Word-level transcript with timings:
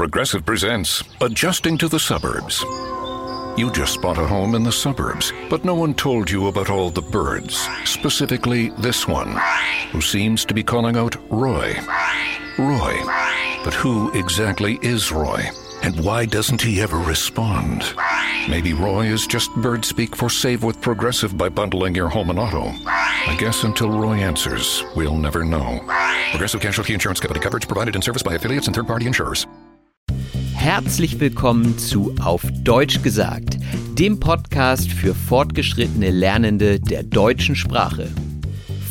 Progressive 0.00 0.46
presents 0.46 1.04
Adjusting 1.20 1.76
to 1.76 1.86
the 1.86 2.00
Suburbs. 2.00 2.62
You 3.58 3.70
just 3.70 4.00
bought 4.00 4.16
a 4.16 4.26
home 4.26 4.54
in 4.54 4.62
the 4.62 4.72
suburbs, 4.72 5.30
but 5.50 5.62
no 5.62 5.74
one 5.74 5.92
told 5.92 6.30
you 6.30 6.46
about 6.46 6.70
all 6.70 6.88
the 6.88 7.02
birds, 7.02 7.68
specifically 7.84 8.70
this 8.78 9.06
one, 9.06 9.38
who 9.92 10.00
seems 10.00 10.46
to 10.46 10.54
be 10.54 10.62
calling 10.62 10.96
out 10.96 11.16
Roy. 11.30 11.76
Roy. 12.58 12.96
But 13.62 13.74
who 13.74 14.10
exactly 14.18 14.78
is 14.80 15.12
Roy? 15.12 15.42
And 15.82 16.02
why 16.02 16.24
doesn't 16.24 16.62
he 16.62 16.80
ever 16.80 16.96
respond? 16.96 17.84
Maybe 18.48 18.72
Roy 18.72 19.04
is 19.04 19.26
just 19.26 19.54
bird 19.56 19.84
speak 19.84 20.16
for 20.16 20.30
save 20.30 20.64
with 20.64 20.80
Progressive 20.80 21.36
by 21.36 21.50
bundling 21.50 21.94
your 21.94 22.08
home 22.08 22.30
and 22.30 22.38
auto. 22.38 22.72
I 22.86 23.36
guess 23.38 23.64
until 23.64 23.90
Roy 23.90 24.14
answers, 24.14 24.82
we'll 24.96 25.18
never 25.18 25.44
know. 25.44 25.78
Progressive 26.30 26.62
Casualty 26.62 26.94
Insurance 26.94 27.20
Company 27.20 27.40
coverage 27.40 27.68
provided 27.68 27.96
in 27.96 28.00
service 28.00 28.22
by 28.22 28.32
affiliates 28.32 28.66
and 28.66 28.74
third 28.74 28.86
party 28.86 29.06
insurers. 29.06 29.46
Herzlich 30.60 31.18
willkommen 31.18 31.78
zu 31.78 32.14
Auf 32.20 32.42
Deutsch 32.62 33.00
gesagt, 33.00 33.56
dem 33.98 34.20
Podcast 34.20 34.92
für 34.92 35.14
fortgeschrittene 35.14 36.10
Lernende 36.10 36.78
der 36.78 37.02
deutschen 37.02 37.56
Sprache. 37.56 38.10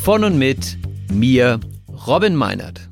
Von 0.02 0.24
und 0.24 0.36
mit 0.36 0.78
mir, 1.12 1.60
Robin 2.08 2.34
Meinert. 2.34 2.89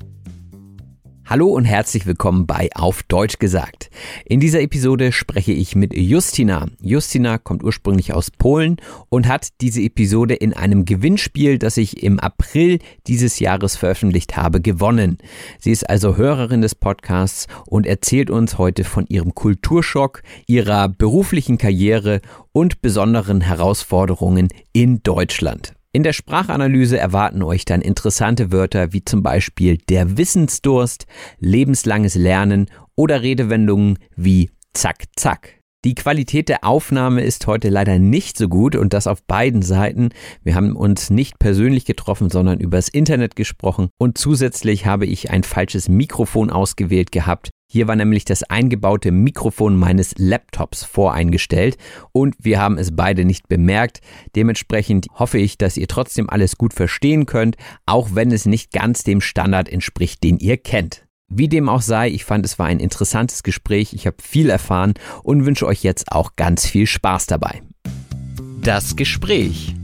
Hallo 1.31 1.49
und 1.49 1.67
herzlich 1.67 2.07
willkommen 2.07 2.47
bei 2.47 2.71
Auf 2.75 3.03
Deutsch 3.03 3.39
gesagt. 3.39 3.91
In 4.25 4.41
dieser 4.41 4.63
Episode 4.63 5.13
spreche 5.13 5.53
ich 5.53 5.77
mit 5.77 5.95
Justina. 5.95 6.69
Justina 6.81 7.37
kommt 7.37 7.63
ursprünglich 7.63 8.15
aus 8.15 8.31
Polen 8.31 8.79
und 9.11 9.29
hat 9.29 9.49
diese 9.61 9.83
Episode 9.83 10.33
in 10.33 10.55
einem 10.55 10.87
Gewinnspiel, 10.87 11.59
das 11.59 11.77
ich 11.77 12.03
im 12.03 12.19
April 12.19 12.79
dieses 13.09 13.41
Jahres 13.41 13.77
veröffentlicht 13.77 14.39
habe, 14.39 14.63
gewonnen. 14.63 15.19
Sie 15.59 15.71
ist 15.71 15.91
also 15.91 16.17
Hörerin 16.17 16.63
des 16.63 16.75
Podcasts 16.75 17.47
und 17.67 17.85
erzählt 17.85 18.31
uns 18.31 18.57
heute 18.57 18.85
von 18.85 19.05
ihrem 19.07 19.35
Kulturschock, 19.35 20.23
ihrer 20.47 20.89
beruflichen 20.89 21.59
Karriere 21.59 22.23
und 22.53 22.81
besonderen 22.81 23.43
Herausforderungen 23.43 24.49
in 24.73 25.03
Deutschland. 25.03 25.75
In 25.93 26.03
der 26.03 26.13
Sprachanalyse 26.13 26.99
erwarten 26.99 27.43
euch 27.43 27.65
dann 27.65 27.81
interessante 27.81 28.53
Wörter 28.53 28.93
wie 28.93 29.05
zum 29.05 29.23
Beispiel 29.23 29.79
der 29.79 30.19
Wissensdurst, 30.19 31.07
lebenslanges 31.39 32.15
Lernen 32.15 32.71
oder 32.95 33.23
Redewendungen 33.23 33.99
wie 34.15 34.51
zack, 34.75 35.05
zack. 35.17 35.58
Die 35.89 35.95
Qualität 35.95 36.51
der 36.51 36.65
Aufnahme 36.65 37.23
ist 37.23 37.47
heute 37.47 37.71
leider 37.71 37.99
nicht 37.99 38.37
so 38.37 38.47
gut 38.51 38.77
und 38.77 38.93
das 38.93 39.07
auf 39.07 39.23
beiden 39.23 39.63
Seiten. 39.63 40.11
Wir 40.43 40.55
haben 40.55 40.77
uns 40.77 41.09
nicht 41.09 41.39
persönlich 41.39 41.87
getroffen, 41.87 42.29
sondern 42.29 42.61
übers 42.61 42.91
Internet 42.91 43.37
gesprochen 43.37 43.89
und 43.97 44.19
zusätzlich 44.19 44.85
habe 44.85 45.07
ich 45.07 45.31
ein 45.31 45.45
falsches 45.45 45.89
Mikrofon 45.89 46.51
ausgewählt 46.51 47.11
gehabt. 47.11 47.49
Hier 47.73 47.89
war 47.89 47.97
nämlich 47.97 48.27
das 48.27 48.43
eingebaute 48.43 49.13
Mikrofon 49.13 49.79
meines 49.79 50.13
Laptops 50.19 50.85
voreingestellt 50.85 51.79
und 52.13 52.35
wir 52.39 52.61
haben 52.61 52.77
es 52.77 52.95
beide 52.95 53.25
nicht 53.25 53.49
bemerkt. 53.49 54.03
Dementsprechend 54.37 55.07
hoffe 55.15 55.39
ich, 55.39 55.57
dass 55.57 55.79
ihr 55.79 55.89
trotzdem 55.89 56.29
alles 56.29 56.59
gut 56.59 56.75
verstehen 56.75 57.25
könnt, 57.25 57.57
auch 57.87 58.11
wenn 58.13 58.31
es 58.31 58.45
nicht 58.45 58.73
ganz 58.73 59.05
dem 59.05 59.23
Standard 59.23 59.71
entspricht, 59.71 60.23
den 60.23 60.37
ihr 60.37 60.59
kennt. 60.59 61.08
Wie 61.31 61.49
dem 61.49 61.69
auch 61.69 61.83
sei, 61.83 62.09
ich 62.09 62.25
fand 62.25 62.47
es 62.47 62.59
war 62.59 62.67
ein 62.67 62.81
interessantes 62.81 63.43
Gespräch, 63.43 63.93
ich 63.93 64.07
habe 64.07 64.17
viel 64.23 64.49
erfahren 64.49 64.95
und 65.23 65.45
wünsche 65.45 65.67
euch 65.67 65.83
jetzt 65.83 66.11
auch 66.11 66.37
ganz 66.37 66.67
viel 66.67 66.87
Spaß 66.87 67.27
dabei. 67.27 67.63
Das 68.63 68.97
Gespräch. 68.97 69.75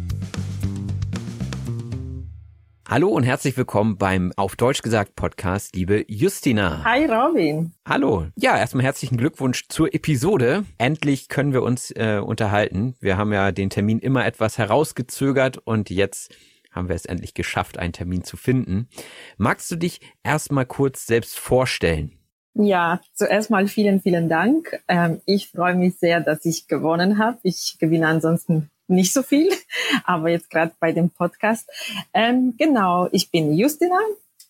Hallo 2.88 3.09
und 3.09 3.25
herzlich 3.25 3.59
willkommen 3.59 3.99
beim 3.99 4.32
Auf 4.37 4.56
Deutsch 4.56 4.81
gesagt 4.81 5.16
Podcast, 5.16 5.77
liebe 5.77 6.06
Justina. 6.09 6.82
Hi 6.82 7.05
Robin. 7.05 7.75
Hallo. 7.87 8.26
Ja, 8.37 8.56
erstmal 8.56 8.84
herzlichen 8.84 9.19
Glückwunsch 9.19 9.69
zur 9.69 9.93
Episode. 9.93 10.65
Endlich 10.78 11.28
können 11.28 11.53
wir 11.53 11.62
uns 11.62 11.91
äh, 11.91 12.22
unterhalten. 12.25 12.94
Wir 13.00 13.19
haben 13.19 13.34
ja 13.34 13.53
den 13.53 13.69
Termin 13.69 13.99
immer 13.99 14.25
etwas 14.25 14.56
herausgezögert 14.56 15.59
und 15.59 15.91
jetzt 15.91 16.34
haben 16.75 16.89
wir 16.89 16.97
es 16.97 17.07
endlich 17.07 17.35
geschafft, 17.35 17.79
einen 17.79 17.93
Termin 17.93 18.25
zu 18.25 18.37
finden. 18.37 18.89
Magst 19.37 19.71
du 19.71 19.77
dich 19.77 20.01
erstmal 20.23 20.67
kurz 20.67 21.07
selbst 21.07 21.39
vorstellen? 21.39 22.19
Ja, 22.55 23.01
zuerst 23.12 23.51
mal 23.51 23.67
vielen, 23.67 24.01
vielen 24.01 24.29
Dank. 24.29 24.81
Ähm, 24.87 25.21
ich 25.27 25.51
freue 25.51 25.75
mich 25.75 25.99
sehr, 25.99 26.21
dass 26.21 26.45
ich 26.45 26.69
gewonnen 26.69 27.19
habe. 27.19 27.39
Ich 27.43 27.77
gewinne 27.81 28.07
ansonsten 28.07 28.71
nicht 28.87 29.12
so 29.12 29.23
viel, 29.23 29.51
aber 30.05 30.29
jetzt 30.31 30.51
gerade 30.51 30.73
bei 30.79 30.93
dem 30.93 31.11
Podcast. 31.11 31.69
Ähm, 32.12 32.55
genau, 32.57 33.09
ich 33.11 33.31
bin 33.31 33.55
Justina. 33.55 33.99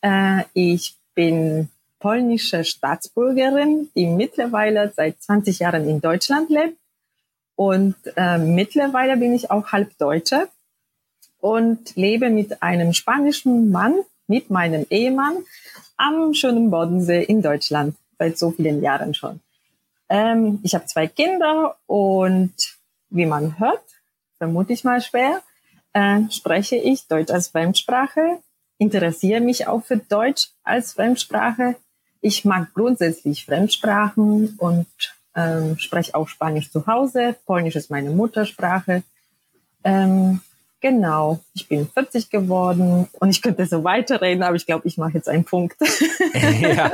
Äh, 0.03 0.45
ich 0.53 0.97
bin 1.15 1.71
polnische 1.99 2.65
Staatsbürgerin, 2.65 3.89
die 3.97 4.06
mittlerweile 4.06 4.93
seit 4.95 5.23
20 5.23 5.61
Jahren 5.61 5.89
in 5.89 6.03
Deutschland 6.03 6.51
lebt. 6.51 6.77
Und 7.56 7.95
äh, 8.17 8.37
mittlerweile 8.37 9.17
bin 9.17 9.33
ich 9.33 9.51
auch 9.51 9.73
halb 9.73 9.97
Deutsche 9.97 10.49
und 11.44 11.94
lebe 11.94 12.31
mit 12.31 12.62
einem 12.62 12.94
spanischen 12.94 13.71
Mann, 13.71 13.97
mit 14.27 14.49
meinem 14.49 14.87
Ehemann, 14.88 15.37
am 15.99 16.32
schönen 16.32 16.71
Bodensee 16.71 17.23
in 17.23 17.43
Deutschland 17.43 17.96
seit 18.19 18.38
so 18.38 18.50
vielen 18.50 18.82
Jahren 18.82 19.12
schon. 19.12 19.41
Ähm, 20.08 20.61
ich 20.62 20.75
habe 20.75 20.87
zwei 20.87 21.06
Kinder 21.06 21.76
und 21.85 22.55
wie 23.11 23.26
man 23.26 23.58
hört, 23.58 23.85
vermute 24.38 24.73
ich 24.73 24.85
mal 24.85 25.02
schwer, 25.02 25.43
äh, 25.93 26.20
spreche 26.31 26.76
ich 26.76 27.08
Deutsch 27.08 27.31
als 27.31 27.49
Fremdsprache, 27.49 28.38
interessiere 28.79 29.43
mich 29.43 29.69
auch 29.69 29.85
für 29.85 29.99
Deutsch 29.99 30.49
als 30.62 30.94
Fremdsprache. 30.94 31.76
Ich 32.23 32.47
mag 32.47 32.73
grundsätzlich 32.73 33.44
Fremdsprachen 33.44 34.55
und 34.56 34.87
ähm, 35.37 35.79
spreche 35.79 36.14
auch 36.14 36.29
Spanisch 36.29 36.70
zu 36.70 36.87
Hause. 36.87 37.37
Polnisch 37.44 37.76
ist 37.76 37.90
meine 37.90 38.08
Muttersprache. 38.08 39.02
Ähm, 39.85 40.40
genau, 40.85 41.41
ich 41.55 41.67
bin 41.67 41.89
40 41.89 42.29
geworden 42.29 43.09
und 43.19 43.31
ich 43.31 43.41
könnte 43.41 43.65
so 43.65 43.85
weiterreden, 43.85 44.43
aber 44.43 44.55
ich 44.55 44.67
glaube, 44.67 44.87
ich 44.87 44.99
mache 44.99 45.15
jetzt 45.15 45.31
einen 45.31 45.47
Punkt. 45.47 45.79
ja. 46.61 46.93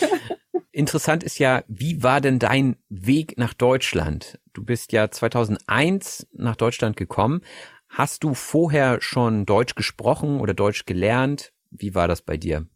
Interessant 0.72 1.22
ist 1.22 1.38
ja, 1.38 1.62
wie 1.68 2.02
war 2.02 2.22
denn 2.22 2.38
dein 2.38 2.76
Weg 2.88 3.36
nach 3.36 3.52
Deutschland? 3.52 4.40
Du 4.54 4.64
bist 4.64 4.92
ja 4.92 5.10
2001 5.10 6.28
nach 6.32 6.56
Deutschland 6.56 6.96
gekommen. 6.96 7.42
Hast 7.90 8.24
du 8.24 8.32
vorher 8.32 9.02
schon 9.02 9.44
Deutsch 9.44 9.74
gesprochen 9.74 10.40
oder 10.40 10.54
Deutsch 10.54 10.86
gelernt? 10.86 11.52
Wie 11.70 11.94
war 11.94 12.08
das 12.08 12.22
bei 12.22 12.38
dir? 12.38 12.66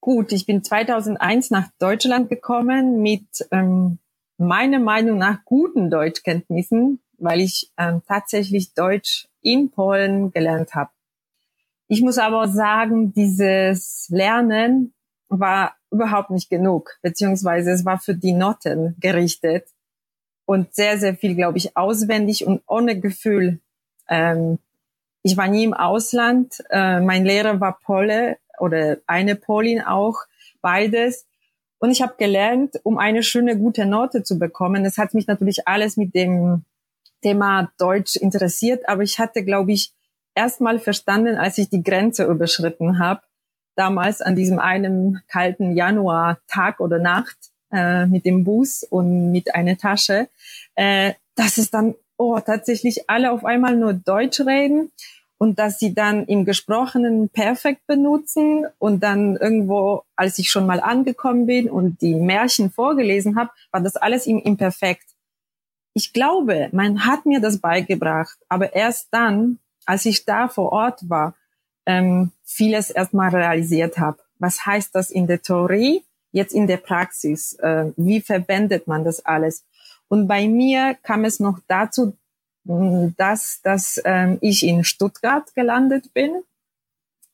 Gut, 0.00 0.30
ich 0.30 0.46
bin 0.46 0.62
2001 0.62 1.50
nach 1.50 1.68
Deutschland 1.80 2.28
gekommen 2.28 3.02
mit 3.02 3.26
ähm, 3.50 3.98
meiner 4.36 4.78
Meinung 4.78 5.18
nach 5.18 5.44
guten 5.44 5.90
Deutschkenntnissen, 5.90 7.00
weil 7.18 7.40
ich 7.40 7.72
ähm, 7.76 8.02
tatsächlich 8.06 8.74
Deutsch 8.74 9.26
in 9.44 9.70
Polen 9.70 10.32
gelernt 10.32 10.74
habe. 10.74 10.90
Ich 11.86 12.02
muss 12.02 12.18
aber 12.18 12.48
sagen, 12.48 13.12
dieses 13.12 14.08
Lernen 14.10 14.94
war 15.28 15.76
überhaupt 15.90 16.30
nicht 16.30 16.50
genug, 16.50 16.98
beziehungsweise 17.02 17.70
es 17.70 17.84
war 17.84 17.98
für 17.98 18.14
die 18.14 18.32
Noten 18.32 18.96
gerichtet 18.98 19.68
und 20.46 20.74
sehr, 20.74 20.98
sehr 20.98 21.14
viel, 21.14 21.34
glaube 21.34 21.58
ich, 21.58 21.76
auswendig 21.76 22.46
und 22.46 22.62
ohne 22.66 22.98
Gefühl. 22.98 23.60
Ähm, 24.08 24.58
ich 25.22 25.36
war 25.36 25.48
nie 25.48 25.64
im 25.64 25.74
Ausland. 25.74 26.62
Äh, 26.70 27.00
mein 27.00 27.24
Lehrer 27.24 27.60
war 27.60 27.78
Pole 27.80 28.38
oder 28.58 28.98
eine 29.06 29.36
Polin 29.36 29.80
auch, 29.82 30.16
beides. 30.60 31.26
Und 31.78 31.90
ich 31.90 32.02
habe 32.02 32.14
gelernt, 32.18 32.80
um 32.82 32.98
eine 32.98 33.22
schöne, 33.22 33.58
gute 33.58 33.86
Note 33.86 34.22
zu 34.22 34.38
bekommen. 34.38 34.84
Es 34.84 34.98
hat 34.98 35.14
mich 35.14 35.26
natürlich 35.26 35.68
alles 35.68 35.96
mit 35.96 36.14
dem 36.14 36.64
Thema 37.24 37.72
Deutsch 37.78 38.16
interessiert, 38.16 38.86
aber 38.86 39.02
ich 39.02 39.18
hatte, 39.18 39.44
glaube 39.44 39.72
ich, 39.72 39.92
erst 40.34 40.60
mal 40.60 40.78
verstanden, 40.78 41.36
als 41.36 41.56
ich 41.56 41.70
die 41.70 41.82
Grenze 41.82 42.24
überschritten 42.24 42.98
habe, 42.98 43.22
damals 43.76 44.20
an 44.20 44.36
diesem 44.36 44.58
einen 44.58 45.22
kalten 45.28 45.74
Januar-Tag 45.74 46.80
oder 46.80 46.98
Nacht 46.98 47.36
äh, 47.72 48.04
mit 48.04 48.26
dem 48.26 48.44
Bus 48.44 48.82
und 48.82 49.32
mit 49.32 49.54
einer 49.54 49.78
Tasche, 49.78 50.28
äh, 50.74 51.14
dass 51.34 51.56
es 51.56 51.70
dann 51.70 51.94
oh, 52.18 52.38
tatsächlich 52.40 53.08
alle 53.08 53.32
auf 53.32 53.44
einmal 53.44 53.74
nur 53.74 53.94
Deutsch 53.94 54.40
reden 54.40 54.92
und 55.38 55.58
dass 55.58 55.78
sie 55.78 55.94
dann 55.94 56.26
im 56.26 56.44
Gesprochenen 56.44 57.30
perfekt 57.30 57.86
benutzen 57.86 58.66
und 58.78 59.02
dann 59.02 59.36
irgendwo, 59.36 60.02
als 60.14 60.38
ich 60.38 60.50
schon 60.50 60.66
mal 60.66 60.80
angekommen 60.80 61.46
bin 61.46 61.70
und 61.70 62.02
die 62.02 62.14
Märchen 62.14 62.70
vorgelesen 62.70 63.36
habe, 63.36 63.50
war 63.70 63.80
das 63.80 63.96
alles 63.96 64.26
im 64.26 64.40
Imperfekt. 64.40 65.13
Ich 65.94 66.12
glaube, 66.12 66.68
man 66.72 67.06
hat 67.06 67.24
mir 67.24 67.40
das 67.40 67.58
beigebracht, 67.58 68.36
aber 68.48 68.74
erst 68.74 69.08
dann, 69.12 69.58
als 69.86 70.04
ich 70.06 70.24
da 70.24 70.48
vor 70.48 70.72
Ort 70.72 71.08
war, 71.08 71.34
ähm, 71.86 72.32
vieles 72.42 72.90
erstmal 72.90 73.30
realisiert 73.30 73.98
habe. 73.98 74.18
Was 74.38 74.66
heißt 74.66 74.94
das 74.94 75.10
in 75.10 75.26
der 75.26 75.40
Theorie, 75.40 76.02
jetzt 76.32 76.52
in 76.52 76.66
der 76.66 76.78
Praxis? 76.78 77.54
Äh, 77.54 77.92
wie 77.96 78.20
verwendet 78.20 78.88
man 78.88 79.04
das 79.04 79.24
alles? 79.24 79.64
Und 80.08 80.26
bei 80.26 80.48
mir 80.48 80.96
kam 81.02 81.24
es 81.24 81.38
noch 81.38 81.60
dazu, 81.68 82.16
dass, 82.64 83.60
dass 83.62 84.00
ähm, 84.04 84.38
ich 84.40 84.64
in 84.64 84.84
Stuttgart 84.84 85.54
gelandet 85.54 86.12
bin. 86.12 86.42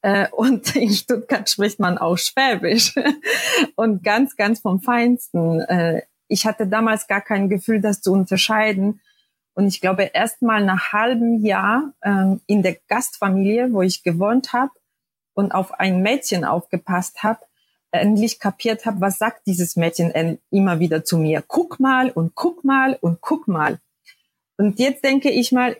Äh, 0.02 0.28
und 0.30 0.76
in 0.76 0.92
Stuttgart 0.92 1.48
spricht 1.48 1.78
man 1.78 1.98
auch 1.98 2.18
Schwäbisch. 2.18 2.94
und 3.76 4.02
ganz, 4.02 4.36
ganz 4.36 4.60
vom 4.60 4.80
Feinsten. 4.80 5.60
Äh, 5.60 6.02
ich 6.30 6.46
hatte 6.46 6.66
damals 6.66 7.06
gar 7.06 7.20
kein 7.20 7.48
Gefühl, 7.48 7.80
das 7.80 8.00
zu 8.00 8.12
unterscheiden. 8.12 9.00
Und 9.54 9.66
ich 9.66 9.80
glaube, 9.80 10.10
erst 10.14 10.42
mal 10.42 10.64
nach 10.64 10.92
halbem 10.92 11.44
Jahr 11.44 11.92
ähm, 12.02 12.40
in 12.46 12.62
der 12.62 12.76
Gastfamilie, 12.88 13.72
wo 13.72 13.82
ich 13.82 14.02
gewohnt 14.02 14.52
habe 14.52 14.70
und 15.34 15.52
auf 15.52 15.78
ein 15.78 16.02
Mädchen 16.02 16.44
aufgepasst 16.44 17.22
habe, 17.22 17.40
endlich 17.90 18.38
kapiert 18.38 18.86
habe, 18.86 19.00
was 19.00 19.18
sagt 19.18 19.46
dieses 19.46 19.74
Mädchen 19.74 20.38
immer 20.50 20.78
wieder 20.78 21.04
zu 21.04 21.18
mir. 21.18 21.42
Guck 21.46 21.80
mal 21.80 22.10
und 22.10 22.36
guck 22.36 22.62
mal 22.64 22.96
und 23.00 23.20
guck 23.20 23.48
mal. 23.48 23.80
Und 24.56 24.78
jetzt 24.78 25.02
denke 25.02 25.30
ich 25.30 25.50
mal, 25.50 25.76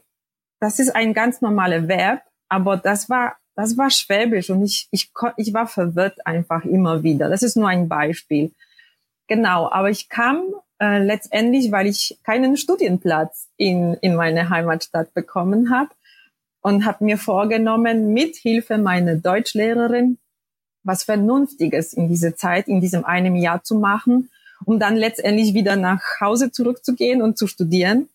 das 0.58 0.80
ist 0.80 0.94
ein 0.94 1.14
ganz 1.14 1.40
normaler 1.40 1.86
Verb, 1.86 2.22
aber 2.48 2.76
das 2.76 3.08
war, 3.08 3.36
das 3.54 3.78
war 3.78 3.90
Schwäbisch 3.90 4.50
und 4.50 4.64
ich, 4.64 4.88
ich, 4.90 5.12
ich 5.36 5.54
war 5.54 5.68
verwirrt 5.68 6.26
einfach 6.26 6.64
immer 6.64 7.04
wieder. 7.04 7.28
Das 7.28 7.44
ist 7.44 7.56
nur 7.56 7.68
ein 7.68 7.88
Beispiel. 7.88 8.52
Genau, 9.30 9.70
aber 9.70 9.90
ich 9.90 10.08
kam 10.08 10.42
äh, 10.80 10.98
letztendlich, 10.98 11.70
weil 11.70 11.86
ich 11.86 12.18
keinen 12.24 12.56
Studienplatz 12.56 13.46
in, 13.56 13.94
in 14.00 14.16
meine 14.16 14.50
Heimatstadt 14.50 15.14
bekommen 15.14 15.70
habe 15.70 15.90
und 16.62 16.84
habe 16.84 17.04
mir 17.04 17.16
vorgenommen, 17.16 18.12
mit 18.12 18.34
Hilfe 18.34 18.76
meiner 18.76 19.14
Deutschlehrerin 19.14 20.18
was 20.82 21.04
Vernünftiges 21.04 21.92
in 21.92 22.08
diese 22.08 22.34
Zeit, 22.34 22.66
in 22.66 22.80
diesem 22.80 23.04
einem 23.04 23.36
Jahr 23.36 23.62
zu 23.62 23.76
machen, 23.76 24.30
um 24.64 24.80
dann 24.80 24.96
letztendlich 24.96 25.54
wieder 25.54 25.76
nach 25.76 26.02
Hause 26.20 26.50
zurückzugehen 26.50 27.22
und 27.22 27.38
zu 27.38 27.46
studieren. 27.46 28.08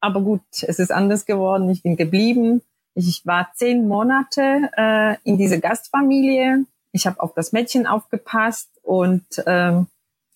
Aber 0.00 0.22
gut, 0.22 0.40
es 0.52 0.78
ist 0.78 0.90
anders 0.90 1.26
geworden. 1.26 1.68
Ich 1.68 1.82
bin 1.82 1.96
geblieben. 1.96 2.62
Ich 2.94 3.26
war 3.26 3.50
zehn 3.54 3.86
Monate 3.86 4.70
äh, 4.74 5.16
in 5.24 5.36
diese 5.36 5.60
Gastfamilie. 5.60 6.64
Ich 6.92 7.06
habe 7.06 7.20
auf 7.20 7.34
das 7.34 7.52
Mädchen 7.52 7.86
aufgepasst 7.86 8.70
und 8.82 9.26
ähm, 9.44 9.88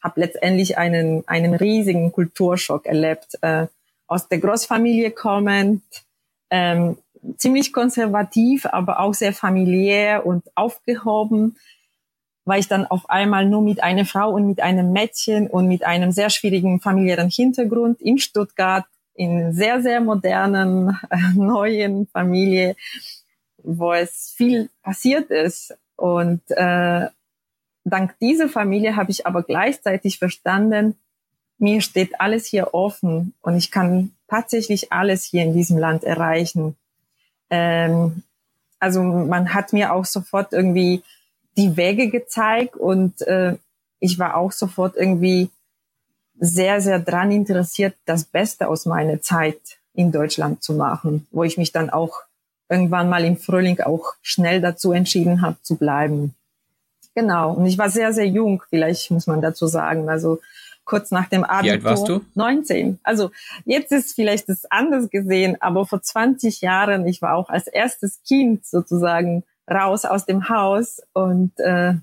habe 0.03 0.21
letztendlich 0.21 0.79
einen, 0.79 1.27
einen 1.27 1.55
riesigen 1.55 2.13
Kulturschock 2.13 2.87
erlebt. 2.87 3.39
Äh, 3.43 3.67
aus 4.07 4.29
der 4.29 4.39
Großfamilie 4.39 5.13
kommend, 5.13 5.83
ähm, 6.51 6.97
ziemlich 7.37 7.73
konservativ, 7.73 8.67
aber 8.67 9.01
auch 9.01 9.15
sehr 9.15 9.33
familiär 9.33 10.27
und 10.27 10.45
aufgehoben, 10.55 11.57
war 12.45 12.59
ich 12.59 12.67
dann 12.67 12.87
auf 12.87 13.09
einmal 13.09 13.47
nur 13.47 13.63
mit 13.63 13.83
einer 13.83 14.05
Frau 14.05 14.31
und 14.31 14.47
mit 14.47 14.61
einem 14.61 14.93
Mädchen 14.93 15.47
und 15.47 15.69
mit 15.69 15.85
einem 15.85 16.11
sehr 16.11 16.31
schwierigen 16.31 16.81
familiären 16.81 17.29
Hintergrund 17.29 18.01
in 18.01 18.19
Stuttgart 18.19 18.87
in 19.15 19.53
sehr, 19.53 19.83
sehr 19.83 20.01
modernen, 20.01 20.99
äh, 21.11 21.17
neuen 21.37 22.07
Familie, 22.07 22.75
wo 23.63 23.93
es 23.93 24.33
viel 24.35 24.71
passiert 24.83 25.31
ist. 25.31 25.77
Und 25.97 26.41
äh, 26.49 27.09
dank 27.85 28.19
dieser 28.21 28.49
Familie 28.49 28.97
habe 28.97 29.11
ich 29.11 29.27
aber 29.27 29.43
gleichzeitig 29.43 30.19
verstanden, 30.19 30.97
mir 31.59 31.81
steht 31.83 32.21
alles 32.21 32.47
hier 32.47 32.75
offen 32.75 33.35
und 33.43 33.57
ich 33.57 33.71
kann 33.71 34.13
tatsächlich 34.29 34.93
alles 34.93 35.25
hier 35.25 35.43
in 35.43 35.53
diesem 35.53 35.77
Land 35.77 36.05
erreichen. 36.05 36.77
Ähm, 37.51 38.23
also 38.79 39.03
man 39.03 39.53
hat 39.53 39.73
mir 39.73 39.93
auch 39.93 40.07
sofort 40.07 40.53
irgendwie 40.53 41.03
die 41.57 41.77
Wege 41.77 42.09
gezeigt 42.09 42.77
und 42.77 43.21
äh, 43.23 43.57
ich 43.99 44.19
war 44.19 44.37
auch 44.37 44.53
sofort 44.53 44.97
irgendwie 44.97 45.51
sehr, 46.39 46.81
sehr 46.81 46.99
dran 46.99 47.31
interessiert, 47.31 47.95
das 48.07 48.25
Beste 48.25 48.69
aus 48.69 48.87
meiner 48.87 49.21
Zeit 49.21 49.61
in 49.93 50.11
Deutschland 50.11 50.63
zu 50.63 50.73
machen, 50.73 51.27
wo 51.31 51.45
ich 51.45 51.59
mich 51.59 51.73
dann 51.73 51.91
auch 51.91 52.23
irgendwann 52.71 53.11
mal 53.11 53.25
im 53.25 53.37
Frühling 53.37 53.81
auch 53.81 54.15
schnell 54.23 54.63
dazu 54.63 54.93
entschieden 54.93 55.43
habe 55.43 55.57
zu 55.61 55.77
bleiben. 55.77 56.35
Genau. 57.15 57.53
Und 57.53 57.67
ich 57.67 57.79
war 57.79 57.91
sehr, 57.91 58.13
sehr 58.13 58.27
jung, 58.27 58.63
vielleicht 58.71 59.11
muss 59.11 59.27
man 59.27 59.41
dazu 59.41 59.67
sagen. 59.67 60.09
Also 60.09 60.41
kurz 60.85 61.11
nach 61.11 61.29
dem 61.29 61.45
Abitur. 61.45 61.65
Wie 61.65 61.71
alt 61.71 61.85
warst 61.85 62.09
du? 62.09 62.21
19. 62.35 62.99
Also 63.03 63.31
jetzt 63.65 63.93
ist 63.93 64.15
vielleicht 64.15 64.49
das 64.49 64.65
anders 64.71 65.11
gesehen, 65.11 65.57
aber 65.61 65.87
vor 65.87 66.03
20 66.03 66.61
Jahren, 66.61 67.07
ich 67.07 67.23
war 67.23 67.35
auch 67.35 67.49
als 67.49 67.67
erstes 67.67 68.23
Kind 68.27 68.67
sozusagen 68.67 69.45
raus 69.71 70.05
aus 70.05 70.27
dem 70.27 70.49
Haus 70.49 71.01
und 71.13 71.53
äh, 71.59 71.95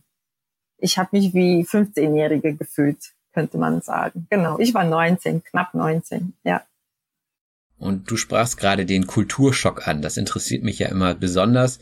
ich 0.78 0.98
habe 0.98 1.10
mich 1.12 1.34
wie 1.34 1.64
15-Jährige 1.64 2.54
gefühlt 2.54 3.14
könnte 3.38 3.60
man 3.60 3.82
sagen. 3.82 4.26
Genau, 4.32 4.58
ich 4.58 4.74
war 4.74 4.84
19, 4.84 5.44
knapp 5.44 5.76
19, 5.76 6.34
ja. 6.44 6.64
Und 7.78 8.10
du 8.10 8.18
sprachst 8.18 8.58
gerade 8.58 8.88
den 8.88 9.06
Kulturschock 9.06 9.88
an. 9.88 10.02
Das 10.02 10.18
interessiert 10.18 10.64
mich 10.64 10.80
ja 10.80 10.88
immer 10.88 11.14
besonders. 11.14 11.78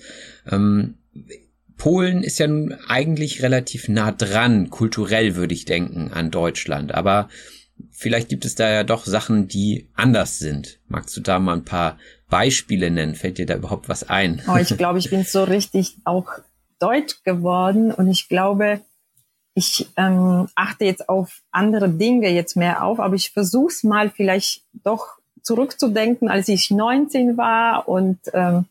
Ähm, 0.51 0.95
Polen 1.77 2.23
ist 2.23 2.39
ja 2.39 2.47
nun 2.47 2.73
eigentlich 2.87 3.43
relativ 3.43 3.87
nah 3.87 4.11
dran, 4.11 4.69
kulturell 4.69 5.35
würde 5.35 5.53
ich 5.53 5.65
denken, 5.65 6.11
an 6.11 6.31
Deutschland. 6.31 6.93
Aber 6.93 7.29
vielleicht 7.91 8.29
gibt 8.29 8.45
es 8.45 8.55
da 8.55 8.69
ja 8.69 8.83
doch 8.83 9.05
Sachen, 9.05 9.47
die 9.47 9.89
anders 9.93 10.39
sind. 10.39 10.79
Magst 10.87 11.15
du 11.17 11.21
da 11.21 11.39
mal 11.39 11.53
ein 11.53 11.65
paar 11.65 11.97
Beispiele 12.29 12.89
nennen? 12.91 13.15
Fällt 13.15 13.37
dir 13.37 13.45
da 13.45 13.55
überhaupt 13.55 13.89
was 13.89 14.09
ein? 14.09 14.41
Oh, 14.47 14.57
ich 14.57 14.75
glaube, 14.77 14.99
ich 14.99 15.09
bin 15.09 15.23
so 15.23 15.43
richtig 15.43 15.97
auch 16.05 16.31
deutsch 16.79 17.23
geworden 17.23 17.91
und 17.91 18.09
ich 18.09 18.29
glaube, 18.29 18.81
ich 19.53 19.87
ähm, 19.95 20.49
achte 20.55 20.85
jetzt 20.85 21.07
auf 21.07 21.41
andere 21.51 21.89
Dinge 21.89 22.29
jetzt 22.29 22.57
mehr 22.57 22.83
auf, 22.83 22.99
aber 22.99 23.15
ich 23.15 23.31
versuche 23.31 23.71
es 23.71 23.83
mal 23.83 24.09
vielleicht 24.09 24.63
doch 24.83 25.17
zurückzudenken, 25.41 26.27
als 26.27 26.49
ich 26.49 26.71
19 26.71 27.37
war 27.37 27.87
und 27.87 28.19
ähm, 28.33 28.65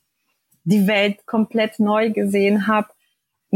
die 0.65 0.87
Welt 0.87 1.27
komplett 1.27 1.79
neu 1.79 2.11
gesehen 2.11 2.67
habe. 2.67 2.89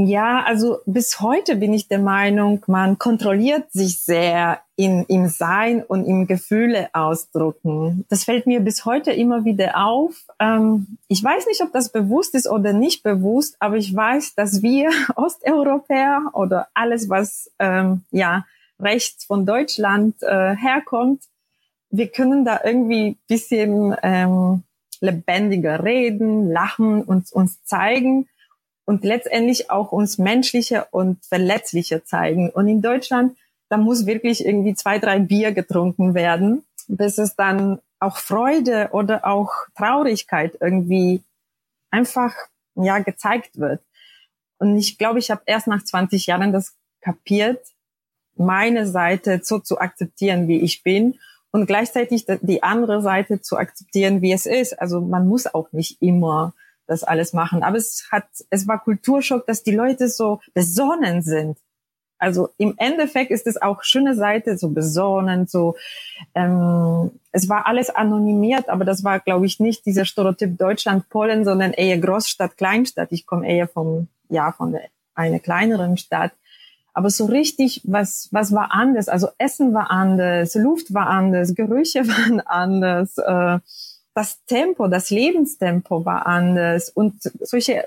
Ja, 0.01 0.45
also 0.45 0.79
bis 0.87 1.19
heute 1.19 1.57
bin 1.57 1.73
ich 1.73 1.89
der 1.89 1.99
Meinung, 1.99 2.63
man 2.69 3.01
kontrolliert 3.01 3.73
sich 3.73 3.99
sehr 3.99 4.61
in, 4.77 5.05
im 5.09 5.27
Sein 5.27 5.83
und 5.83 6.05
im 6.05 6.29
Gefühle 6.29 6.89
ausdrucken. 6.93 8.05
Das 8.09 8.23
fällt 8.23 8.47
mir 8.47 8.61
bis 8.61 8.85
heute 8.85 9.11
immer 9.11 9.45
wieder 9.45 9.77
auf. 9.77 10.25
Ähm, 10.39 10.99
ich 11.09 11.25
weiß 11.25 11.49
nicht, 11.49 11.63
ob 11.63 11.73
das 11.73 11.91
bewusst 11.91 12.37
ist 12.37 12.49
oder 12.49 12.73
nicht 12.73 13.03
bewusst, 13.03 13.57
aber 13.59 13.75
ich 13.75 13.93
weiß, 13.93 14.37
dass 14.37 14.63
wir 14.63 14.91
Osteuropäer 15.17 16.31
oder 16.33 16.69
alles, 16.75 17.09
was 17.11 17.51
ähm, 17.59 18.03
ja 18.13 18.47
rechts 18.79 19.25
von 19.25 19.47
Deutschland 19.47 20.23
äh, 20.23 20.55
herkommt, 20.55 21.25
wir 21.91 22.07
können 22.07 22.45
da 22.45 22.61
irgendwie 22.63 23.19
bisschen 23.27 23.97
ähm, 24.05 24.63
lebendiger 25.01 25.83
reden, 25.83 26.53
lachen 26.53 27.03
und 27.03 27.33
uns 27.33 27.65
zeigen 27.65 28.29
und 28.89 29.05
letztendlich 29.05 29.71
auch 29.71 29.93
uns 29.93 30.17
menschlicher 30.17 30.89
und 30.93 31.23
verletzlicher 31.23 32.07
zeigen. 32.07 32.49
Und 32.49 32.69
in 32.69 32.81
Deutschland, 32.81 33.37
da 33.69 33.77
muss 33.77 34.07
wirklich 34.07 34.47
irgendwie 34.47 34.75
zwei, 34.75 34.99
drei 34.99 35.19
Bier 35.19 35.53
getrunken 35.53 36.15
werden, 36.15 36.65
bis 36.87 37.19
es 37.19 37.37
dann 37.37 37.81
auch 38.01 38.17
Freude 38.17 38.89
oder 38.93 39.27
auch 39.27 39.53
Traurigkeit 39.77 40.57
irgendwie 40.63 41.23
einfach 41.91 42.35
ja 42.77 42.99
gezeigt 43.01 43.59
wird. 43.59 43.83
Und 44.57 44.79
ich 44.79 44.97
glaube, 44.97 45.19
ich 45.19 45.31
habe 45.31 45.43
erst 45.45 45.67
nach 45.67 45.85
20 45.85 46.27
Jahren 46.27 46.55
das 46.55 46.75
kapiert, 47.03 47.61
meine 48.37 48.87
Seite 48.87 49.41
so 49.43 49.59
zu 49.59 49.79
akzeptieren, 49.79 50.49
wie 50.49 50.61
ich 50.61 50.83
bin 50.83 51.19
und 51.51 51.67
gleichzeitig 51.67 52.25
die 52.41 52.63
andere 52.63 53.03
Seite 53.03 53.43
zu 53.43 53.59
akzeptieren, 53.59 54.23
wie 54.23 54.33
es 54.33 54.47
ist. 54.47 54.81
Also 54.81 55.03
man 55.03 55.29
muss 55.29 55.47
auch 55.47 55.73
nicht 55.73 56.01
immer 56.01 56.55
das 56.89 57.05
alles 57.05 57.33
machen. 57.33 57.63
Aber 57.63 57.77
es 57.77 58.09
hat, 58.11 58.27
es 58.51 58.67
war 58.67 58.83
Kulturschock, 58.83 59.47
dass 59.47 59.63
die 59.63 59.77
Leute 59.77 60.09
so 60.09 60.41
besonnen 60.55 61.23
sind. 61.23 61.59
Also 62.19 62.49
im 62.59 62.75
Endeffekt 62.79 63.31
ist 63.31 63.47
es 63.47 63.63
auch 63.63 63.85
schöne 63.85 64.17
Seite, 64.17 64.59
so 64.59 64.71
besonnen, 64.71 65.47
so 65.47 65.77
ähm, 66.35 67.13
es 67.31 67.49
war 67.49 67.69
alles 67.69 67.91
anonymiert, 67.91 68.69
aber 68.69 68.85
das 68.85 69.05
war, 69.05 69.21
glaube 69.21 69.47
ich, 69.47 69.61
nicht 69.61 69.87
dieser 69.87 70.05
Stereotyp 70.05 70.59
Deutschland, 70.59 71.09
Polen, 71.11 71.45
sondern 71.45 71.73
eher 71.73 71.99
Großstadt, 71.99 72.57
Kleinstadt. 72.57 73.13
Ich 73.13 73.25
komme 73.25 73.49
eher 73.49 73.69
vom, 73.69 74.09
ja, 74.29 74.51
von 74.51 74.73
der, 74.73 74.83
einer 75.15 75.39
kleineren 75.39 75.97
Stadt. 75.97 76.33
Aber 76.93 77.11
so 77.11 77.27
richtig, 77.27 77.83
was, 77.85 78.29
was 78.33 78.53
war 78.53 78.73
anders? 78.73 79.09
Also 79.09 79.29
Essen 79.39 79.73
war 79.73 79.93
anders, 79.93 80.57
Luft 80.57 80.93
war 80.93 81.07
anders, 81.07 81.55
Gerüche 81.55 82.09
waren 82.09 82.41
anders, 82.41 83.17
äh, 83.19 83.61
das 84.19 84.45
Tempo, 84.47 84.89
das 84.89 85.11
Lebenstempo 85.11 86.05
war 86.05 86.27
anders 86.27 86.91
und 86.91 87.23
solche 87.39 87.85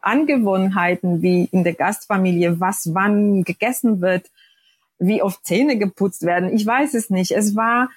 Angewohnheiten 0.00 1.22
wie 1.22 1.44
in 1.44 1.62
der 1.62 1.74
Gastfamilie, 1.74 2.58
was 2.58 2.92
wann 2.92 3.44
gegessen 3.44 4.00
wird, 4.00 4.28
wie 4.98 5.22
oft 5.22 5.46
Zähne 5.46 5.78
geputzt 5.78 6.22
werden. 6.22 6.52
Ich 6.52 6.66
weiß 6.66 6.94
es 6.94 7.08
nicht. 7.08 7.30
Es 7.30 7.54
war, 7.54 7.88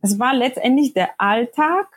es 0.00 0.20
war 0.20 0.32
letztendlich 0.32 0.94
der 0.94 1.10
Alltag, 1.18 1.88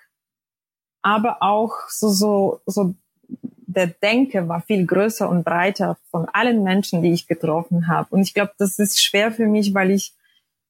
aber 1.03 1.43
auch 1.43 1.73
so, 1.89 2.09
so, 2.09 2.59
so 2.65 2.95
der 3.27 3.87
Denke 3.87 4.47
war 4.47 4.61
viel 4.61 4.87
größer 4.87 5.29
und 5.29 5.43
breiter 5.43 5.97
von 6.09 6.27
allen 6.33 6.63
Menschen, 6.63 7.03
die 7.03 7.13
ich 7.13 7.27
getroffen 7.27 7.87
habe. 7.87 8.07
Und 8.09 8.21
ich 8.21 8.33
glaube, 8.33 8.53
das 8.57 8.79
ist 8.79 8.99
schwer 8.99 9.31
für 9.31 9.45
mich, 9.45 9.75
weil 9.75 9.91
ich 9.91 10.13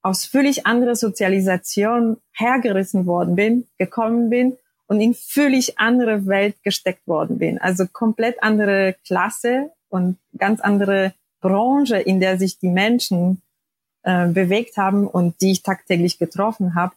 aus 0.01 0.25
völlig 0.25 0.65
anderer 0.65 0.95
Sozialisation 0.95 2.17
hergerissen 2.31 3.05
worden 3.05 3.35
bin, 3.35 3.67
gekommen 3.77 4.29
bin 4.29 4.57
und 4.87 5.01
in 5.01 5.13
völlig 5.13 5.79
andere 5.79 6.27
Welt 6.27 6.55
gesteckt 6.63 7.07
worden 7.07 7.37
bin. 7.39 7.59
Also 7.59 7.85
komplett 7.87 8.41
andere 8.41 8.95
Klasse 9.05 9.71
und 9.89 10.17
ganz 10.37 10.61
andere 10.61 11.13
Branche, 11.41 11.97
in 11.97 12.19
der 12.19 12.37
sich 12.37 12.59
die 12.59 12.69
Menschen 12.69 13.41
äh, 14.03 14.27
bewegt 14.27 14.77
haben 14.77 15.07
und 15.07 15.41
die 15.41 15.51
ich 15.51 15.63
tagtäglich 15.63 16.17
getroffen 16.17 16.75
habe. 16.75 16.95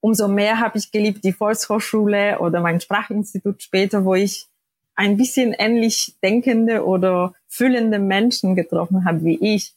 Umso 0.00 0.26
mehr 0.26 0.58
habe 0.58 0.78
ich 0.78 0.90
geliebt 0.90 1.22
die 1.22 1.32
Volkshochschule 1.32 2.40
oder 2.40 2.60
mein 2.60 2.80
Sprachinstitut 2.80 3.62
später, 3.62 4.04
wo 4.04 4.14
ich 4.14 4.48
ein 4.94 5.16
bisschen 5.16 5.52
ähnlich 5.52 6.16
denkende 6.22 6.84
oder 6.84 7.34
fühlende 7.46 7.98
Menschen 7.98 8.56
getroffen 8.56 9.04
habe 9.04 9.24
wie 9.24 9.38
ich. 9.54 9.74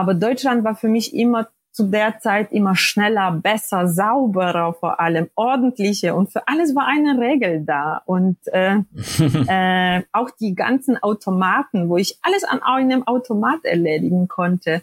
Aber 0.00 0.14
Deutschland 0.14 0.64
war 0.64 0.74
für 0.74 0.88
mich 0.88 1.14
immer 1.14 1.48
zu 1.72 1.84
der 1.84 2.18
Zeit 2.18 2.50
immer 2.52 2.74
schneller, 2.74 3.30
besser, 3.32 3.86
sauberer 3.86 4.74
vor 4.74 4.98
allem, 4.98 5.30
ordentlicher. 5.36 6.16
Und 6.16 6.32
für 6.32 6.48
alles 6.48 6.74
war 6.74 6.86
eine 6.86 7.20
Regel 7.20 7.64
da. 7.64 8.02
Und 8.06 8.38
äh, 8.46 8.78
äh, 9.98 10.02
auch 10.12 10.30
die 10.30 10.54
ganzen 10.54 11.00
Automaten, 11.00 11.88
wo 11.88 11.96
ich 11.96 12.18
alles 12.22 12.44
an 12.44 12.62
einem 12.62 13.06
Automat 13.06 13.64
erledigen 13.64 14.26
konnte, 14.26 14.82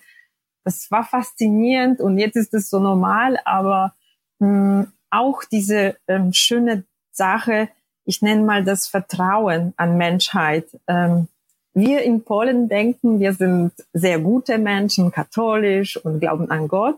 das 0.64 0.92
war 0.92 1.06
faszinierend 1.06 2.02
und 2.02 2.18
jetzt 2.18 2.36
ist 2.36 2.54
es 2.54 2.70
so 2.70 2.80
normal, 2.80 3.40
aber 3.46 3.94
mh, 4.40 4.48
hm, 4.48 4.92
auch 5.10 5.46
diese 5.46 5.96
ähm, 6.10 6.34
schöne 6.34 6.84
Sache, 7.12 7.70
ich 8.04 8.22
nenne 8.22 8.44
mal 8.44 8.66
das 8.66 8.86
Vertrauen 8.86 9.74
an 9.78 9.98
Menschheit. 9.98 10.68
Ähm, 10.88 11.30
wir 11.78 12.02
in 12.02 12.24
Polen 12.24 12.70
denken, 12.70 13.20
wir 13.20 13.34
sind 13.34 13.72
sehr 13.94 14.20
gute 14.20 14.58
Menschen, 14.58 15.12
katholisch 15.12 15.96
und 15.98 16.20
glauben 16.20 16.50
an 16.50 16.68
Gott. 16.68 16.98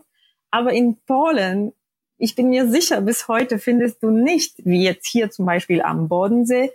Aber 0.50 0.72
in 0.72 0.96
Polen, 1.06 1.72
ich 2.16 2.34
bin 2.34 2.48
mir 2.48 2.68
sicher, 2.70 3.02
bis 3.02 3.28
heute 3.28 3.58
findest 3.58 4.02
du 4.02 4.10
nicht, 4.10 4.54
wie 4.64 4.82
jetzt 4.82 5.06
hier 5.06 5.30
zum 5.30 5.44
Beispiel 5.44 5.82
am 5.82 6.08
Bodensee, 6.08 6.72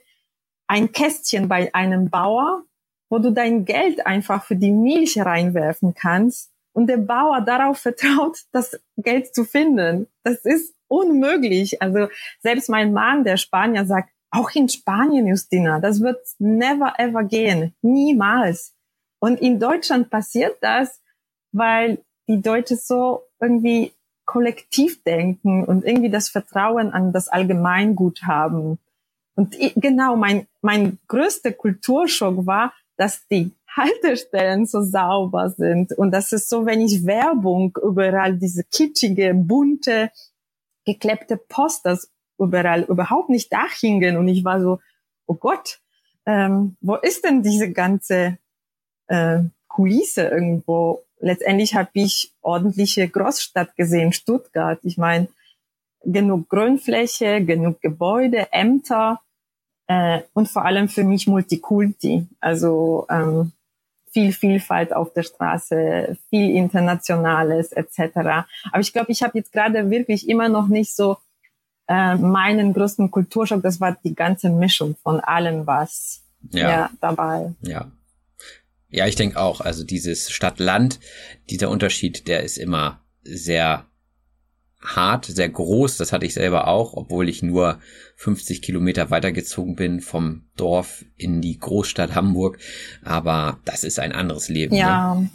ein 0.68 0.92
Kästchen 0.92 1.48
bei 1.48 1.74
einem 1.74 2.12
Bauer, 2.12 2.64
wo 3.10 3.18
du 3.18 3.32
dein 3.32 3.66
Geld 3.66 4.06
einfach 4.06 4.44
für 4.44 4.56
die 4.56 4.72
Milch 4.72 5.20
reinwerfen 5.20 5.96
kannst 5.96 6.52
und 6.74 6.88
der 6.88 6.98
Bauer 6.98 7.42
darauf 7.42 7.80
vertraut, 7.80 8.38
das 8.52 8.80
Geld 8.98 9.34
zu 9.34 9.46
finden. 9.46 10.08
Das 10.24 10.46
ist 10.46 10.76
unmöglich. 10.88 11.82
Also 11.82 12.08
selbst 12.42 12.70
mein 12.70 12.94
Mann, 12.94 13.24
der 13.24 13.38
Spanier, 13.38 13.86
sagt, 13.86 14.12
auch 14.36 14.52
in 14.54 14.70
Spanien, 14.70 15.28
Justina, 15.28 15.80
das 15.80 16.02
wird 16.02 16.20
never 16.40 16.94
ever 16.98 17.24
gehen. 17.24 17.74
Niemals. 17.82 18.74
Und 19.20 19.40
in 19.40 19.60
Deutschland 19.60 20.10
passiert 20.10 20.58
das, 20.62 21.02
weil 21.52 22.00
die 22.28 22.42
Deutschen 22.42 22.78
so 22.78 23.24
irgendwie 23.40 23.94
kollektiv 24.26 25.04
denken 25.04 25.64
und 25.64 25.86
irgendwie 25.86 26.10
das 26.10 26.30
Vertrauen 26.30 26.92
an 26.92 27.14
das 27.14 27.28
Allgemeingut 27.28 28.24
haben. 28.24 28.80
Und 29.36 29.56
genau, 29.76 30.16
mein, 30.16 30.48
mein 30.62 30.98
größter 31.08 31.52
Kulturschock 31.52 32.46
war, 32.46 32.74
dass 32.98 33.28
die 33.28 33.52
Haltestellen 33.76 34.66
so 34.66 34.82
sauber 34.82 35.50
sind 35.50 35.92
und 35.98 36.12
das 36.12 36.32
ist 36.32 36.50
so 36.50 36.66
wenig 36.66 37.06
Werbung 37.06 37.78
überall, 37.84 38.38
diese 38.38 38.64
kitschige, 38.64 39.34
bunte, 39.34 40.12
geklebte 40.86 41.36
Posters 41.36 42.10
überall 42.38 42.84
überhaupt 42.84 43.30
nicht 43.30 43.52
da 43.52 43.66
hingen. 43.80 44.18
Und 44.18 44.28
ich 44.28 44.44
war 44.44 44.62
so, 44.62 44.80
oh 45.28 45.36
Gott, 45.36 45.80
ähm, 46.26 46.76
wo 46.82 46.96
ist 46.96 47.24
denn 47.24 47.44
diese 47.44 47.72
ganze 47.72 48.38
äh, 49.08 49.40
Kulisse 49.68 50.24
irgendwo? 50.24 51.04
Letztendlich 51.20 51.76
habe 51.76 51.90
ich 51.94 52.34
ordentliche 52.42 53.08
Großstadt 53.08 53.76
gesehen, 53.76 54.12
Stuttgart. 54.14 54.80
Ich 54.84 54.98
meine, 54.98 55.28
genug 56.04 56.50
Grünfläche, 56.50 57.44
genug 57.44 57.82
Gebäude, 57.82 58.52
Ämter 58.52 59.22
äh, 59.88 60.22
und 60.34 60.50
vor 60.50 60.66
allem 60.66 60.90
für 60.90 61.04
mich 61.04 61.28
Multikulti. 61.28 62.28
Also 62.40 63.06
ähm, 63.10 63.52
viel 64.12 64.32
Vielfalt 64.32 64.94
auf 64.94 65.12
der 65.14 65.24
Straße, 65.24 66.18
viel 66.30 66.56
Internationales 66.56 67.72
etc. 67.74 68.18
Aber 68.72 68.80
ich 68.80 68.94
glaube, 68.94 69.12
ich 69.12 69.24
habe 69.24 69.38
jetzt 69.38 69.52
gerade 69.52 69.90
wirklich 69.90 70.30
immer 70.30 70.48
noch 70.48 70.68
nicht 70.68 70.96
so 70.96 71.18
äh, 71.88 72.16
meinen 72.16 72.74
größten 72.74 73.12
Kulturschock, 73.12 73.62
das 73.62 73.80
war 73.80 73.98
die 74.04 74.16
ganze 74.16 74.50
Mischung 74.50 74.96
von 75.04 75.20
allem, 75.20 75.68
was 75.68 76.24
ja, 76.52 76.70
ja 76.70 76.90
dabei. 77.02 77.54
Ja. 77.62 77.92
Ja, 78.90 79.08
ich 79.08 79.16
denke 79.16 79.40
auch, 79.40 79.62
also 79.62 79.84
dieses 79.84 80.32
Stadt-Land, 80.32 81.00
dieser 81.50 81.70
Unterschied, 81.70 82.28
der 82.28 82.44
ist 82.44 82.58
immer 82.58 83.02
sehr 83.24 83.86
hart, 84.84 85.26
sehr 85.26 85.50
groß. 85.50 85.98
Das 85.98 86.12
hatte 86.12 86.26
ich 86.26 86.34
selber 86.34 86.68
auch, 86.68 86.94
obwohl 86.94 87.30
ich 87.30 87.42
nur 87.42 87.80
50 88.18 88.62
Kilometer 88.62 89.10
weitergezogen 89.10 89.76
bin 89.76 90.02
vom 90.02 90.44
Dorf 90.56 91.06
in 91.18 91.42
die 91.42 91.58
Großstadt 91.58 92.16
Hamburg. 92.16 92.60
Aber 93.04 93.60
das 93.66 93.84
ist 93.84 94.00
ein 94.00 94.12
anderes 94.12 94.50
Leben. 94.50 94.76
Ja, 94.76 95.16
ne? 95.16 95.30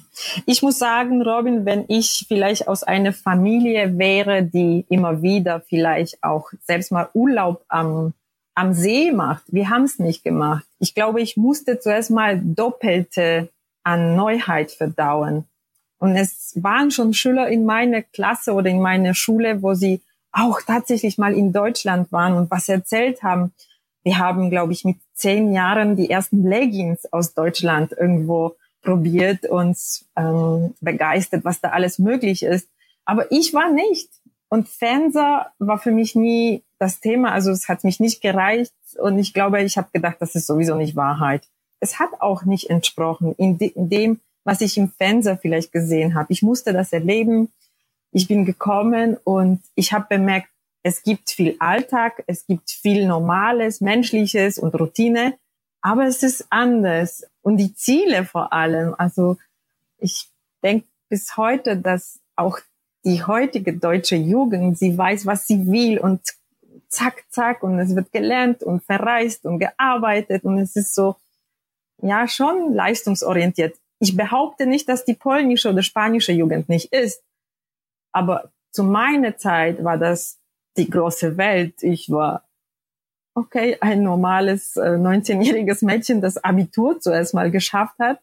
ich 0.46 0.62
muss 0.62 0.78
sagen, 0.78 1.22
Robin, 1.22 1.64
wenn 1.64 1.84
ich 1.88 2.26
vielleicht 2.28 2.68
aus 2.68 2.82
einer 2.82 3.12
Familie 3.12 3.98
wäre, 3.98 4.42
die 4.42 4.86
immer 4.88 5.22
wieder 5.22 5.60
vielleicht 5.60 6.22
auch 6.22 6.50
selbst 6.64 6.92
mal 6.92 7.08
Urlaub 7.14 7.64
am 7.68 8.14
am 8.54 8.74
See 8.74 9.10
macht. 9.10 9.44
Wir 9.48 9.70
haben 9.70 9.84
es 9.84 9.98
nicht 9.98 10.22
gemacht. 10.22 10.66
Ich 10.78 10.94
glaube, 10.94 11.22
ich 11.22 11.36
musste 11.36 11.78
zuerst 11.78 12.10
mal 12.10 12.40
doppelte 12.42 13.48
an 13.84 14.16
Neuheit 14.16 14.70
verdauen. 14.70 15.44
Und 16.00 16.16
es 16.16 16.58
waren 16.60 16.90
schon 16.90 17.12
Schüler 17.12 17.48
in 17.48 17.66
meiner 17.66 18.02
Klasse 18.02 18.54
oder 18.54 18.70
in 18.70 18.80
meiner 18.80 19.14
Schule, 19.14 19.62
wo 19.62 19.74
sie 19.74 20.00
auch 20.32 20.62
tatsächlich 20.62 21.18
mal 21.18 21.34
in 21.34 21.52
Deutschland 21.52 22.10
waren 22.10 22.34
und 22.34 22.50
was 22.50 22.68
erzählt 22.68 23.22
haben. 23.22 23.52
Wir 24.02 24.18
haben, 24.18 24.48
glaube 24.48 24.72
ich, 24.72 24.84
mit 24.84 24.96
zehn 25.12 25.52
Jahren 25.52 25.96
die 25.96 26.08
ersten 26.08 26.42
Leggings 26.42 27.04
aus 27.12 27.34
Deutschland 27.34 27.92
irgendwo 27.92 28.56
probiert, 28.82 29.44
uns 29.44 30.06
ähm, 30.16 30.74
begeistert, 30.80 31.44
was 31.44 31.60
da 31.60 31.68
alles 31.68 31.98
möglich 31.98 32.42
ist. 32.42 32.68
Aber 33.04 33.30
ich 33.30 33.52
war 33.52 33.70
nicht. 33.70 34.08
Und 34.48 34.68
Fernseher 34.68 35.52
war 35.58 35.78
für 35.78 35.92
mich 35.92 36.14
nie 36.14 36.64
das 36.78 37.00
Thema. 37.00 37.32
Also 37.32 37.50
es 37.50 37.68
hat 37.68 37.84
mich 37.84 38.00
nicht 38.00 38.22
gereicht. 38.22 38.72
Und 38.98 39.18
ich 39.18 39.34
glaube, 39.34 39.62
ich 39.62 39.76
habe 39.76 39.88
gedacht, 39.92 40.16
das 40.20 40.34
ist 40.34 40.46
sowieso 40.46 40.76
nicht 40.76 40.96
Wahrheit. 40.96 41.46
Es 41.78 41.98
hat 41.98 42.20
auch 42.20 42.44
nicht 42.44 42.70
entsprochen 42.70 43.34
in, 43.36 43.58
de 43.58 43.68
in 43.68 43.90
dem, 43.90 44.20
was 44.50 44.60
ich 44.62 44.76
im 44.76 44.90
Fernseher 44.90 45.38
vielleicht 45.38 45.70
gesehen 45.70 46.16
habe. 46.16 46.32
Ich 46.32 46.42
musste 46.42 46.72
das 46.72 46.92
erleben. 46.92 47.52
Ich 48.10 48.26
bin 48.26 48.44
gekommen 48.44 49.16
und 49.22 49.60
ich 49.76 49.92
habe 49.92 50.06
bemerkt, 50.08 50.48
es 50.82 51.04
gibt 51.04 51.30
viel 51.30 51.54
Alltag, 51.60 52.24
es 52.26 52.46
gibt 52.48 52.68
viel 52.68 53.06
Normales, 53.06 53.80
Menschliches 53.80 54.58
und 54.58 54.74
Routine. 54.74 55.38
aber 55.82 56.06
es 56.06 56.24
ist 56.24 56.46
anders. 56.50 57.24
Und 57.42 57.58
die 57.58 57.74
Ziele 57.76 58.24
vor 58.24 58.52
allem. 58.52 58.92
Also 58.98 59.36
ich 59.98 60.28
denke 60.64 60.88
bis 61.08 61.36
heute, 61.36 61.76
dass 61.76 62.18
auch 62.34 62.58
die 63.04 63.22
heutige 63.22 63.72
deutsche 63.74 64.16
Jugend, 64.16 64.76
sie 64.76 64.98
weiß, 64.98 65.26
was 65.26 65.46
sie 65.46 65.70
will 65.70 66.00
und 66.00 66.22
zack, 66.88 67.22
zack 67.30 67.62
und 67.62 67.78
es 67.78 67.94
wird 67.94 68.10
gelernt 68.10 68.64
und 68.64 68.82
verreist 68.82 69.44
und 69.44 69.60
gearbeitet 69.60 70.42
und 70.42 70.58
es 70.58 70.74
ist 70.74 70.92
so, 70.92 71.14
ja, 72.02 72.26
schon 72.26 72.74
leistungsorientiert. 72.74 73.76
Ich 74.00 74.16
behaupte 74.16 74.66
nicht, 74.66 74.88
dass 74.88 75.04
die 75.04 75.14
polnische 75.14 75.70
oder 75.70 75.82
spanische 75.82 76.32
Jugend 76.32 76.68
nicht 76.68 76.92
ist, 76.92 77.22
aber 78.12 78.50
zu 78.72 78.82
meiner 78.82 79.36
Zeit 79.36 79.84
war 79.84 79.98
das 79.98 80.38
die 80.76 80.90
große 80.90 81.36
Welt. 81.36 81.82
Ich 81.82 82.10
war, 82.10 82.48
okay, 83.34 83.76
ein 83.80 84.02
normales 84.02 84.76
äh, 84.76 84.96
19-jähriges 84.96 85.84
Mädchen, 85.84 86.20
das 86.20 86.42
Abitur 86.42 87.00
zuerst 87.00 87.34
mal 87.34 87.50
geschafft 87.50 87.98
hat 87.98 88.20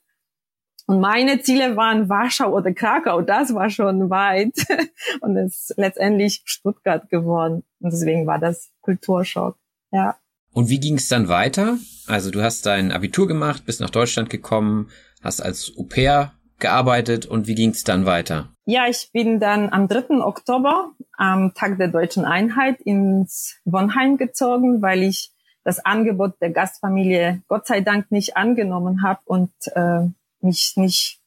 und 0.88 1.02
meine 1.02 1.42
Ziele 1.42 1.76
waren 1.76 2.08
Warschau 2.08 2.56
oder 2.56 2.72
Krakau. 2.72 3.22
Das 3.22 3.54
war 3.54 3.70
schon 3.70 4.10
weit. 4.10 4.54
Und 5.22 5.36
es 5.36 5.70
ist 5.70 5.78
letztendlich 5.78 6.42
Stuttgart 6.46 7.10
geworden. 7.10 7.64
Und 7.82 7.92
deswegen 7.92 8.26
war 8.26 8.40
das 8.40 8.70
Kulturschock. 8.82 9.58
Ja. 9.92 10.18
Und 10.54 10.70
wie 10.70 10.80
ging 10.80 10.96
es 10.96 11.10
dann 11.10 11.28
weiter? 11.28 11.78
Also 12.08 12.32
du 12.32 12.42
hast 12.42 12.66
dein 12.66 12.94
Abitur 12.94 13.28
gemacht, 13.28 13.66
bist 13.66 13.82
nach 13.82 13.90
Deutschland 13.90 14.30
gekommen, 14.30 14.90
hast 15.28 15.42
als 15.42 15.74
Au 15.78 15.84
pair 15.84 16.34
gearbeitet 16.58 17.28
und 17.28 17.46
wie 17.48 17.54
ging 17.54 17.70
es 17.70 17.84
dann 17.84 18.06
weiter? 18.08 18.50
Ja, 18.66 18.88
ich 18.88 19.12
bin 19.14 19.40
dann 19.40 19.70
am 19.70 19.88
3. 19.88 20.24
Oktober, 20.24 20.92
am 21.16 21.54
Tag 21.54 21.78
der 21.78 21.90
deutschen 21.90 22.26
Einheit, 22.26 22.82
ins 22.82 23.58
Wonheim 23.66 24.18
gezogen, 24.18 24.82
weil 24.82 25.04
ich 25.04 25.32
das 25.64 25.86
Angebot 25.86 26.42
der 26.42 26.50
Gastfamilie 26.50 27.44
Gott 27.48 27.68
sei 27.68 27.82
Dank 27.82 28.10
nicht 28.12 28.38
angenommen 28.38 29.04
habe 29.04 29.20
und 29.26 29.52
äh, 29.76 30.08
mich 30.42 30.74
nicht 30.78 31.20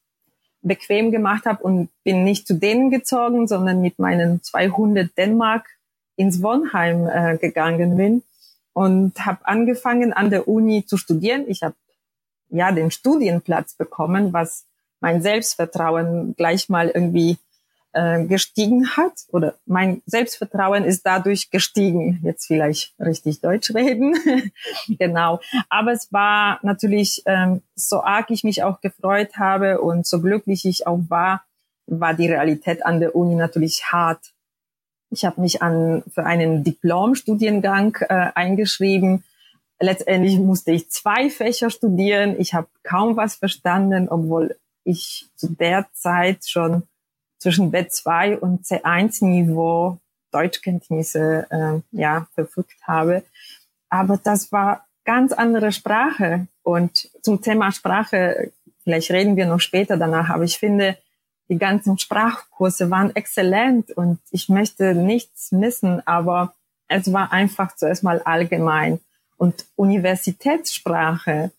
bequem 0.63 1.11
gemacht 1.11 1.47
habe 1.47 1.63
und 1.63 1.91
bin 2.03 2.25
nicht 2.25 2.47
zu 2.47 2.55
denen 2.55 2.91
gezogen, 2.91 3.47
sondern 3.47 3.81
mit 3.81 3.99
meinen 3.99 4.43
200 4.43 5.17
Dänemark 5.17 5.67
ins 6.17 6.43
Wonheim 6.43 7.07
äh, 7.07 7.39
gegangen 7.39 7.97
bin 7.97 8.23
und 8.73 9.25
habe 9.25 9.47
angefangen 9.47 10.13
an 10.13 10.31
der 10.31 10.49
Uni 10.49 10.85
zu 10.85 10.97
studieren. 10.97 11.45
Ich 11.47 11.63
habe 11.63 11.75
ja 12.51 12.73
den 12.73 12.91
Studienplatz 12.91 13.75
bekommen, 13.75 14.33
was 14.33 14.67
mein 15.01 15.23
Selbstvertrauen 15.23 16.35
gleich 16.37 16.69
mal 16.69 16.89
irgendwie 16.89 17.39
äh, 17.93 18.25
gestiegen 18.27 18.97
hat 18.97 19.13
oder 19.33 19.55
mein 19.67 20.03
Selbstvertrauen 20.07 20.85
ist 20.85 21.05
dadurch 21.05 21.51
gestiegen. 21.51 22.21
Jetzt 22.23 22.47
vielleicht 22.47 22.95
richtig 23.01 23.41
Deutsch 23.41 23.75
reden. 23.75 24.15
genau. 24.89 25.41
Aber 25.69 25.93
es 25.93 26.13
war 26.13 26.61
natürlich, 26.63 27.23
ähm, 27.27 27.63
so 27.75 28.03
arg 28.03 28.31
ich 28.31 28.45
mich 28.45 28.63
auch 28.63 28.81
gefreut 28.81 29.37
habe 29.37 29.81
und 29.81 30.07
so 30.07 30.21
glücklich 30.21 30.65
ich 30.67 30.87
auch 30.87 31.01
war, 31.09 31.43
war 31.87 32.15
die 32.15 32.29
Realität 32.29 32.87
an 32.87 33.01
der 33.01 33.17
Uni 33.17 33.35
natürlich 33.35 33.85
hart. 33.91 34.33
Ich 35.11 35.25
habe 35.25 35.41
mich 35.41 35.61
an 35.61 36.05
für 36.15 36.25
einen 36.25 36.63
Diplom-Studiengang 36.63 37.97
äh, 38.09 38.31
eingeschrieben. 38.35 39.25
Letztendlich 39.81 40.39
musste 40.39 40.73
ich 40.73 40.91
zwei 40.91 41.31
Fächer 41.31 41.71
studieren. 41.71 42.37
Ich 42.39 42.53
habe 42.53 42.69
kaum 42.83 43.17
was 43.17 43.37
verstanden, 43.37 44.09
obwohl 44.09 44.57
ich 44.85 45.29
zu 45.37 45.49
der 45.55 45.87
Zeit 45.93 46.47
schon 46.47 46.83
zwischen 47.39 47.73
B2 47.73 48.39
und 48.39 48.67
C1 48.67 49.25
Niveau 49.25 49.99
Deutschkenntnisse 50.33 51.47
äh, 51.51 51.81
ja 51.99 52.29
verfügt 52.35 52.77
habe. 52.87 53.25
Aber 53.89 54.19
das 54.19 54.53
war 54.53 54.87
ganz 55.05 55.33
andere 55.33 55.73
Sprache. 55.73 56.47
Und 56.63 57.11
zum 57.23 57.41
Thema 57.41 57.73
Sprache, 57.73 58.53
vielleicht 58.85 59.11
reden 59.11 59.37
wir 59.37 59.47
noch 59.47 59.61
später 59.61 59.97
danach, 59.97 60.29
aber 60.29 60.45
ich 60.45 60.59
finde, 60.59 60.97
die 61.49 61.59
ganzen 61.59 61.99
Sprachkurse 61.99 62.91
waren 62.91 63.15
exzellent 63.17 63.91
und 63.91 64.21
ich 64.31 64.49
möchte 64.49 64.95
nichts 64.95 65.51
missen, 65.51 66.07
aber 66.07 66.55
es 66.87 67.13
war 67.13 67.33
einfach 67.33 67.75
zuerst 67.75 68.05
mal 68.05 68.21
allgemein. 68.23 69.01
Und 69.41 69.65
Universitätssprache 69.75 71.51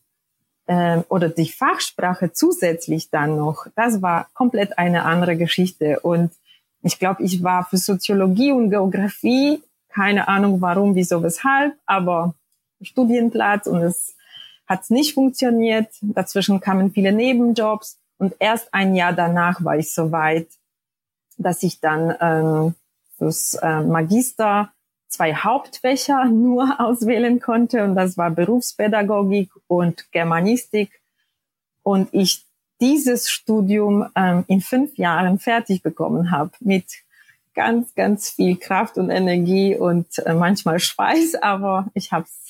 äh, 0.68 1.00
oder 1.10 1.30
die 1.30 1.50
Fachsprache 1.50 2.32
zusätzlich 2.32 3.10
dann 3.10 3.38
noch, 3.38 3.66
das 3.76 4.04
war 4.04 4.28
komplett 4.36 4.78
eine 4.78 5.02
andere 5.04 5.36
Geschichte. 5.36 6.00
Und 6.02 6.32
ich 6.84 7.00
glaube, 7.00 7.24
ich 7.24 7.42
war 7.42 7.66
für 7.66 7.78
Soziologie 7.78 8.52
und 8.52 8.70
Geografie, 8.70 9.64
keine 9.90 10.28
Ahnung 10.28 10.62
warum, 10.62 10.94
wieso, 10.94 11.24
weshalb, 11.24 11.74
aber 11.88 12.36
Studienplatz 12.84 13.66
und 13.66 13.82
es 13.82 14.16
hat 14.68 14.88
nicht 14.92 15.16
funktioniert. 15.16 15.88
Dazwischen 16.02 16.60
kamen 16.60 16.92
viele 16.92 17.12
Nebenjobs 17.12 17.98
und 18.20 18.36
erst 18.38 18.72
ein 18.76 18.94
Jahr 18.94 19.14
danach 19.14 19.64
war 19.64 19.80
ich 19.80 19.92
so 19.92 20.12
weit, 20.12 20.50
dass 21.40 21.64
ich 21.64 21.80
dann 21.80 22.14
ähm, 22.22 22.76
fürs 23.18 23.56
äh, 23.56 23.82
Magister 23.82 24.72
zwei 25.12 25.36
Hauptfächer 25.36 26.26
nur 26.26 26.80
auswählen 26.80 27.40
konnte 27.40 27.84
und 27.84 27.96
das 27.96 28.18
war 28.18 28.32
Berufspädagogik 28.32 29.52
und 29.68 30.12
Germanistik 30.12 31.02
und 31.84 32.10
ich 32.12 32.46
dieses 32.80 33.30
Studium 33.30 34.08
ähm, 34.16 34.44
in 34.48 34.62
fünf 34.62 34.98
Jahren 34.98 35.38
fertig 35.38 35.84
bekommen 35.84 36.32
habe 36.32 36.52
mit 36.60 36.86
ganz, 37.54 37.94
ganz 37.94 38.30
viel 38.30 38.58
Kraft 38.58 38.98
und 38.98 39.12
Energie 39.12 39.76
und 39.76 40.08
äh, 40.26 40.34
manchmal 40.34 40.80
Schweiß, 40.80 41.36
aber 41.42 41.88
ich 41.94 42.12
habe 42.12 42.26
es 42.26 42.42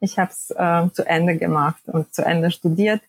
ich 0.00 0.18
hab's, 0.18 0.50
äh, 0.50 0.90
zu 0.92 1.06
Ende 1.06 1.36
gemacht 1.36 1.82
und 1.86 2.12
zu 2.14 2.24
Ende 2.24 2.50
studiert. 2.50 3.00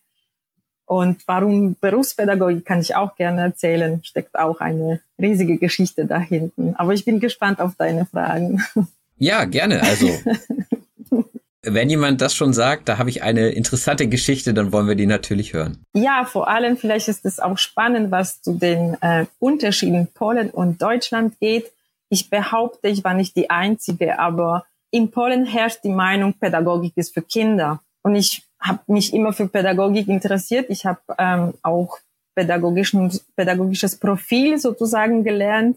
Und 0.86 1.22
warum 1.28 1.76
Berufspädagogik 1.78 2.64
kann 2.64 2.80
ich 2.80 2.96
auch 2.96 3.14
gerne 3.14 3.42
erzählen, 3.42 4.02
steckt 4.04 4.38
auch 4.38 4.60
eine 4.60 5.02
riesige 5.20 5.58
Geschichte 5.58 6.06
da 6.06 6.18
hinten. 6.18 6.74
Aber 6.76 6.94
ich 6.94 7.04
bin 7.04 7.20
gespannt 7.20 7.60
auf 7.60 7.74
deine 7.76 8.06
Fragen. 8.06 8.64
Ja, 9.18 9.44
gerne. 9.44 9.82
Also, 9.82 10.08
wenn 11.62 11.90
jemand 11.90 12.20
das 12.20 12.34
schon 12.34 12.52
sagt, 12.52 12.88
da 12.88 12.98
habe 12.98 13.10
ich 13.10 13.22
eine 13.22 13.50
interessante 13.50 14.08
Geschichte, 14.08 14.54
dann 14.54 14.72
wollen 14.72 14.86
wir 14.86 14.94
die 14.94 15.06
natürlich 15.06 15.52
hören. 15.52 15.84
Ja, 15.94 16.24
vor 16.24 16.48
allem 16.48 16.76
vielleicht 16.76 17.08
ist 17.08 17.24
es 17.24 17.40
auch 17.40 17.58
spannend, 17.58 18.10
was 18.10 18.42
zu 18.42 18.54
den 18.54 18.96
äh, 19.00 19.26
Unterschieden 19.38 20.08
Polen 20.12 20.50
und 20.50 20.80
Deutschland 20.80 21.38
geht. 21.40 21.70
Ich 22.08 22.30
behaupte, 22.30 22.88
ich 22.88 23.04
war 23.04 23.14
nicht 23.14 23.36
die 23.36 23.50
Einzige, 23.50 24.18
aber 24.18 24.64
in 24.90 25.10
Polen 25.10 25.44
herrscht 25.44 25.80
die 25.84 25.90
Meinung, 25.90 26.32
Pädagogik 26.34 26.92
ist 26.96 27.12
für 27.12 27.22
Kinder. 27.22 27.80
Und 28.02 28.14
ich 28.14 28.42
habe 28.60 28.80
mich 28.86 29.12
immer 29.12 29.32
für 29.32 29.46
Pädagogik 29.48 30.08
interessiert. 30.08 30.66
Ich 30.70 30.86
habe 30.86 31.00
ähm, 31.18 31.54
auch 31.62 31.98
pädagogischen, 32.34 33.10
pädagogisches 33.36 33.96
Profil 33.96 34.58
sozusagen 34.58 35.24
gelernt 35.24 35.76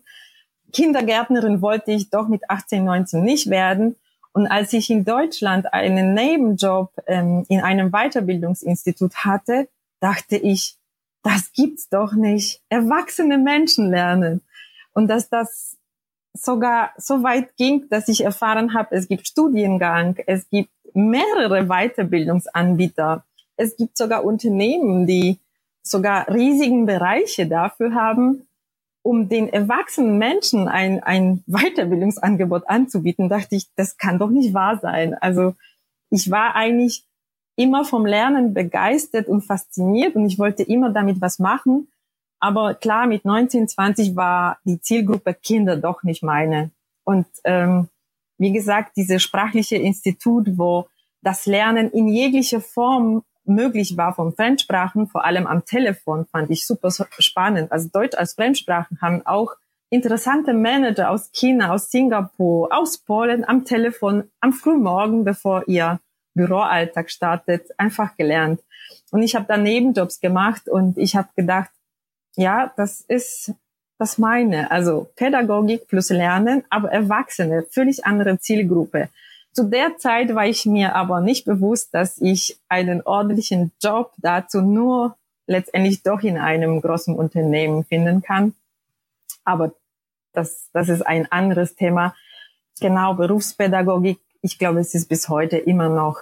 Kindergärtnerin 0.71 1.61
wollte 1.61 1.91
ich 1.91 2.09
doch 2.09 2.27
mit 2.27 2.49
18, 2.49 2.83
19 2.83 3.23
nicht 3.23 3.49
werden. 3.49 3.95
Und 4.33 4.47
als 4.47 4.73
ich 4.73 4.89
in 4.89 5.03
Deutschland 5.03 5.73
einen 5.73 6.13
Nebenjob 6.13 6.91
ähm, 7.07 7.45
in 7.49 7.61
einem 7.61 7.91
Weiterbildungsinstitut 7.91 9.15
hatte, 9.25 9.67
dachte 9.99 10.37
ich, 10.37 10.77
das 11.23 11.51
gibt's 11.53 11.89
doch 11.89 12.13
nicht. 12.13 12.61
Erwachsene 12.69 13.37
Menschen 13.37 13.91
lernen. 13.91 14.41
Und 14.93 15.07
dass 15.07 15.29
das 15.29 15.77
sogar 16.33 16.91
so 16.97 17.23
weit 17.23 17.55
ging, 17.57 17.87
dass 17.89 18.07
ich 18.07 18.23
erfahren 18.23 18.73
habe, 18.73 18.95
es 18.95 19.07
gibt 19.07 19.27
Studiengang, 19.27 20.17
es 20.27 20.49
gibt 20.49 20.71
mehrere 20.93 21.65
Weiterbildungsanbieter, 21.67 23.23
es 23.57 23.75
gibt 23.75 23.97
sogar 23.97 24.23
Unternehmen, 24.23 25.07
die 25.07 25.39
sogar 25.83 26.27
riesigen 26.29 26.85
Bereiche 26.85 27.47
dafür 27.47 27.93
haben, 27.93 28.47
um 29.03 29.29
den 29.29 29.49
erwachsenen 29.49 30.17
Menschen 30.17 30.67
ein, 30.67 31.01
ein 31.01 31.43
Weiterbildungsangebot 31.47 32.69
anzubieten, 32.69 33.29
dachte 33.29 33.55
ich, 33.55 33.67
das 33.75 33.97
kann 33.97 34.19
doch 34.19 34.29
nicht 34.29 34.53
wahr 34.53 34.79
sein. 34.79 35.15
Also 35.15 35.55
ich 36.09 36.29
war 36.29 36.55
eigentlich 36.55 37.03
immer 37.55 37.83
vom 37.83 38.05
Lernen 38.05 38.53
begeistert 38.53 39.27
und 39.27 39.41
fasziniert 39.41 40.15
und 40.15 40.25
ich 40.25 40.39
wollte 40.39 40.63
immer 40.63 40.91
damit 40.91 41.21
was 41.21 41.39
machen. 41.39 41.87
Aber 42.39 42.73
klar, 42.73 43.07
mit 43.07 43.25
19, 43.25 43.67
20 43.67 44.15
war 44.15 44.57
die 44.65 44.81
Zielgruppe 44.81 45.33
Kinder 45.33 45.77
doch 45.77 46.03
nicht 46.03 46.23
meine. 46.23 46.71
Und 47.03 47.27
ähm, 47.43 47.87
wie 48.37 48.51
gesagt, 48.51 48.97
dieses 48.97 49.21
sprachliche 49.21 49.75
Institut, 49.75 50.57
wo 50.57 50.87
das 51.21 51.45
Lernen 51.45 51.91
in 51.91 52.07
jeglicher 52.07 52.61
Form 52.61 53.23
möglich 53.45 53.97
war 53.97 54.13
von 54.13 54.33
Fremdsprachen, 54.33 55.07
vor 55.07 55.25
allem 55.25 55.47
am 55.47 55.65
Telefon, 55.65 56.25
fand 56.25 56.49
ich 56.51 56.65
super 56.65 56.89
spannend. 57.19 57.71
Also 57.71 57.89
Deutsch 57.91 58.15
als 58.15 58.33
Fremdsprachen 58.33 59.01
haben 59.01 59.25
auch 59.25 59.55
interessante 59.89 60.53
Manager 60.53 61.09
aus 61.09 61.31
China, 61.33 61.73
aus 61.73 61.91
Singapur, 61.91 62.69
aus 62.71 62.97
Polen 62.97 63.43
am 63.47 63.65
Telefon 63.65 64.23
am 64.39 64.53
Frühmorgen, 64.53 65.23
bevor 65.23 65.67
ihr 65.67 65.99
Büroalltag 66.33 67.11
startet, 67.11 67.67
einfach 67.77 68.15
gelernt. 68.15 68.61
Und 69.11 69.21
ich 69.21 69.35
habe 69.35 69.45
dann 69.47 69.63
Nebenjobs 69.63 70.21
gemacht 70.21 70.69
und 70.69 70.97
ich 70.97 71.15
habe 71.15 71.27
gedacht, 71.35 71.71
ja, 72.35 72.71
das 72.77 73.01
ist 73.01 73.53
das 73.97 74.17
meine. 74.17 74.71
Also 74.71 75.11
Pädagogik 75.15 75.87
plus 75.87 76.09
Lernen, 76.09 76.63
aber 76.69 76.91
Erwachsene, 76.91 77.65
völlig 77.69 78.05
andere 78.05 78.39
Zielgruppe. 78.39 79.09
Zu 79.53 79.65
der 79.65 79.97
Zeit 79.97 80.33
war 80.33 80.45
ich 80.45 80.65
mir 80.65 80.95
aber 80.95 81.19
nicht 81.19 81.45
bewusst, 81.45 81.93
dass 81.93 82.19
ich 82.19 82.57
einen 82.69 83.01
ordentlichen 83.01 83.71
Job 83.81 84.13
dazu 84.17 84.61
nur 84.61 85.17
letztendlich 85.45 86.03
doch 86.03 86.21
in 86.21 86.37
einem 86.37 86.79
großen 86.81 87.15
Unternehmen 87.15 87.83
finden 87.83 88.21
kann. 88.21 88.53
Aber 89.43 89.73
das, 90.33 90.69
das 90.71 90.87
ist 90.87 91.01
ein 91.01 91.29
anderes 91.31 91.75
Thema. 91.75 92.15
Genau, 92.79 93.13
Berufspädagogik, 93.13 94.19
ich 94.41 94.57
glaube, 94.57 94.79
es 94.79 94.95
ist 94.95 95.09
bis 95.09 95.27
heute 95.27 95.57
immer 95.57 95.89
noch, 95.89 96.19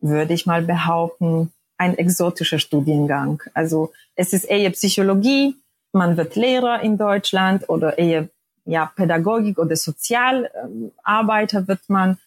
würde 0.00 0.32
ich 0.32 0.46
mal 0.46 0.62
behaupten, 0.62 1.52
ein 1.76 1.98
exotischer 1.98 2.58
Studiengang. 2.58 3.42
Also 3.54 3.92
es 4.14 4.32
ist 4.32 4.44
eher 4.44 4.70
Psychologie, 4.70 5.56
man 5.92 6.16
wird 6.16 6.36
Lehrer 6.36 6.80
in 6.82 6.98
Deutschland 6.98 7.68
oder 7.68 7.98
eher 7.98 8.28
ja, 8.64 8.92
Pädagogik 8.94 9.58
oder 9.58 9.76
Sozialarbeiter 9.76 11.66
wird 11.66 11.88
man. 11.88 12.18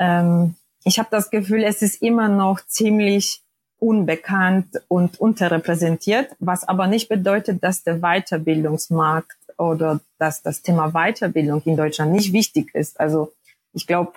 Ähm, 0.00 0.56
ich 0.84 0.98
habe 0.98 1.08
das 1.10 1.30
Gefühl, 1.30 1.62
es 1.62 1.82
ist 1.82 2.02
immer 2.02 2.28
noch 2.28 2.60
ziemlich 2.66 3.42
unbekannt 3.78 4.82
und 4.88 5.20
unterrepräsentiert, 5.20 6.34
was 6.38 6.68
aber 6.68 6.86
nicht 6.86 7.08
bedeutet, 7.08 7.62
dass 7.62 7.82
der 7.82 8.00
Weiterbildungsmarkt 8.00 9.36
oder 9.58 10.00
dass 10.18 10.42
das 10.42 10.62
Thema 10.62 10.90
Weiterbildung 10.92 11.62
in 11.64 11.76
Deutschland 11.76 12.12
nicht 12.12 12.32
wichtig 12.32 12.74
ist. 12.74 12.98
Also 12.98 13.32
ich 13.72 13.86
glaube, 13.86 14.12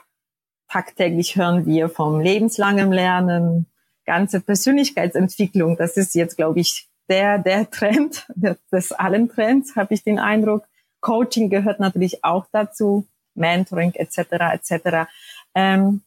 tagtäglich 0.69 1.35
hören 1.35 1.65
wir 1.65 1.89
vom 1.89 2.19
lebenslangem 2.19 2.91
Lernen, 2.91 3.67
ganze 4.05 4.41
Persönlichkeitsentwicklung. 4.41 5.77
Das 5.77 5.97
ist 5.97 6.15
jetzt, 6.15 6.35
glaube 6.35 6.59
ich, 6.59 6.89
der, 7.09 7.37
der 7.39 7.69
Trend, 7.71 8.25
der, 8.35 8.57
des 8.71 8.91
allen 8.91 9.29
Trends, 9.29 9.75
habe 9.75 9.93
ich 9.93 10.03
den 10.03 10.19
Eindruck. 10.19 10.65
Coaching 11.01 11.49
gehört 11.49 11.79
natürlich 11.79 12.23
auch 12.23 12.47
dazu, 12.51 13.07
Mentoring 13.35 13.93
etc. 13.93 14.17
etc. 14.53 15.09
Ähm, 15.55 16.01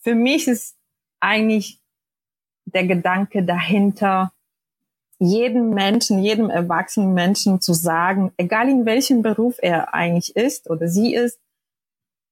für 0.00 0.14
mich 0.14 0.48
ist 0.48 0.76
eigentlich 1.20 1.80
der 2.64 2.86
Gedanke 2.86 3.44
dahinter, 3.44 4.32
jedem 5.18 5.70
Menschen, 5.70 6.22
jedem 6.22 6.50
erwachsenen 6.50 7.14
Menschen 7.14 7.60
zu 7.60 7.72
sagen, 7.72 8.32
egal 8.36 8.68
in 8.68 8.84
welchem 8.84 9.22
Beruf 9.22 9.56
er 9.62 9.94
eigentlich 9.94 10.36
ist 10.36 10.68
oder 10.68 10.88
sie 10.88 11.14
ist, 11.14 11.40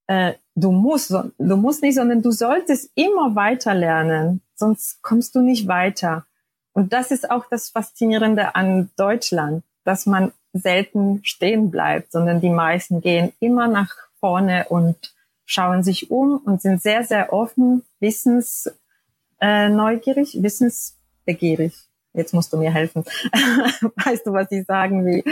äh, 0.06 0.34
du 0.54 0.70
musst, 0.70 1.10
du 1.10 1.56
musst 1.56 1.82
nicht, 1.82 1.94
sondern 1.94 2.20
du 2.20 2.30
solltest 2.30 2.90
immer 2.94 3.34
weiter 3.34 3.74
lernen, 3.74 4.42
sonst 4.54 5.02
kommst 5.02 5.34
du 5.34 5.40
nicht 5.40 5.66
weiter. 5.66 6.26
Und 6.72 6.92
das 6.92 7.10
ist 7.10 7.30
auch 7.30 7.46
das 7.48 7.70
Faszinierende 7.70 8.54
an 8.54 8.90
Deutschland, 8.96 9.64
dass 9.84 10.06
man 10.06 10.32
selten 10.52 11.24
stehen 11.24 11.70
bleibt, 11.70 12.12
sondern 12.12 12.40
die 12.40 12.50
meisten 12.50 13.00
gehen 13.00 13.32
immer 13.40 13.66
nach 13.66 13.94
vorne 14.20 14.66
und 14.68 15.14
schauen 15.44 15.82
sich 15.82 16.10
um 16.10 16.38
und 16.38 16.62
sind 16.62 16.80
sehr, 16.82 17.04
sehr 17.04 17.32
offen, 17.32 17.82
wissens, 18.00 18.70
äh, 19.38 19.68
wissensbegierig. 19.68 21.74
Jetzt 22.12 22.32
musst 22.32 22.52
du 22.52 22.56
mir 22.56 22.72
helfen. 22.72 23.04
weißt 24.04 24.26
du, 24.26 24.32
was 24.32 24.50
ich 24.52 24.64
sagen 24.66 25.04
will? 25.04 25.24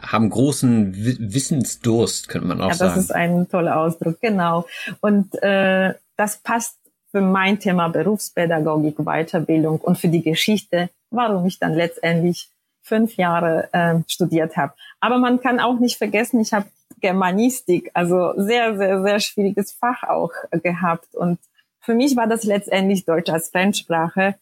Haben 0.00 0.30
großen 0.30 0.94
Wissensdurst, 0.94 2.28
könnte 2.28 2.48
man 2.48 2.60
auch 2.60 2.68
ja, 2.68 2.74
sagen. 2.74 2.94
Das 2.94 3.04
ist 3.04 3.12
ein 3.12 3.48
toller 3.48 3.78
Ausdruck, 3.78 4.20
genau. 4.20 4.66
Und 5.00 5.34
äh, 5.42 5.94
das 6.16 6.38
passt 6.38 6.78
für 7.10 7.20
mein 7.20 7.60
Thema 7.60 7.88
Berufspädagogik, 7.88 8.96
Weiterbildung 8.98 9.78
und 9.78 9.98
für 9.98 10.08
die 10.08 10.22
Geschichte, 10.22 10.90
warum 11.10 11.46
ich 11.46 11.58
dann 11.58 11.74
letztendlich 11.74 12.48
fünf 12.84 13.16
Jahre 13.16 13.68
äh, 13.72 13.96
studiert 14.06 14.56
habe. 14.56 14.74
Aber 15.00 15.18
man 15.18 15.40
kann 15.40 15.58
auch 15.58 15.80
nicht 15.80 15.96
vergessen, 15.96 16.40
ich 16.40 16.52
habe 16.52 16.66
Germanistik, 17.00 17.90
also 17.94 18.32
sehr, 18.36 18.76
sehr, 18.76 19.02
sehr 19.02 19.20
schwieriges 19.20 19.72
Fach 19.72 20.04
auch 20.04 20.32
gehabt. 20.62 21.14
Und 21.14 21.38
für 21.80 21.94
mich 21.94 22.16
war 22.16 22.26
das 22.26 22.44
letztendlich 22.44 23.04
Deutsch 23.04 23.30
als 23.30 23.48
Fremdsprache 23.48 24.36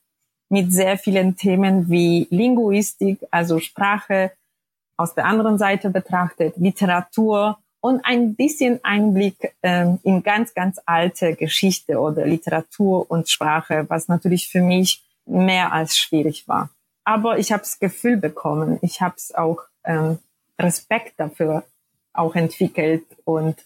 mit 0.48 0.72
sehr 0.72 0.98
vielen 0.98 1.36
Themen 1.36 1.88
wie 1.88 2.26
Linguistik, 2.30 3.20
also 3.30 3.58
Sprache 3.58 4.32
aus 4.96 5.14
der 5.14 5.24
anderen 5.24 5.56
Seite 5.56 5.90
betrachtet, 5.90 6.56
Literatur 6.56 7.58
und 7.80 8.04
ein 8.04 8.34
bisschen 8.34 8.80
Einblick 8.84 9.54
ähm, 9.62 9.98
in 10.02 10.22
ganz, 10.22 10.52
ganz 10.54 10.80
alte 10.84 11.34
Geschichte 11.34 11.98
oder 11.98 12.26
Literatur 12.26 13.10
und 13.10 13.28
Sprache, 13.28 13.86
was 13.88 14.08
natürlich 14.08 14.48
für 14.48 14.60
mich 14.60 15.02
mehr 15.26 15.72
als 15.72 15.96
schwierig 15.96 16.46
war 16.46 16.70
aber 17.04 17.38
ich 17.38 17.52
habe 17.52 17.62
das 17.62 17.78
Gefühl 17.78 18.16
bekommen, 18.16 18.78
ich 18.82 19.00
habe 19.00 19.14
es 19.16 19.34
auch 19.34 19.58
ähm, 19.84 20.18
Respekt 20.58 21.14
dafür 21.18 21.64
auch 22.12 22.34
entwickelt 22.34 23.04
und 23.24 23.56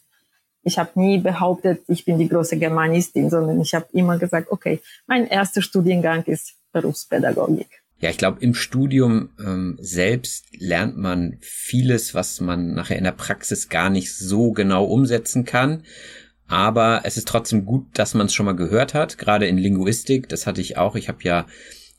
ich 0.62 0.78
habe 0.78 0.90
nie 0.94 1.18
behauptet, 1.18 1.82
ich 1.86 2.04
bin 2.04 2.18
die 2.18 2.28
große 2.28 2.58
Germanistin, 2.58 3.30
sondern 3.30 3.60
ich 3.60 3.74
habe 3.74 3.86
immer 3.92 4.18
gesagt, 4.18 4.50
okay, 4.50 4.80
mein 5.06 5.26
erster 5.26 5.62
Studiengang 5.62 6.24
ist 6.24 6.54
Berufspädagogik. 6.72 7.68
Ja, 7.98 8.10
ich 8.10 8.18
glaube, 8.18 8.40
im 8.40 8.54
Studium 8.54 9.30
ähm, 9.38 9.78
selbst 9.80 10.46
lernt 10.58 10.98
man 10.98 11.38
vieles, 11.40 12.14
was 12.14 12.40
man 12.40 12.74
nachher 12.74 12.98
in 12.98 13.04
der 13.04 13.12
Praxis 13.12 13.68
gar 13.68 13.88
nicht 13.88 14.14
so 14.14 14.52
genau 14.52 14.84
umsetzen 14.84 15.44
kann. 15.44 15.84
Aber 16.46 17.00
es 17.04 17.16
ist 17.16 17.26
trotzdem 17.26 17.64
gut, 17.64 17.86
dass 17.94 18.14
man 18.14 18.26
es 18.26 18.34
schon 18.34 18.46
mal 18.46 18.54
gehört 18.54 18.92
hat, 18.92 19.18
gerade 19.18 19.46
in 19.46 19.56
Linguistik. 19.56 20.28
Das 20.28 20.46
hatte 20.46 20.60
ich 20.60 20.76
auch. 20.76 20.94
Ich 20.94 21.08
habe 21.08 21.22
ja 21.22 21.46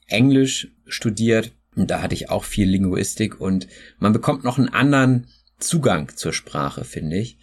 Englisch 0.07 0.69
studiert 0.87 1.51
und 1.75 1.91
da 1.91 2.01
hatte 2.01 2.15
ich 2.15 2.29
auch 2.29 2.43
viel 2.43 2.67
Linguistik 2.67 3.39
und 3.39 3.67
man 3.99 4.13
bekommt 4.13 4.43
noch 4.43 4.57
einen 4.57 4.69
anderen 4.69 5.27
Zugang 5.59 6.11
zur 6.15 6.33
Sprache, 6.33 6.83
finde 6.83 7.17
ich. 7.17 7.37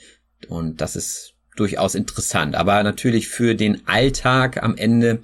Und 0.49 0.81
das 0.81 0.97
ist 0.97 1.35
durchaus 1.57 1.95
interessant. 1.95 2.55
Aber 2.55 2.83
natürlich 2.83 3.29
für 3.29 3.55
den 3.55 3.87
Alltag 3.87 4.63
am 4.63 4.77
Ende 4.77 5.23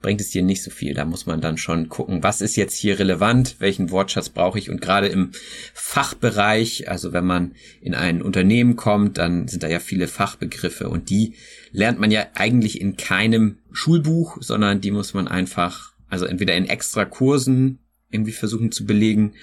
bringt 0.00 0.20
es 0.20 0.30
dir 0.30 0.42
nicht 0.42 0.62
so 0.62 0.70
viel. 0.70 0.94
Da 0.94 1.04
muss 1.04 1.26
man 1.26 1.40
dann 1.40 1.58
schon 1.58 1.88
gucken, 1.88 2.22
was 2.22 2.40
ist 2.40 2.56
jetzt 2.56 2.76
hier 2.76 2.98
relevant, 2.98 3.56
welchen 3.58 3.90
Wortschatz 3.90 4.28
brauche 4.28 4.58
ich. 4.58 4.70
Und 4.70 4.80
gerade 4.80 5.08
im 5.08 5.32
Fachbereich, 5.74 6.88
also 6.88 7.12
wenn 7.12 7.24
man 7.24 7.54
in 7.80 7.94
ein 7.94 8.22
Unternehmen 8.22 8.76
kommt, 8.76 9.18
dann 9.18 9.48
sind 9.48 9.62
da 9.62 9.68
ja 9.68 9.80
viele 9.80 10.06
Fachbegriffe 10.06 10.88
und 10.88 11.10
die 11.10 11.34
lernt 11.72 11.98
man 11.98 12.10
ja 12.10 12.26
eigentlich 12.34 12.80
in 12.80 12.96
keinem 12.96 13.58
Schulbuch, 13.72 14.38
sondern 14.40 14.80
die 14.80 14.92
muss 14.92 15.14
man 15.14 15.26
einfach 15.26 15.92
also 16.08 16.26
entweder 16.26 16.54
in 16.54 16.68
extra 16.68 17.04
Kursen 17.04 17.78
irgendwie 18.10 18.32
versuchen 18.32 18.72
zu 18.72 18.86
belegen 18.86 19.34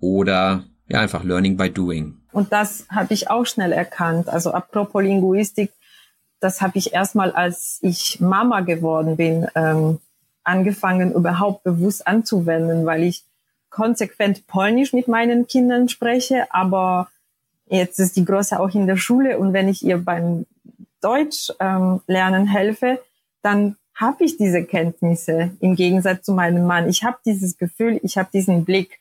oder 0.00 0.64
ja 0.88 1.00
einfach 1.00 1.24
Learning 1.24 1.56
by 1.56 1.70
Doing. 1.70 2.18
Und 2.32 2.52
das 2.52 2.86
habe 2.90 3.14
ich 3.14 3.30
auch 3.30 3.46
schnell 3.46 3.72
erkannt. 3.72 4.28
Also 4.28 4.52
apropos 4.52 5.02
Linguistik, 5.02 5.72
das 6.40 6.60
habe 6.60 6.78
ich 6.78 6.92
erstmal, 6.92 7.32
als 7.32 7.78
ich 7.82 8.20
Mama 8.20 8.60
geworden 8.60 9.16
bin, 9.16 9.46
ähm, 9.54 10.00
angefangen 10.44 11.12
überhaupt 11.12 11.64
bewusst 11.64 12.06
anzuwenden, 12.06 12.86
weil 12.86 13.02
ich 13.02 13.24
konsequent 13.70 14.46
Polnisch 14.46 14.92
mit 14.92 15.08
meinen 15.08 15.46
Kindern 15.46 15.88
spreche, 15.88 16.46
aber 16.50 17.08
jetzt 17.66 17.98
ist 17.98 18.16
die 18.16 18.24
Große 18.24 18.58
auch 18.58 18.72
in 18.74 18.86
der 18.86 18.96
Schule 18.96 19.38
und 19.38 19.52
wenn 19.52 19.68
ich 19.68 19.84
ihr 19.84 19.98
beim 19.98 20.46
Deutsch 21.00 21.52
ähm, 21.58 22.00
lernen 22.06 22.46
helfe, 22.46 23.00
dann 23.42 23.76
habe 23.96 24.24
ich 24.24 24.36
diese 24.36 24.64
Kenntnisse 24.64 25.52
im 25.60 25.74
Gegensatz 25.74 26.26
zu 26.26 26.32
meinem 26.32 26.66
Mann. 26.66 26.88
Ich 26.88 27.02
habe 27.02 27.16
dieses 27.24 27.56
Gefühl, 27.56 27.98
ich 28.02 28.18
habe 28.18 28.28
diesen 28.32 28.64
Blick. 28.64 29.00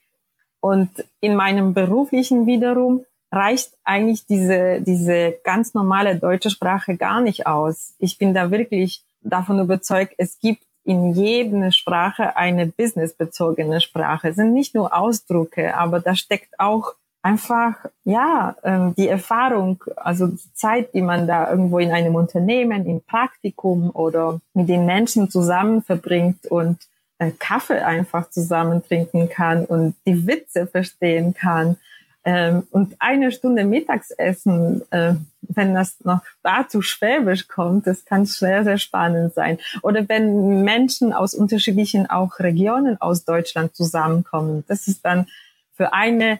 Und 0.61 0.89
in 1.19 1.35
meinem 1.35 1.73
beruflichen 1.73 2.47
wiederum 2.47 3.05
reicht 3.31 3.73
eigentlich 3.83 4.25
diese, 4.25 4.81
diese 4.81 5.35
ganz 5.43 5.73
normale 5.73 6.15
deutsche 6.15 6.49
Sprache 6.49 6.95
gar 6.95 7.21
nicht 7.21 7.45
aus. 7.45 7.93
Ich 7.99 8.17
bin 8.17 8.33
da 8.33 8.49
wirklich 8.49 9.03
davon 9.21 9.59
überzeugt, 9.59 10.15
es 10.17 10.39
gibt 10.39 10.63
in 10.85 11.13
jeder 11.13 11.71
Sprache 11.71 12.37
eine 12.37 12.67
businessbezogene 12.67 13.81
Sprache. 13.81 14.29
Es 14.29 14.37
sind 14.37 14.53
nicht 14.53 14.75
nur 14.75 14.95
Ausdrucke, 14.95 15.75
aber 15.75 15.99
da 15.99 16.15
steckt 16.15 16.59
auch 16.59 16.93
einfach, 17.25 17.73
ja, 18.03 18.55
ähm, 18.63 18.93
die 18.95 19.07
Erfahrung, 19.07 19.83
also 19.95 20.27
die 20.27 20.53
Zeit, 20.53 20.93
die 20.93 21.01
man 21.01 21.25
da 21.25 21.49
irgendwo 21.49 21.79
in 21.79 21.91
einem 21.91 22.13
Unternehmen, 22.13 22.85
im 22.85 23.01
Praktikum 23.01 23.89
oder 23.89 24.39
mit 24.53 24.69
den 24.69 24.85
Menschen 24.85 25.31
zusammen 25.31 25.81
verbringt 25.81 26.45
und 26.45 26.77
äh, 27.17 27.31
Kaffee 27.31 27.79
einfach 27.79 28.29
zusammen 28.29 28.83
trinken 28.83 29.27
kann 29.27 29.65
und 29.65 29.95
die 30.05 30.27
Witze 30.27 30.67
verstehen 30.67 31.33
kann. 31.33 31.77
Ähm, 32.25 32.67
und 32.69 32.95
eine 32.99 33.31
Stunde 33.31 33.63
Mittagsessen, 33.63 34.83
äh, 34.91 35.15
wenn 35.41 35.73
das 35.73 35.95
noch 36.03 36.21
dazu 36.43 36.83
Schwäbisch 36.83 37.47
kommt, 37.47 37.87
das 37.87 38.05
kann 38.05 38.27
sehr, 38.27 38.63
sehr 38.63 38.77
spannend 38.77 39.33
sein. 39.33 39.57
Oder 39.81 40.07
wenn 40.07 40.63
Menschen 40.63 41.11
aus 41.11 41.33
unterschiedlichen 41.33 42.07
auch 42.07 42.37
Regionen 42.37 43.01
aus 43.01 43.25
Deutschland 43.25 43.75
zusammenkommen, 43.75 44.63
das 44.67 44.87
ist 44.87 45.03
dann 45.03 45.25
für 45.73 45.91
eine 45.91 46.39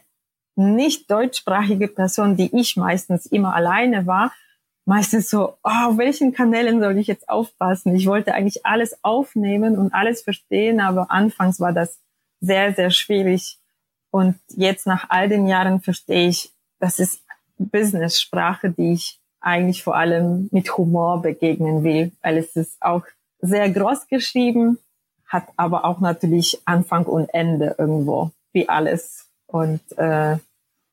nicht 0.55 1.09
deutschsprachige 1.11 1.87
Person, 1.87 2.37
die 2.37 2.55
ich 2.57 2.77
meistens 2.77 3.25
immer 3.25 3.53
alleine 3.55 4.07
war, 4.07 4.31
meistens 4.85 5.29
so, 5.29 5.57
oh, 5.63 5.87
auf 5.87 5.97
welchen 5.97 6.33
Kanälen 6.33 6.79
soll 6.79 6.97
ich 6.97 7.07
jetzt 7.07 7.27
aufpassen? 7.27 7.95
Ich 7.95 8.07
wollte 8.07 8.33
eigentlich 8.33 8.65
alles 8.65 9.03
aufnehmen 9.03 9.77
und 9.77 9.93
alles 9.93 10.21
verstehen, 10.21 10.79
aber 10.79 11.11
anfangs 11.11 11.59
war 11.59 11.73
das 11.73 11.99
sehr, 12.39 12.73
sehr 12.73 12.91
schwierig. 12.91 13.59
Und 14.11 14.39
jetzt 14.49 14.87
nach 14.87 15.09
all 15.09 15.27
den 15.27 15.47
Jahren 15.47 15.81
verstehe 15.81 16.29
ich, 16.29 16.53
das 16.79 16.99
ist 16.99 17.21
Business-Sprache, 17.57 18.69
die 18.69 18.93
ich 18.93 19.19
eigentlich 19.41 19.83
vor 19.83 19.95
allem 19.95 20.49
mit 20.51 20.77
Humor 20.77 21.21
begegnen 21.21 21.83
will, 21.83 22.11
weil 22.21 22.37
es 22.37 22.55
ist 22.55 22.81
auch 22.81 23.03
sehr 23.39 23.69
groß 23.69 24.07
geschrieben, 24.07 24.79
hat 25.27 25.47
aber 25.57 25.85
auch 25.85 25.99
natürlich 25.99 26.61
Anfang 26.65 27.05
und 27.05 27.29
Ende 27.33 27.75
irgendwo, 27.77 28.31
wie 28.53 28.69
alles. 28.69 29.24
Und, 29.55 29.79
äh, 29.95 30.35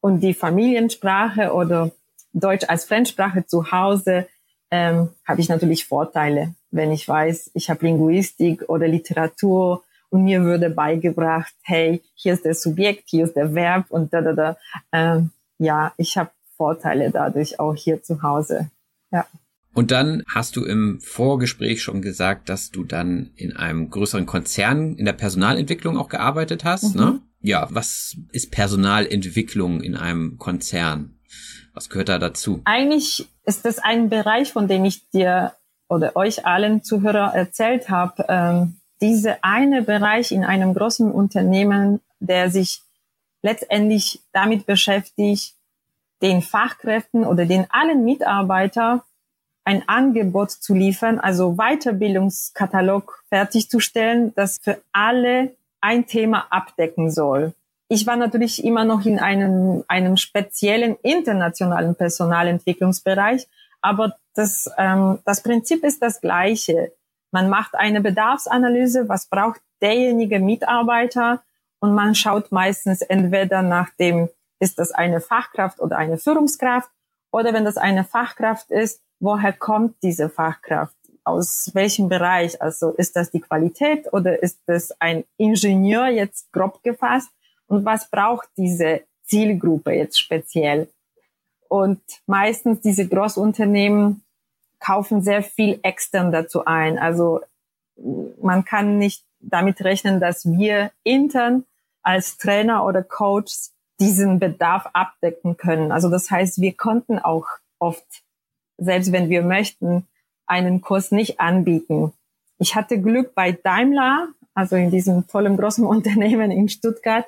und 0.01 0.21
die 0.21 0.35
Familiensprache 0.35 1.53
oder 1.53 1.91
Deutsch 2.33 2.65
als 2.69 2.85
Fremdsprache 2.85 3.45
zu 3.45 3.73
Hause 3.73 4.29
ähm, 4.71 5.09
habe 5.27 5.41
ich 5.41 5.49
natürlich 5.49 5.85
Vorteile, 5.85 6.55
wenn 6.71 6.93
ich 6.93 7.09
weiß, 7.09 7.51
ich 7.55 7.69
habe 7.71 7.85
Linguistik 7.85 8.69
oder 8.69 8.87
Literatur 8.87 9.83
und 10.11 10.23
mir 10.23 10.45
würde 10.45 10.71
beigebracht, 10.71 11.53
hey, 11.63 12.03
hier 12.15 12.35
ist 12.35 12.45
der 12.45 12.55
Subjekt, 12.55 13.11
hier 13.11 13.25
ist 13.25 13.35
der 13.35 13.53
Verb 13.53 13.87
und 13.89 14.13
da, 14.13 14.21
da, 14.21 14.33
da. 14.33 14.57
Ähm, 14.93 15.31
ja, 15.59 15.93
ich 15.97 16.17
habe 16.17 16.31
Vorteile 16.57 17.11
dadurch 17.11 17.59
auch 17.59 17.75
hier 17.75 18.01
zu 18.01 18.23
Hause. 18.23 18.71
Ja. 19.11 19.27
Und 19.75 19.91
dann 19.91 20.23
hast 20.33 20.55
du 20.55 20.65
im 20.65 21.01
Vorgespräch 21.01 21.83
schon 21.83 22.01
gesagt, 22.01 22.49
dass 22.49 22.71
du 22.71 22.85
dann 22.85 23.33
in 23.35 23.57
einem 23.57 23.91
größeren 23.91 24.27
Konzern 24.27 24.95
in 24.95 25.05
der 25.05 25.15
Personalentwicklung 25.15 25.97
auch 25.97 26.09
gearbeitet 26.09 26.65
hast. 26.65 26.95
Mhm. 26.95 27.01
Ne? 27.01 27.21
Ja, 27.43 27.67
was 27.71 28.17
ist 28.31 28.53
Personalentwicklung 28.53 29.81
in 29.81 29.97
einem 29.97 30.39
Konzern? 30.39 31.19
Was 31.75 31.89
gehört 31.89 32.09
da 32.09 32.19
dazu? 32.19 32.61
Eigentlich 32.65 33.29
ist 33.45 33.65
das 33.65 33.79
ein 33.79 34.09
Bereich, 34.09 34.53
von 34.53 34.69
dem 34.69 34.85
ich 34.85 35.09
dir 35.11 35.53
oder 35.89 36.17
euch 36.17 36.47
allen 36.47 36.83
Zuhörer 36.83 37.35
erzählt 37.35 37.91
habe. 37.91 38.25
Ähm, 38.29 38.77
diese 39.01 39.43
eine 39.43 39.83
Bereich 39.83 40.31
in 40.31 40.45
einem 40.45 40.75
großen 40.75 41.11
Unternehmen, 41.11 42.01
der 42.21 42.51
sich 42.51 42.81
letztendlich 43.43 44.21
damit 44.33 44.65
beschäftigt, 44.65 45.57
den 46.23 46.41
Fachkräften 46.41 47.25
oder 47.25 47.45
den 47.45 47.67
allen 47.71 48.05
Mitarbeitern 48.05 49.03
ein 49.65 49.89
Angebot 49.89 50.51
zu 50.51 50.75
liefern, 50.75 51.19
also 51.19 51.57
Weiterbildungskatalog 51.57 53.25
fertigzustellen, 53.29 54.33
das 54.35 54.59
für 54.59 54.81
alle 54.93 55.57
ein 55.83 56.07
Thema 56.07 56.47
abdecken 56.51 57.11
soll. 57.11 57.53
Ich 57.89 58.07
war 58.07 58.17
natürlich 58.17 58.65
immer 58.65 58.85
noch 58.85 59.05
in 59.05 59.19
einem, 59.19 59.85
einem 59.89 60.17
speziellen 60.17 60.97
internationalen 61.03 61.95
Personalentwicklungsbereich, 61.95 63.47
aber 63.83 64.17
das, 64.35 64.71
ähm, 64.79 65.19
das 65.27 65.43
Prinzip 65.43 65.85
ist 65.85 66.01
das 66.01 66.23
gleiche. 66.23 66.93
Man 67.33 67.51
macht 67.51 67.75
eine 67.75 68.01
Bedarfsanalyse, 68.01 69.09
was 69.09 69.27
braucht 69.27 69.61
derjenige 69.83 70.39
Mitarbeiter 70.39 71.43
und 71.81 71.95
man 71.95 72.15
schaut 72.15 72.53
meistens 72.53 73.03
entweder 73.03 73.61
nach 73.63 73.91
dem, 73.99 74.29
ist 74.61 74.79
das 74.79 74.93
eine 74.93 75.21
Fachkraft 75.21 75.81
oder 75.81 75.99
eine 75.99 76.17
Führungskraft 76.17 76.89
oder 77.33 77.53
wenn 77.53 77.65
das 77.65 77.77
eine 77.77 78.05
Fachkraft 78.05 78.71
ist, 78.71 79.03
woher 79.19 79.53
kommt 79.53 79.97
diese 80.03 80.29
Fachkraft? 80.29 80.95
Aus 81.25 81.71
welchem 81.75 82.09
Bereich? 82.09 82.61
Also 82.61 82.91
ist 82.91 83.17
das 83.17 83.31
die 83.31 83.41
Qualität 83.41 84.13
oder 84.13 84.43
ist 84.43 84.59
das 84.67 84.93
ein 85.01 85.25
Ingenieur 85.37 86.09
jetzt 86.09 86.53
grob 86.53 86.83
gefasst? 86.83 87.31
und 87.73 87.87
was 87.87 88.11
braucht 88.11 88.49
diese 88.59 89.01
Zielgruppe 89.25 89.93
jetzt 89.93 90.19
speziell. 90.19 90.89
Und 91.71 92.03
meistens 92.27 92.83
diese 92.83 93.09
Großunternehmen 93.09 94.23
kaufen 94.79 95.23
sehr 95.23 95.43
viel 95.43 95.81
extern 95.83 96.33
dazu 96.33 96.67
ein. 96.67 96.99
Also 96.99 97.41
man 98.43 98.67
kann 98.67 98.99
nicht 98.99 99.25
damit 99.41 99.83
rechnen, 99.83 100.21
dass 100.21 100.45
wir 100.45 100.91
intern 101.03 101.65
als 102.03 102.37
Trainer 102.37 102.85
oder 102.85 103.03
Coach 103.03 103.55
diesen 103.99 104.39
Bedarf 104.39 104.89
abdecken 104.93 105.57
können. 105.57 105.93
Also 105.93 106.11
das 106.11 106.31
heißt, 106.31 106.61
wir 106.61 106.75
konnten 106.77 107.19
auch 107.19 107.47
oft, 107.79 108.05
selbst 108.77 109.13
wenn 109.13 109.31
wir 109.31 109.43
möchten, 109.43 110.07
einen 110.53 110.83
Kurs 110.83 111.13
nicht 111.13 111.41
anbieten. 111.41 112.13
Ich 112.59 112.75
hatte 112.75 113.01
Glück 113.01 113.35
bei 113.35 113.53
Daimler, 113.53 114.29
also 114.53 114.77
in 114.77 114.91
diesem 114.91 115.27
tollen 115.27 115.57
großen 115.57 115.85
Unternehmen 115.97 116.51
in 116.51 116.69
Stuttgart, 116.69 117.25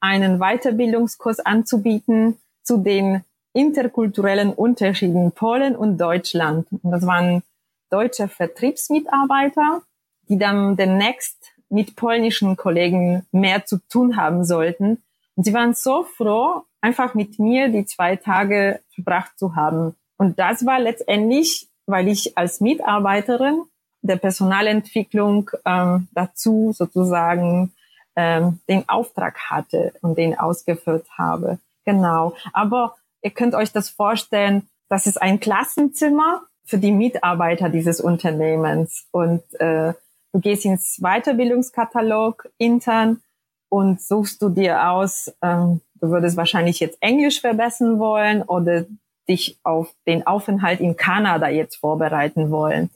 einen 0.00 0.38
Weiterbildungskurs 0.38 1.40
anzubieten 1.40 2.36
zu 2.62 2.76
den 2.76 3.24
interkulturellen 3.54 4.52
Unterschieden 4.52 5.32
Polen 5.32 5.74
und 5.74 5.96
Deutschland. 5.96 6.66
Und 6.70 6.90
das 6.90 7.06
waren 7.06 7.42
deutsche 7.90 8.28
Vertriebsmitarbeiter, 8.28 9.82
die 10.28 10.38
dann 10.38 10.76
demnächst 10.76 11.54
mit 11.70 11.96
polnischen 11.96 12.56
Kollegen 12.56 13.26
mehr 13.32 13.64
zu 13.64 13.78
tun 13.88 14.16
haben 14.18 14.44
sollten. 14.44 15.02
Und 15.36 15.44
sie 15.44 15.54
waren 15.54 15.72
so 15.72 16.04
froh, 16.04 16.64
einfach 16.82 17.14
mit 17.14 17.38
mir 17.38 17.68
die 17.70 17.86
zwei 17.86 18.16
Tage 18.16 18.80
verbracht 18.94 19.38
zu 19.38 19.56
haben. 19.56 19.94
Und 20.18 20.38
das 20.38 20.66
war 20.66 20.78
letztendlich, 20.78 21.68
weil 21.88 22.06
ich 22.06 22.36
als 22.36 22.60
Mitarbeiterin 22.60 23.62
der 24.02 24.16
Personalentwicklung 24.16 25.50
ähm, 25.64 26.06
dazu 26.12 26.72
sozusagen 26.72 27.72
ähm, 28.14 28.60
den 28.68 28.88
Auftrag 28.88 29.38
hatte 29.50 29.92
und 30.02 30.18
den 30.18 30.38
ausgeführt 30.38 31.06
habe. 31.16 31.58
Genau. 31.84 32.34
Aber 32.52 32.96
ihr 33.22 33.30
könnt 33.30 33.54
euch 33.54 33.72
das 33.72 33.88
vorstellen, 33.88 34.68
das 34.88 35.06
ist 35.06 35.20
ein 35.20 35.40
Klassenzimmer 35.40 36.42
für 36.64 36.78
die 36.78 36.92
Mitarbeiter 36.92 37.70
dieses 37.70 38.00
Unternehmens. 38.00 39.06
Und 39.10 39.42
äh, 39.58 39.94
du 40.32 40.40
gehst 40.40 40.66
ins 40.66 40.98
Weiterbildungskatalog 41.00 42.50
intern 42.58 43.22
und 43.70 44.02
suchst 44.02 44.42
du 44.42 44.50
dir 44.50 44.90
aus, 44.90 45.32
ähm, 45.42 45.80
du 45.94 46.10
würdest 46.10 46.36
wahrscheinlich 46.36 46.80
jetzt 46.80 46.98
Englisch 47.00 47.40
verbessern 47.40 47.98
wollen 47.98 48.42
oder 48.42 48.84
dich 49.28 49.58
auf 49.62 49.94
den 50.06 50.26
Aufenthalt 50.26 50.80
in 50.80 50.96
Kanada 50.96 51.48
jetzt 51.48 51.76
vorbereiten 51.76 52.50
wollen. 52.50 52.90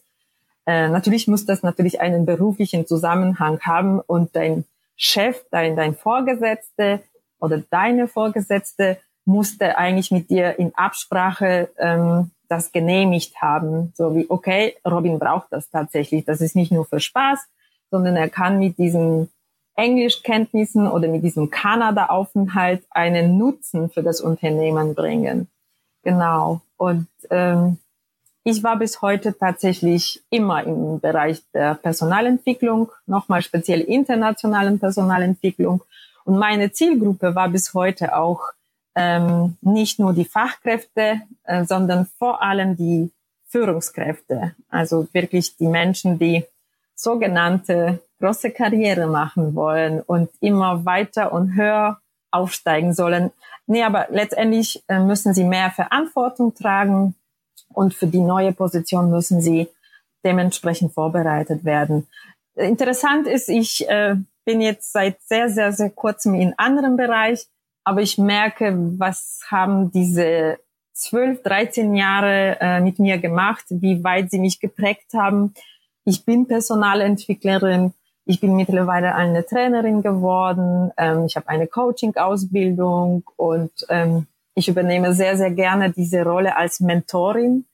Äh, 0.66 0.88
natürlich 0.88 1.28
muss 1.28 1.44
das 1.44 1.62
natürlich 1.62 2.00
einen 2.00 2.24
beruflichen 2.24 2.86
Zusammenhang 2.86 3.60
haben 3.60 4.00
und 4.00 4.34
dein 4.36 4.64
Chef, 4.96 5.44
dein, 5.50 5.76
dein 5.76 5.94
Vorgesetzte 5.94 7.00
oder 7.40 7.62
deine 7.70 8.06
Vorgesetzte 8.06 8.98
musste 9.24 9.76
eigentlich 9.76 10.10
mit 10.10 10.30
dir 10.30 10.58
in 10.58 10.74
Absprache 10.74 11.70
ähm, 11.78 12.30
das 12.48 12.70
genehmigt 12.70 13.40
haben. 13.40 13.92
So 13.96 14.14
wie, 14.14 14.26
okay, 14.28 14.76
Robin 14.86 15.18
braucht 15.18 15.48
das 15.50 15.70
tatsächlich. 15.70 16.24
Das 16.24 16.40
ist 16.40 16.54
nicht 16.54 16.70
nur 16.70 16.84
für 16.84 17.00
Spaß, 17.00 17.40
sondern 17.90 18.16
er 18.16 18.28
kann 18.28 18.58
mit 18.58 18.78
diesen 18.78 19.28
Englischkenntnissen 19.74 20.86
oder 20.86 21.08
mit 21.08 21.24
diesem 21.24 21.50
Kanada-Aufenthalt 21.50 22.84
einen 22.90 23.38
Nutzen 23.38 23.90
für 23.90 24.02
das 24.02 24.20
Unternehmen 24.20 24.94
bringen. 24.94 25.48
Genau. 26.02 26.60
Und 26.76 27.06
ähm, 27.30 27.78
ich 28.44 28.62
war 28.62 28.76
bis 28.76 29.02
heute 29.02 29.38
tatsächlich 29.38 30.22
immer 30.30 30.64
im 30.64 30.98
Bereich 30.98 31.42
der 31.54 31.74
Personalentwicklung, 31.74 32.90
nochmal 33.06 33.42
speziell 33.42 33.80
internationalen 33.80 34.80
Personalentwicklung. 34.80 35.82
Und 36.24 36.38
meine 36.38 36.72
Zielgruppe 36.72 37.34
war 37.34 37.48
bis 37.48 37.72
heute 37.72 38.16
auch 38.16 38.40
ähm, 38.94 39.56
nicht 39.60 39.98
nur 39.98 40.12
die 40.12 40.24
Fachkräfte, 40.24 41.22
äh, 41.44 41.64
sondern 41.64 42.06
vor 42.18 42.42
allem 42.42 42.76
die 42.76 43.12
Führungskräfte. 43.46 44.54
Also 44.68 45.06
wirklich 45.12 45.56
die 45.56 45.68
Menschen, 45.68 46.18
die 46.18 46.44
sogenannte 46.94 48.00
große 48.20 48.50
Karriere 48.50 49.06
machen 49.06 49.54
wollen 49.54 50.00
und 50.00 50.30
immer 50.40 50.84
weiter 50.84 51.32
und 51.32 51.54
höher 51.54 51.98
aufsteigen 52.30 52.94
sollen. 52.94 53.30
Nee, 53.72 53.84
aber 53.84 54.06
letztendlich 54.10 54.82
äh, 54.88 54.98
müssen 54.98 55.32
sie 55.34 55.44
mehr 55.44 55.70
Verantwortung 55.70 56.54
tragen, 56.54 57.14
und 57.74 57.94
für 57.94 58.06
die 58.06 58.20
neue 58.20 58.52
Position 58.52 59.10
müssen 59.10 59.40
sie 59.40 59.66
dementsprechend 60.24 60.92
vorbereitet 60.92 61.64
werden. 61.64 62.06
Interessant 62.54 63.26
ist, 63.26 63.48
ich 63.48 63.88
äh, 63.88 64.16
bin 64.44 64.60
jetzt 64.60 64.92
seit 64.92 65.22
sehr, 65.22 65.48
sehr, 65.48 65.72
sehr 65.72 65.88
kurzem 65.88 66.34
in 66.34 66.52
anderem 66.58 66.98
Bereich, 66.98 67.46
aber 67.82 68.02
ich 68.02 68.18
merke, 68.18 68.76
was 68.98 69.40
haben 69.50 69.90
diese 69.90 70.58
zwölf, 70.92 71.42
dreizehn 71.42 71.94
Jahre 71.94 72.58
äh, 72.60 72.80
mit 72.80 72.98
mir 72.98 73.16
gemacht, 73.16 73.64
wie 73.70 74.04
weit 74.04 74.30
sie 74.30 74.38
mich 74.38 74.60
geprägt 74.60 75.14
haben. 75.14 75.54
Ich 76.04 76.26
bin 76.26 76.46
Personalentwicklerin, 76.46 77.94
ich 78.24 78.40
bin 78.40 78.54
mittlerweile 78.54 79.14
eine 79.14 79.44
Trainerin 79.44 80.02
geworden, 80.02 80.92
ähm, 80.96 81.26
ich 81.26 81.36
habe 81.36 81.48
eine 81.48 81.66
Coaching-Ausbildung 81.66 83.24
und 83.36 83.72
ähm, 83.88 84.26
ich 84.54 84.68
übernehme 84.68 85.14
sehr, 85.14 85.36
sehr 85.36 85.50
gerne 85.50 85.90
diese 85.90 86.24
Rolle 86.24 86.56
als 86.56 86.80
Mentorin, 86.80 87.64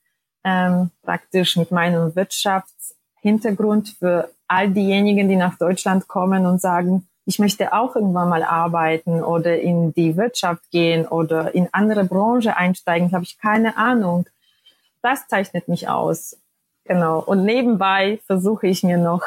ähm, 0.43 0.91
praktisch 1.03 1.57
mit 1.57 1.71
meinem 1.71 2.15
Wirtschaftshintergrund 2.15 3.89
für 3.99 4.29
all 4.47 4.69
diejenigen, 4.69 5.29
die 5.29 5.35
nach 5.35 5.57
Deutschland 5.57 6.07
kommen 6.07 6.45
und 6.45 6.61
sagen, 6.61 7.07
ich 7.25 7.37
möchte 7.37 7.73
auch 7.73 7.95
irgendwann 7.95 8.29
mal 8.29 8.41
arbeiten 8.41 9.23
oder 9.23 9.59
in 9.59 9.93
die 9.93 10.17
Wirtschaft 10.17 10.71
gehen 10.71 11.07
oder 11.07 11.53
in 11.53 11.69
andere 11.71 12.03
Branche 12.03 12.57
einsteigen, 12.57 13.11
habe 13.11 13.23
ich 13.23 13.37
keine 13.37 13.77
Ahnung. 13.77 14.25
Das 15.03 15.27
zeichnet 15.27 15.67
mich 15.67 15.87
aus. 15.87 16.37
Genau. 16.85 17.19
Und 17.19 17.45
nebenbei 17.45 18.19
versuche 18.25 18.65
ich 18.65 18.81
mir 18.81 18.97
noch 18.97 19.21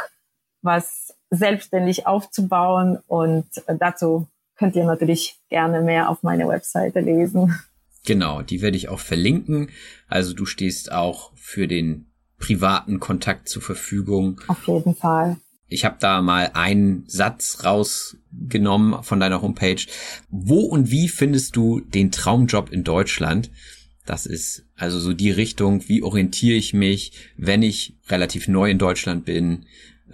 was 0.62 1.01
selbstständig 1.34 2.06
aufzubauen 2.06 2.98
und 3.06 3.46
dazu 3.78 4.28
könnt 4.56 4.76
ihr 4.76 4.84
natürlich 4.84 5.40
gerne 5.48 5.80
mehr 5.80 6.10
auf 6.10 6.22
meiner 6.22 6.46
Webseite 6.46 7.00
lesen. 7.00 7.58
Genau, 8.04 8.42
die 8.42 8.60
werde 8.62 8.76
ich 8.76 8.88
auch 8.88 9.00
verlinken. 9.00 9.70
Also 10.08 10.34
du 10.34 10.44
stehst 10.44 10.92
auch 10.92 11.32
für 11.34 11.66
den 11.66 12.12
privaten 12.38 13.00
Kontakt 13.00 13.48
zur 13.48 13.62
Verfügung. 13.62 14.40
Auf 14.48 14.66
jeden 14.66 14.94
Fall. 14.94 15.36
Ich 15.68 15.86
habe 15.86 15.96
da 16.00 16.20
mal 16.20 16.50
einen 16.52 17.04
Satz 17.06 17.64
rausgenommen 17.64 19.02
von 19.02 19.20
deiner 19.20 19.40
Homepage. 19.40 19.80
Wo 20.28 20.60
und 20.60 20.90
wie 20.90 21.08
findest 21.08 21.56
du 21.56 21.80
den 21.80 22.12
Traumjob 22.12 22.70
in 22.70 22.84
Deutschland? 22.84 23.50
Das 24.04 24.26
ist 24.26 24.66
also 24.76 24.98
so 24.98 25.14
die 25.14 25.30
Richtung, 25.30 25.88
wie 25.88 26.02
orientiere 26.02 26.58
ich 26.58 26.74
mich, 26.74 27.12
wenn 27.36 27.62
ich 27.62 27.96
relativ 28.08 28.48
neu 28.48 28.70
in 28.70 28.78
Deutschland 28.78 29.24
bin, 29.24 29.64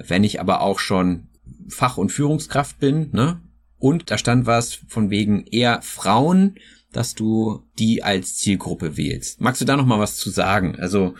wenn 0.06 0.24
ich 0.24 0.40
aber 0.40 0.60
auch 0.60 0.78
schon 0.78 1.28
Fach- 1.68 1.98
und 1.98 2.10
Führungskraft 2.10 2.78
bin, 2.78 3.10
ne? 3.12 3.40
Und 3.78 4.10
da 4.10 4.18
stand 4.18 4.46
was 4.46 4.74
von 4.74 5.10
wegen 5.10 5.46
eher 5.46 5.82
Frauen, 5.82 6.56
dass 6.92 7.14
du 7.14 7.62
die 7.78 8.02
als 8.02 8.36
Zielgruppe 8.36 8.96
wählst. 8.96 9.40
Magst 9.40 9.60
du 9.60 9.64
da 9.64 9.76
noch 9.76 9.86
mal 9.86 10.00
was 10.00 10.16
zu 10.16 10.30
sagen? 10.30 10.76
Also 10.80 11.14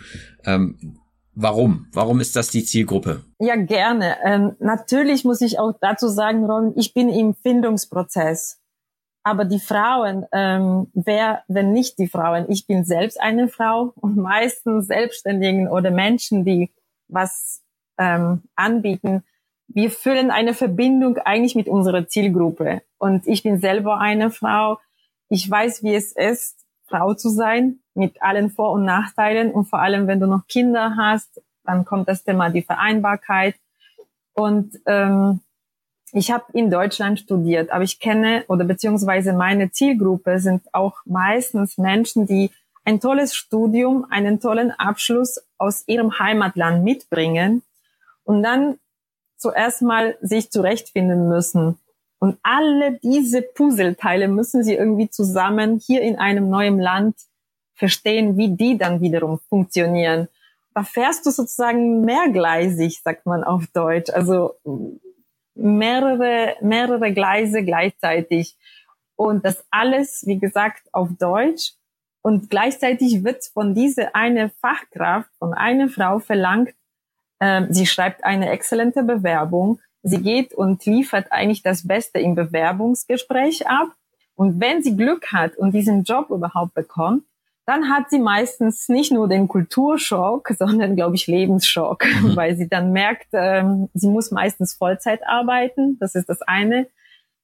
ähm, 0.45 0.99
warum? 1.35 1.87
Warum 1.93 2.19
ist 2.19 2.35
das 2.35 2.49
die 2.49 2.65
Zielgruppe? 2.65 3.23
Ja, 3.39 3.55
gerne. 3.55 4.17
Ähm, 4.25 4.55
natürlich 4.59 5.23
muss 5.23 5.41
ich 5.41 5.59
auch 5.59 5.73
dazu 5.79 6.07
sagen, 6.07 6.45
Ron, 6.45 6.73
ich 6.75 6.93
bin 6.93 7.09
im 7.09 7.33
Findungsprozess. 7.33 8.59
Aber 9.23 9.45
die 9.45 9.59
Frauen, 9.59 10.25
ähm, 10.31 10.87
wer, 10.93 11.43
wenn 11.47 11.71
nicht 11.71 11.99
die 11.99 12.07
Frauen, 12.07 12.45
ich 12.49 12.67
bin 12.67 12.83
selbst 12.83 13.19
eine 13.19 13.47
Frau 13.47 13.93
und 13.95 14.17
meistens 14.17 14.87
Selbstständigen 14.87 15.67
oder 15.67 15.91
Menschen, 15.91 16.45
die 16.45 16.71
was 17.07 17.61
ähm, 17.99 18.41
anbieten, 18.55 19.23
wir 19.67 19.91
fühlen 19.91 20.31
eine 20.31 20.55
Verbindung 20.55 21.17
eigentlich 21.17 21.55
mit 21.55 21.67
unserer 21.67 22.07
Zielgruppe. 22.07 22.81
Und 22.97 23.27
ich 23.27 23.43
bin 23.43 23.59
selber 23.59 23.99
eine 23.99 24.31
Frau. 24.31 24.79
Ich 25.29 25.49
weiß, 25.49 25.83
wie 25.83 25.93
es 25.93 26.11
ist, 26.11 26.65
Frau 26.87 27.13
zu 27.13 27.29
sein, 27.29 27.79
mit 27.93 28.19
allen 28.23 28.49
Vor- 28.49 28.71
und 28.71 28.83
Nachteilen. 28.83 29.51
Und 29.51 29.65
vor 29.65 29.79
allem, 29.79 30.07
wenn 30.07 30.19
du 30.19 30.25
noch 30.25 30.47
Kinder 30.47 30.95
hast, 30.97 31.41
dann 31.63 31.85
kommt 31.85 32.09
das 32.09 32.23
Thema 32.23 32.49
die 32.49 32.63
Vereinbarkeit. 32.63 33.55
Und 34.33 34.79
ähm, 34.87 35.41
ich 36.13 36.31
habe 36.31 36.45
in 36.53 36.71
Deutschland 36.71 37.19
studiert, 37.19 37.69
aber 37.71 37.83
ich 37.83 37.99
kenne 37.99 38.43
oder 38.47 38.65
beziehungsweise 38.65 39.33
meine 39.33 39.69
Zielgruppe 39.69 40.39
sind 40.39 40.63
auch 40.73 40.97
meistens 41.05 41.77
Menschen, 41.77 42.25
die 42.25 42.49
ein 42.83 42.99
tolles 42.99 43.35
Studium, 43.35 44.07
einen 44.09 44.39
tollen 44.39 44.71
Abschluss 44.71 45.39
aus 45.59 45.83
ihrem 45.87 46.17
Heimatland 46.17 46.83
mitbringen 46.83 47.61
und 48.29 48.43
dann 48.43 48.77
zuerst 49.37 49.81
mal 49.81 50.15
sich 50.21 50.51
zurechtfinden 50.51 51.29
müssen. 51.29 51.79
Und 52.19 52.37
alle 52.43 52.99
diese 52.99 53.41
Puzzleteile 53.41 54.27
müssen 54.27 54.63
sie 54.63 54.75
irgendwie 54.75 55.09
zusammen 55.09 55.79
hier 55.83 56.03
in 56.03 56.19
einem 56.19 56.47
neuen 56.47 56.79
Land 56.79 57.15
verstehen, 57.73 58.37
wie 58.37 58.55
die 58.55 58.77
dann 58.77 59.01
wiederum 59.01 59.39
funktionieren. 59.49 60.27
Da 60.75 60.83
fährst 60.83 61.25
du 61.25 61.31
sozusagen 61.31 62.05
mehrgleisig, 62.05 63.01
sagt 63.01 63.25
man 63.25 63.43
auf 63.43 63.65
Deutsch. 63.73 64.11
Also 64.11 64.59
mehrere, 65.55 66.55
mehrere 66.61 67.11
Gleise 67.11 67.63
gleichzeitig. 67.63 68.55
Und 69.15 69.43
das 69.43 69.65
alles, 69.71 70.23
wie 70.27 70.37
gesagt, 70.37 70.83
auf 70.91 71.09
Deutsch. 71.17 71.73
Und 72.21 72.51
gleichzeitig 72.51 73.23
wird 73.23 73.43
von 73.45 73.73
dieser 73.73 74.15
eine 74.15 74.51
Fachkraft, 74.61 75.31
von 75.39 75.55
einer 75.55 75.89
Frau 75.89 76.19
verlangt, 76.19 76.75
ähm, 77.39 77.67
sie 77.69 77.85
schreibt 77.85 78.23
eine 78.23 78.49
exzellente 78.49 79.03
Bewerbung. 79.03 79.79
Sie 80.03 80.21
geht 80.21 80.53
und 80.53 80.85
liefert 80.85 81.31
eigentlich 81.31 81.61
das 81.61 81.87
Beste 81.87 82.19
im 82.19 82.35
Bewerbungsgespräch 82.35 83.67
ab. 83.67 83.89
Und 84.35 84.61
wenn 84.61 84.81
sie 84.81 84.95
Glück 84.95 85.33
hat 85.33 85.57
und 85.57 85.73
diesen 85.73 86.03
Job 86.03 86.29
überhaupt 86.29 86.73
bekommt, 86.73 87.23
dann 87.65 87.89
hat 87.89 88.09
sie 88.09 88.17
meistens 88.17 88.89
nicht 88.89 89.11
nur 89.11 89.27
den 89.27 89.47
Kulturschock, 89.47 90.49
sondern, 90.57 90.95
glaube 90.95 91.15
ich, 91.15 91.27
Lebensschock, 91.27 92.05
mhm. 92.05 92.35
weil 92.35 92.55
sie 92.55 92.67
dann 92.67 92.91
merkt, 92.91 93.27
ähm, 93.33 93.89
sie 93.93 94.07
muss 94.07 94.31
meistens 94.31 94.73
Vollzeit 94.73 95.21
arbeiten. 95.27 95.97
Das 95.99 96.15
ist 96.15 96.29
das 96.29 96.41
eine. 96.41 96.87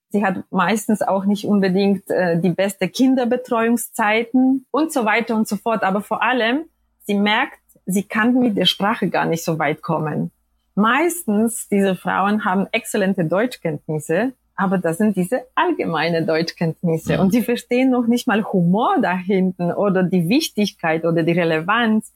Sie 0.10 0.26
hat 0.26 0.44
meistens 0.50 1.02
auch 1.02 1.26
nicht 1.26 1.46
unbedingt 1.46 2.10
äh, 2.10 2.40
die 2.40 2.50
beste 2.50 2.88
Kinderbetreuungszeiten 2.88 4.66
und 4.72 4.94
so 4.94 5.06
weiter 5.06 5.36
und 5.36 5.48
so 5.48 5.58
fort. 5.58 5.84
Aber 5.84 6.02
vor 6.02 6.24
allem, 6.24 6.66
sie 7.04 7.16
merkt, 7.16 7.60
sie 7.86 8.04
kann 8.04 8.34
mit 8.40 8.58
der 8.58 8.66
Sprache 8.66 9.10
gar 9.10 9.26
nicht 9.26 9.44
so 9.44 9.60
weit 9.60 9.82
kommen. 9.82 10.32
Meistens, 10.76 11.70
diese 11.70 11.96
Frauen 11.96 12.44
haben 12.44 12.68
exzellente 12.72 13.24
Deutschkenntnisse, 13.26 14.34
aber 14.58 14.78
das 14.78 14.98
sind 14.98 15.16
diese 15.16 15.44
allgemeine 15.54 16.26
Deutschkenntnisse 16.26 17.20
und 17.20 17.32
sie 17.32 17.42
verstehen 17.42 17.92
noch 17.92 18.08
nicht 18.08 18.28
mal 18.28 18.44
Humor 18.44 18.98
da 19.02 19.16
hinten 19.16 19.72
oder 19.72 20.04
die 20.04 20.30
Wichtigkeit 20.30 21.06
oder 21.06 21.24
die 21.24 21.34
Relevanz. 21.34 22.14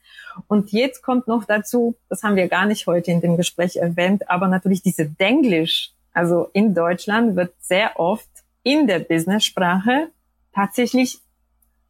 Und 0.47 0.71
jetzt 0.71 1.01
kommt 1.01 1.27
noch 1.27 1.43
dazu, 1.43 1.95
das 2.07 2.23
haben 2.23 2.37
wir 2.37 2.47
gar 2.47 2.65
nicht 2.65 2.87
heute 2.87 3.11
in 3.11 3.21
dem 3.21 3.35
Gespräch 3.35 3.77
erwähnt, 3.77 4.29
aber 4.29 4.47
natürlich 4.47 4.81
diese 4.81 5.05
Denglisch. 5.05 5.91
Also 6.13 6.49
in 6.53 6.73
Deutschland 6.73 7.35
wird 7.35 7.53
sehr 7.59 7.99
oft 7.99 8.29
in 8.63 8.87
der 8.87 8.99
Business-Sprache 8.99 10.07
tatsächlich 10.53 11.19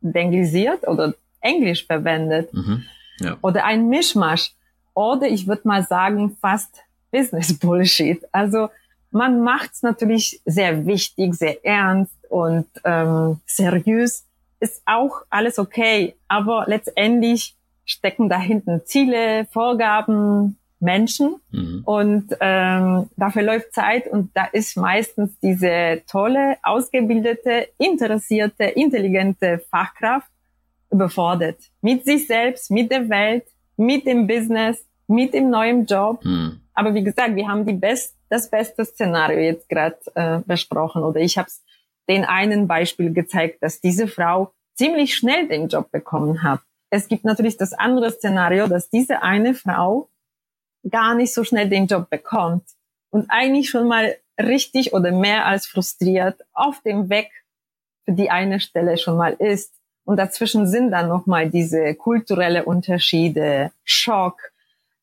denglisiert 0.02 0.88
oder 0.88 1.14
Englisch 1.42 1.86
verwendet. 1.86 2.54
Mhm. 2.54 2.84
Ja. 3.20 3.38
Oder 3.42 3.66
ein 3.66 3.90
Mischmasch. 3.90 4.54
Oder 4.94 5.28
ich 5.28 5.48
würde 5.48 5.68
mal 5.68 5.84
sagen, 5.84 6.38
fast 6.42 6.84
Business 7.12 7.58
Bullshit. 7.58 8.22
Also 8.32 8.70
man 9.12 9.42
macht 9.42 9.72
es 9.74 9.82
natürlich 9.82 10.42
sehr 10.46 10.86
wichtig, 10.86 11.36
sehr 11.36 11.66
ernst 11.66 12.16
und 12.30 12.68
ähm, 12.84 13.40
seriös. 13.46 14.26
Ist 14.60 14.82
auch 14.86 15.22
alles 15.30 15.58
okay, 15.58 16.16
aber 16.28 16.66
letztendlich 16.68 17.56
stecken 17.86 18.30
da 18.30 18.40
hinten 18.40 18.82
Ziele, 18.86 19.48
Vorgaben, 19.52 20.58
Menschen 20.80 21.36
mhm. 21.52 21.82
und 21.86 22.38
ähm, 22.40 23.10
dafür 23.18 23.42
läuft 23.42 23.74
Zeit 23.74 24.08
und 24.08 24.32
da 24.34 24.46
ist 24.46 24.78
meistens 24.78 25.38
diese 25.42 26.02
tolle, 26.08 26.58
ausgebildete, 26.64 27.68
interessierte, 27.78 28.64
intelligente 28.64 29.62
Fachkraft 29.70 30.30
überfordert. 30.92 31.58
Mit 31.82 32.06
sich 32.06 32.28
selbst, 32.28 32.72
mit 32.72 32.92
der 32.92 33.10
Welt, 33.10 33.46
mit 33.78 34.06
dem 34.06 34.28
Business, 34.28 34.86
mit 35.08 35.34
dem 35.34 35.50
neuen 35.50 35.86
Job. 35.86 36.24
Mhm. 36.24 36.62
Aber 36.74 36.94
wie 36.94 37.04
gesagt, 37.04 37.36
wir 37.36 37.48
haben 37.48 37.66
die 37.66 37.74
best, 37.74 38.16
das 38.30 38.50
beste 38.50 38.86
Szenario 38.86 39.40
jetzt 39.40 39.68
gerade 39.70 39.98
äh, 40.16 40.40
besprochen 40.46 41.04
oder 41.04 41.20
ich 41.20 41.38
habe 41.38 41.50
den 42.08 42.26
einen 42.26 42.68
Beispiel 42.68 43.14
gezeigt, 43.14 43.62
dass 43.62 43.82
diese 43.82 44.08
Frau 44.08 44.54
ziemlich 44.76 45.16
schnell 45.16 45.48
den 45.48 45.68
Job 45.68 45.92
bekommen 45.92 46.44
hat. 46.44 46.62
Es 46.90 47.08
gibt 47.08 47.24
natürlich 47.24 47.58
das 47.58 47.74
andere 47.74 48.12
Szenario, 48.12 48.68
dass 48.68 48.90
diese 48.90 49.22
eine 49.22 49.54
Frau 49.54 50.10
gar 50.90 51.16
nicht 51.16 51.34
so 51.34 51.44
schnell 51.44 51.70
den 51.70 51.88
Job 51.88 52.10
bekommt 52.10 52.64
und 53.12 53.30
eigentlich 53.30 53.70
schon 53.70 53.88
mal 53.88 54.16
richtig 54.40 54.94
oder 54.94 55.12
mehr 55.12 55.46
als 55.46 55.68
frustriert 55.68 56.42
auf 56.54 56.82
dem 56.82 57.10
Weg 57.10 57.30
für 58.06 58.14
die 58.14 58.30
eine 58.30 58.60
Stelle 58.60 58.98
schon 58.98 59.18
mal 59.18 59.34
ist. 59.34 59.74
Und 60.10 60.18
dazwischen 60.18 60.66
sind 60.66 60.90
dann 60.90 61.08
nochmal 61.08 61.52
diese 61.52 61.94
kulturelle 61.94 62.66
Unterschiede, 62.66 63.72
Schock, 63.84 64.42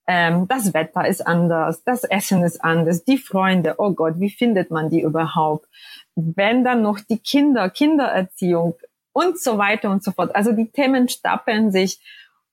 ähm, 0.08 0.48
das 0.48 0.74
Wetter 0.74 1.06
ist 1.06 1.24
anders, 1.24 1.84
das 1.84 2.02
Essen 2.02 2.42
ist 2.42 2.64
anders, 2.64 3.04
die 3.04 3.16
Freunde, 3.16 3.76
oh 3.78 3.92
Gott, 3.92 4.14
wie 4.18 4.30
findet 4.30 4.72
man 4.72 4.90
die 4.90 5.02
überhaupt? 5.02 5.68
Wenn 6.16 6.64
dann 6.64 6.82
noch 6.82 6.98
die 6.98 7.20
Kinder, 7.20 7.70
Kindererziehung 7.70 8.74
und 9.12 9.38
so 9.38 9.58
weiter 9.58 9.92
und 9.92 10.02
so 10.02 10.10
fort. 10.10 10.34
Also 10.34 10.50
die 10.50 10.72
Themen 10.72 11.08
stapeln 11.08 11.70
sich 11.70 12.00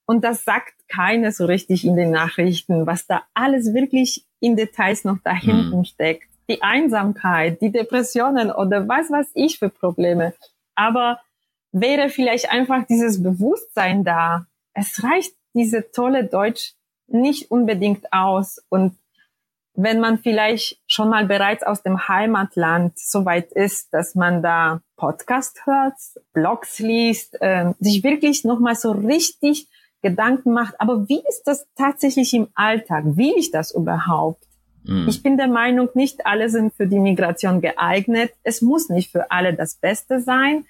und 0.06 0.24
das 0.24 0.46
sagt 0.46 0.76
keiner 0.88 1.32
so 1.32 1.48
richtig 1.48 1.84
in 1.84 1.96
den 1.96 2.12
Nachrichten, 2.12 2.86
was 2.86 3.08
da 3.08 3.24
alles 3.34 3.74
wirklich 3.74 4.28
in 4.39 4.56
Details 4.56 5.06
noch 5.06 5.18
dahinten 5.24 5.80
mhm. 5.80 5.86
steckt. 5.86 6.28
Die 6.48 6.62
Einsamkeit, 6.62 7.62
die 7.62 7.72
Depressionen 7.72 8.52
oder 8.52 8.88
was 8.88 9.10
weiß 9.10 9.32
ich 9.34 9.58
für 9.58 9.70
Probleme. 9.70 10.36
Aber 10.76 11.20
wäre 11.73 12.09
vielleicht 12.09 12.49
einfach 12.51 12.86
dieses 12.88 13.21
Bewusstsein 13.21 14.05
da. 14.05 14.45
Es 14.73 15.03
reicht 15.03 15.36
diese 15.53 15.91
tolle 15.91 16.25
Deutsch 16.25 16.74
nicht 17.07 17.51
unbedingt 17.51 18.13
aus. 18.13 18.63
Und 18.69 18.95
wenn 19.76 19.99
man 19.99 20.19
vielleicht 20.19 20.80
schon 20.88 21.09
mal 21.09 21.26
bereits 21.26 21.63
aus 21.63 21.82
dem 21.82 22.07
Heimatland 22.07 22.97
so 22.97 23.26
weit 23.26 23.51
ist, 23.51 23.93
dass 23.93 24.15
man 24.15 24.41
da 24.41 24.82
Podcast 24.95 25.65
hört, 25.65 25.95
Blogs 26.32 26.80
liest, 26.80 27.41
äh, 27.41 27.74
sich 27.80 28.03
wirklich 28.03 28.45
nochmal 28.45 28.76
so 28.76 28.91
richtig 28.91 29.67
Gedanken 30.01 30.53
macht, 30.53 30.80
aber 30.80 31.07
wie 31.09 31.24
ist 31.28 31.43
das 31.45 31.65
tatsächlich 31.76 32.34
im 32.34 32.49
Alltag? 32.55 33.03
Will 33.17 33.34
ich 33.38 33.51
das 33.51 33.74
überhaupt? 33.74 34.43
Mhm. 34.84 35.07
Ich 35.07 35.24
bin 35.24 35.38
der 35.38 35.47
Meinung, 35.47 35.89
nicht 35.93 36.26
alle 36.26 36.49
sind 36.49 36.74
für 36.76 36.88
die 36.88 36.99
Migration 36.99 37.61
geeignet. 37.61 38.32
Es 38.43 38.61
muss 38.61 38.89
nicht 38.89 39.11
für 39.11 39.32
alle 39.32 39.53
das 39.53 39.76
Beste 39.76 40.19
sein. 40.19 40.65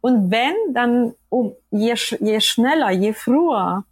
Und 0.00 0.30
wenn, 0.30 0.54
dann 0.72 1.14
um, 1.28 1.54
je, 1.70 1.94
je 2.20 2.40
schneller, 2.40 2.90
je 2.90 3.12
früher 3.12 3.84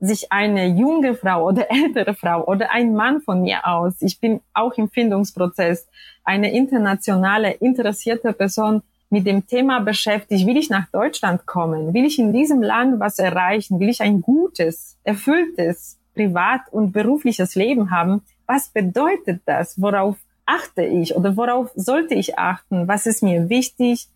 sich 0.00 0.30
eine 0.30 0.66
junge 0.66 1.14
Frau 1.14 1.48
oder 1.48 1.66
ältere 1.70 2.14
Frau 2.14 2.44
oder 2.46 2.70
ein 2.70 2.94
Mann 2.94 3.20
von 3.20 3.42
mir 3.42 3.66
aus, 3.66 3.94
ich 4.00 4.20
bin 4.20 4.40
auch 4.54 4.72
im 4.74 4.88
Findungsprozess, 4.88 5.88
eine 6.24 6.52
internationale, 6.52 7.52
interessierte 7.52 8.32
Person 8.32 8.82
mit 9.10 9.26
dem 9.26 9.46
Thema 9.46 9.80
beschäftigt, 9.80 10.46
will 10.46 10.56
ich 10.56 10.68
nach 10.68 10.86
Deutschland 10.90 11.46
kommen? 11.46 11.94
Will 11.94 12.04
ich 12.04 12.18
in 12.18 12.32
diesem 12.32 12.62
Land 12.62 13.00
was 13.00 13.18
erreichen? 13.18 13.80
Will 13.80 13.88
ich 13.88 14.02
ein 14.02 14.20
gutes, 14.20 14.98
erfülltes, 15.02 15.98
privat 16.14 16.60
und 16.70 16.92
berufliches 16.92 17.54
Leben 17.54 17.90
haben? 17.90 18.22
Was 18.46 18.68
bedeutet 18.68 19.40
das? 19.46 19.80
Worauf 19.80 20.16
achte 20.44 20.82
ich 20.84 21.14
oder 21.16 21.36
worauf 21.36 21.70
sollte 21.74 22.14
ich 22.14 22.38
achten? 22.38 22.86
Was 22.88 23.06
ist 23.06 23.22
mir 23.22 23.48
wichtig? 23.48 24.08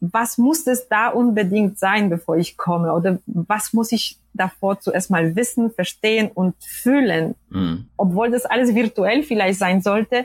Was 0.00 0.38
muss 0.38 0.66
es 0.66 0.88
da 0.88 1.08
unbedingt 1.08 1.78
sein, 1.78 2.08
bevor 2.08 2.36
ich 2.36 2.56
komme? 2.56 2.92
Oder 2.94 3.18
was 3.26 3.72
muss 3.72 3.92
ich 3.92 4.18
davor 4.32 4.80
zuerst 4.80 5.10
mal 5.10 5.36
wissen, 5.36 5.70
verstehen 5.70 6.30
und 6.32 6.54
fühlen? 6.58 7.34
Mhm. 7.50 7.86
Obwohl 7.96 8.30
das 8.30 8.46
alles 8.46 8.74
virtuell 8.74 9.22
vielleicht 9.22 9.58
sein 9.58 9.82
sollte. 9.82 10.24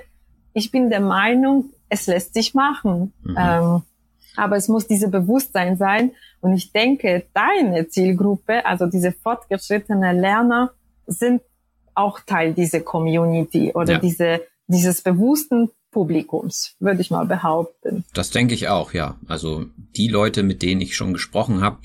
Ich 0.53 0.71
bin 0.71 0.89
der 0.89 1.01
Meinung, 1.01 1.71
es 1.89 2.07
lässt 2.07 2.34
sich 2.34 2.53
machen. 2.53 3.13
Mhm. 3.23 3.36
Ähm, 3.38 3.82
aber 4.38 4.55
es 4.57 4.67
muss 4.67 4.88
diese 4.88 5.09
Bewusstsein 5.09 5.78
sein. 5.78 6.11
Und 6.41 6.53
ich 6.53 6.71
denke, 6.71 7.26
deine 7.34 7.88
Zielgruppe, 7.88 8.65
also 8.65 8.86
diese 8.88 9.11
fortgeschrittene 9.11 10.13
Lerner, 10.13 10.71
sind 11.07 11.41
auch 11.93 12.19
Teil 12.19 12.53
dieser 12.53 12.82
Community 12.82 13.71
oder 13.73 13.93
ja. 13.93 13.99
diese, 13.99 14.41
dieses 14.67 15.01
bewussten 15.01 15.71
Publikums, 15.96 16.76
würde 16.82 17.00
ich 17.00 17.10
mal 17.10 17.26
behaupten. 17.26 18.04
Das 18.14 18.30
denke 18.30 18.54
ich 18.54 18.68
auch, 18.68 18.93
ja. 18.93 19.18
Also 19.28 19.68
die 19.96 20.10
Leute, 20.10 20.43
mit 20.43 20.62
denen 20.62 20.82
ich 20.82 20.93
schon 20.98 21.14
gesprochen 21.14 21.62
habe, 21.62 21.78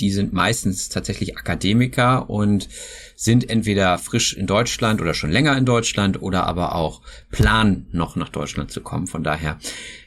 die 0.00 0.10
sind 0.10 0.32
meistens 0.32 0.88
tatsächlich 0.88 1.36
Akademiker 1.36 2.30
und 2.30 2.70
sind 3.14 3.50
entweder 3.50 3.98
frisch 3.98 4.32
in 4.32 4.46
Deutschland 4.46 5.02
oder 5.02 5.12
schon 5.12 5.30
länger 5.30 5.54
in 5.58 5.66
Deutschland 5.66 6.22
oder 6.22 6.46
aber 6.46 6.74
auch 6.76 7.02
planen, 7.30 7.88
noch 7.92 8.16
nach 8.16 8.30
Deutschland 8.30 8.70
zu 8.70 8.80
kommen. 8.80 9.06
Von 9.06 9.22
daher, 9.22 9.58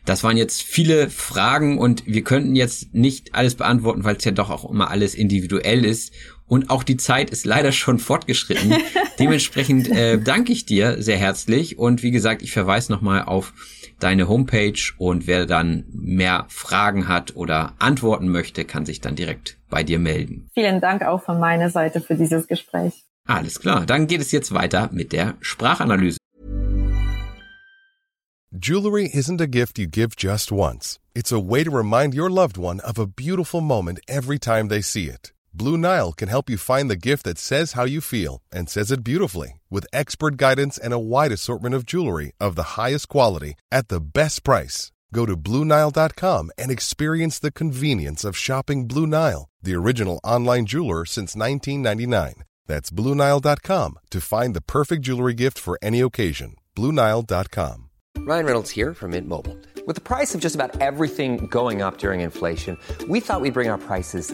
das 0.06 0.24
waren 0.24 0.38
jetzt 0.38 0.64
viele 0.64 1.12
Fragen 1.12 1.78
und 1.78 2.08
wir 2.08 2.24
könnten 2.24 2.56
jetzt 2.56 2.96
nicht 2.96 3.36
alles 3.36 3.54
beantworten, 3.54 4.04
weil 4.04 4.16
es 4.16 4.24
ja 4.24 4.32
doch 4.32 4.50
auch 4.50 4.68
immer 4.68 4.90
alles 4.90 5.14
individuell 5.14 5.86
ist. 5.86 6.14
Und 6.52 6.70
auch 6.70 6.84
die 6.84 6.98
Zeit 6.98 7.30
ist 7.30 7.46
leider 7.46 7.72
schon 7.72 7.98
fortgeschritten. 7.98 8.76
Dementsprechend 9.20 9.88
äh, 9.90 10.20
danke 10.20 10.52
ich 10.52 10.66
dir 10.66 11.02
sehr 11.02 11.16
herzlich. 11.16 11.80
Und 11.80 12.04
wie 12.04 12.12
gesagt, 12.12 12.42
ich 12.42 12.52
verweise 12.52 12.92
nochmal 12.92 13.24
auf 13.24 13.54
deine 14.02 14.28
Homepage 14.28 14.78
und 14.98 15.28
wer 15.28 15.46
dann 15.46 15.86
mehr 15.94 16.48
Fragen 16.50 17.08
hat 17.08 17.38
oder 17.38 17.76
antworten 17.80 18.28
möchte, 18.28 18.66
kann 18.66 18.86
sich 18.86 19.00
dann 19.00 19.16
direkt 19.16 19.60
bei 19.70 19.84
dir 19.84 19.98
melden. 19.98 20.50
Vielen 20.54 20.82
Dank 20.82 21.04
auch 21.04 21.24
von 21.24 21.40
meiner 21.40 21.70
Seite 21.70 22.02
für 22.02 22.16
dieses 22.16 22.50
Gespräch. 22.50 23.06
Alles 23.26 23.62
klar, 23.62 23.86
dann 23.86 24.08
geht 24.08 24.20
es 24.20 24.34
jetzt 24.34 24.54
weiter 24.54 24.90
mit 24.92 25.14
der 25.14 25.36
Sprachanalyse. 25.40 26.18
Jewelry 28.52 29.06
isn't 29.06 29.42
a 29.42 29.48
gift 29.48 29.80
you 29.80 29.88
give 29.90 30.18
just 30.18 30.52
once. 30.52 31.00
It's 31.14 31.32
a 31.32 31.40
way 31.40 31.64
to 31.64 31.72
remind 31.72 32.14
your 32.14 32.30
loved 32.30 32.58
one 32.58 32.82
of 32.82 33.00
a 33.00 33.06
beautiful 33.06 33.62
moment 33.62 34.02
every 34.10 34.38
time 34.38 34.68
they 34.68 34.82
see 34.82 35.06
it. 35.06 35.34
Blue 35.54 35.78
Nile 35.78 36.14
can 36.14 36.30
help 36.30 36.50
you 36.50 36.58
find 36.58 36.90
the 36.90 36.96
gift 36.96 37.24
that 37.26 37.38
says 37.38 37.74
how 37.74 37.84
you 37.84 38.00
feel 38.00 38.42
and 38.54 38.70
says 38.70 38.90
it 38.90 39.04
beautifully 39.04 39.60
with 39.70 39.86
expert 39.92 40.38
guidance 40.38 40.78
and 40.78 40.94
a 40.94 41.00
wide 41.00 41.32
assortment 41.32 41.76
of 41.76 41.86
jewelry 41.86 42.32
of 42.40 42.56
the 42.56 42.80
highest 42.80 43.10
quality 43.10 43.56
at 43.70 43.90
the 43.90 44.00
best 44.00 44.46
price. 44.46 44.94
Go 45.14 45.26
to 45.26 45.36
BlueNile.com 45.36 46.52
and 46.58 46.72
experience 46.72 47.38
the 47.38 47.52
convenience 47.52 48.24
of 48.24 48.38
shopping 48.38 48.88
Blue 48.88 49.06
Nile, 49.06 49.50
the 49.62 49.76
original 49.76 50.22
online 50.24 50.66
jeweler 50.66 51.06
since 51.06 51.36
1999. 51.36 52.44
That's 52.66 52.90
BlueNile.com 52.90 54.00
to 54.12 54.22
find 54.22 54.56
the 54.56 54.62
perfect 54.62 55.02
jewelry 55.02 55.34
gift 55.34 55.60
for 55.60 55.78
any 55.82 56.00
occasion. 56.00 56.56
BlueNile.com. 56.78 57.90
Ryan 58.20 58.46
Reynolds 58.46 58.70
here 58.70 58.94
from 58.94 59.12
Mint 59.12 59.28
Mobile. 59.28 59.58
With 59.86 59.96
the 59.96 60.02
price 60.02 60.34
of 60.34 60.40
just 60.40 60.56
about 60.56 60.80
everything 60.80 61.48
going 61.48 61.82
up 61.82 61.98
during 61.98 62.22
inflation, 62.22 62.78
we 63.10 63.20
thought 63.20 63.42
we'd 63.42 63.54
bring 63.54 63.70
our 63.70 63.80
prices 63.80 64.34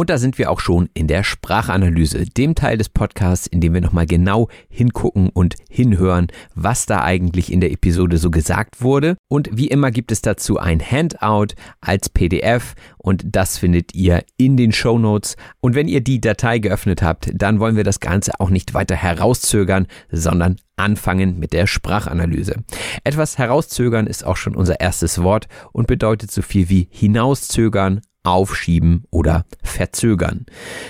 Und 0.00 0.08
da 0.08 0.16
sind 0.16 0.38
wir 0.38 0.50
auch 0.50 0.60
schon 0.60 0.88
in 0.94 1.08
der 1.08 1.22
Sprachanalyse, 1.22 2.24
dem 2.24 2.54
Teil 2.54 2.78
des 2.78 2.88
Podcasts, 2.88 3.46
in 3.46 3.60
dem 3.60 3.74
wir 3.74 3.82
nochmal 3.82 4.06
genau 4.06 4.48
hingucken 4.70 5.28
und 5.28 5.56
hinhören, 5.68 6.28
was 6.54 6.86
da 6.86 7.04
eigentlich 7.04 7.52
in 7.52 7.60
der 7.60 7.70
Episode 7.70 8.16
so 8.16 8.30
gesagt 8.30 8.80
wurde. 8.80 9.18
Und 9.28 9.50
wie 9.52 9.68
immer 9.68 9.90
gibt 9.90 10.10
es 10.10 10.22
dazu 10.22 10.58
ein 10.58 10.80
Handout 10.80 11.54
als 11.82 12.08
PDF 12.08 12.72
und 13.02 13.24
das 13.24 13.58
findet 13.58 13.94
ihr 13.94 14.22
in 14.36 14.56
den 14.56 14.72
Show 14.72 14.98
Notes. 14.98 15.36
Und 15.60 15.74
wenn 15.74 15.88
ihr 15.88 16.02
die 16.02 16.20
Datei 16.20 16.58
geöffnet 16.58 17.02
habt, 17.02 17.30
dann 17.34 17.58
wollen 17.58 17.76
wir 17.76 17.84
das 17.84 18.00
Ganze 18.00 18.32
auch 18.38 18.50
nicht 18.50 18.74
weiter 18.74 18.94
herauszögern, 18.94 19.86
sondern 20.10 20.56
anfangen 20.76 21.38
mit 21.38 21.52
der 21.52 21.66
Sprachanalyse. 21.66 22.56
Etwas 23.04 23.38
herauszögern 23.38 24.06
ist 24.06 24.24
auch 24.24 24.36
schon 24.36 24.54
unser 24.54 24.80
erstes 24.80 25.22
Wort 25.22 25.48
und 25.72 25.86
bedeutet 25.86 26.30
so 26.30 26.42
viel 26.42 26.68
wie 26.68 26.88
hinauszögern, 26.90 28.00
aufschieben 28.22 29.04
oder 29.10 29.46
verzögern. 29.62 30.44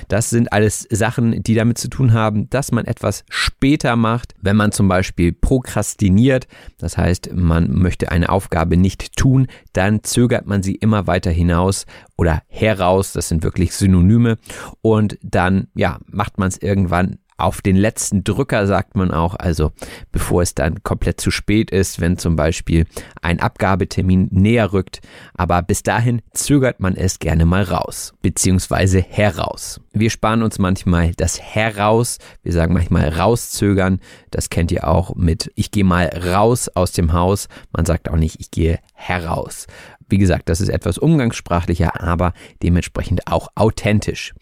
Das 0.08 0.30
sind 0.30 0.52
alles 0.52 0.86
Sachen, 0.90 1.42
die 1.42 1.54
damit 1.54 1.78
zu 1.78 1.88
tun 1.88 2.12
haben, 2.12 2.50
dass 2.50 2.72
man 2.72 2.86
etwas 2.86 3.24
später 3.28 3.94
macht, 3.96 4.34
wenn 4.40 4.56
man 4.56 4.72
zum 4.72 4.88
Beispiel 4.88 5.32
prokrastiniert, 5.32 6.48
das 6.78 6.98
heißt, 6.98 7.30
man 7.34 7.70
möchte 7.70 8.10
eine 8.10 8.30
Aufgabe 8.30 8.76
nicht 8.76 9.16
tun, 9.16 9.46
dann 9.72 10.02
zögert 10.02 10.46
man 10.46 10.62
sie 10.62 10.74
immer 10.74 11.06
weiter 11.06 11.30
hinaus 11.30 11.86
oder 12.16 12.42
heraus, 12.48 13.12
das 13.12 13.28
sind 13.28 13.42
wirklich 13.42 13.74
Synonyme 13.74 14.38
und 14.82 15.18
dann 15.22 15.68
ja, 15.74 15.98
macht 16.06 16.38
man 16.38 16.48
es 16.48 16.58
irgendwann 16.58 17.18
auf 17.40 17.62
den 17.62 17.76
letzten 17.76 18.22
Drücker, 18.22 18.66
sagt 18.66 18.96
man 18.96 19.10
auch, 19.10 19.34
also 19.34 19.72
bevor 20.12 20.42
es 20.42 20.54
dann 20.54 20.82
komplett 20.82 21.20
zu 21.20 21.30
spät 21.30 21.70
ist, 21.70 22.00
wenn 22.00 22.18
zum 22.18 22.36
Beispiel 22.36 22.86
ein 23.22 23.40
Abgabetermin 23.40 24.28
näher 24.30 24.72
rückt. 24.72 25.00
Aber 25.34 25.62
bis 25.62 25.82
dahin 25.82 26.22
zögert 26.32 26.80
man 26.80 26.94
es 26.94 27.18
gerne 27.18 27.46
mal 27.46 27.62
raus, 27.62 28.14
beziehungsweise 28.22 29.00
heraus. 29.00 29.80
Wir 29.92 30.10
sparen 30.10 30.42
uns 30.42 30.58
manchmal 30.58 31.12
das 31.14 31.40
heraus, 31.40 32.18
wir 32.42 32.52
sagen 32.52 32.74
manchmal 32.74 33.08
rauszögern. 33.08 34.00
Das 34.30 34.50
kennt 34.50 34.70
ihr 34.70 34.86
auch 34.86 35.14
mit 35.16 35.50
ich 35.54 35.70
gehe 35.70 35.84
mal 35.84 36.06
raus 36.06 36.68
aus 36.68 36.92
dem 36.92 37.12
Haus. 37.12 37.48
Man 37.72 37.86
sagt 37.86 38.08
auch 38.10 38.16
nicht 38.16 38.38
ich 38.38 38.50
gehe 38.50 38.78
heraus. 38.94 39.66
Wie 40.10 40.18
gesagt, 40.18 40.48
das 40.48 40.60
ist 40.60 40.68
etwas 40.68 40.98
umgangssprachlicher, 40.98 42.00
aber 42.00 42.34
dementsprechend 42.62 43.26
auch 43.26 43.48
authentisch. 43.54 44.34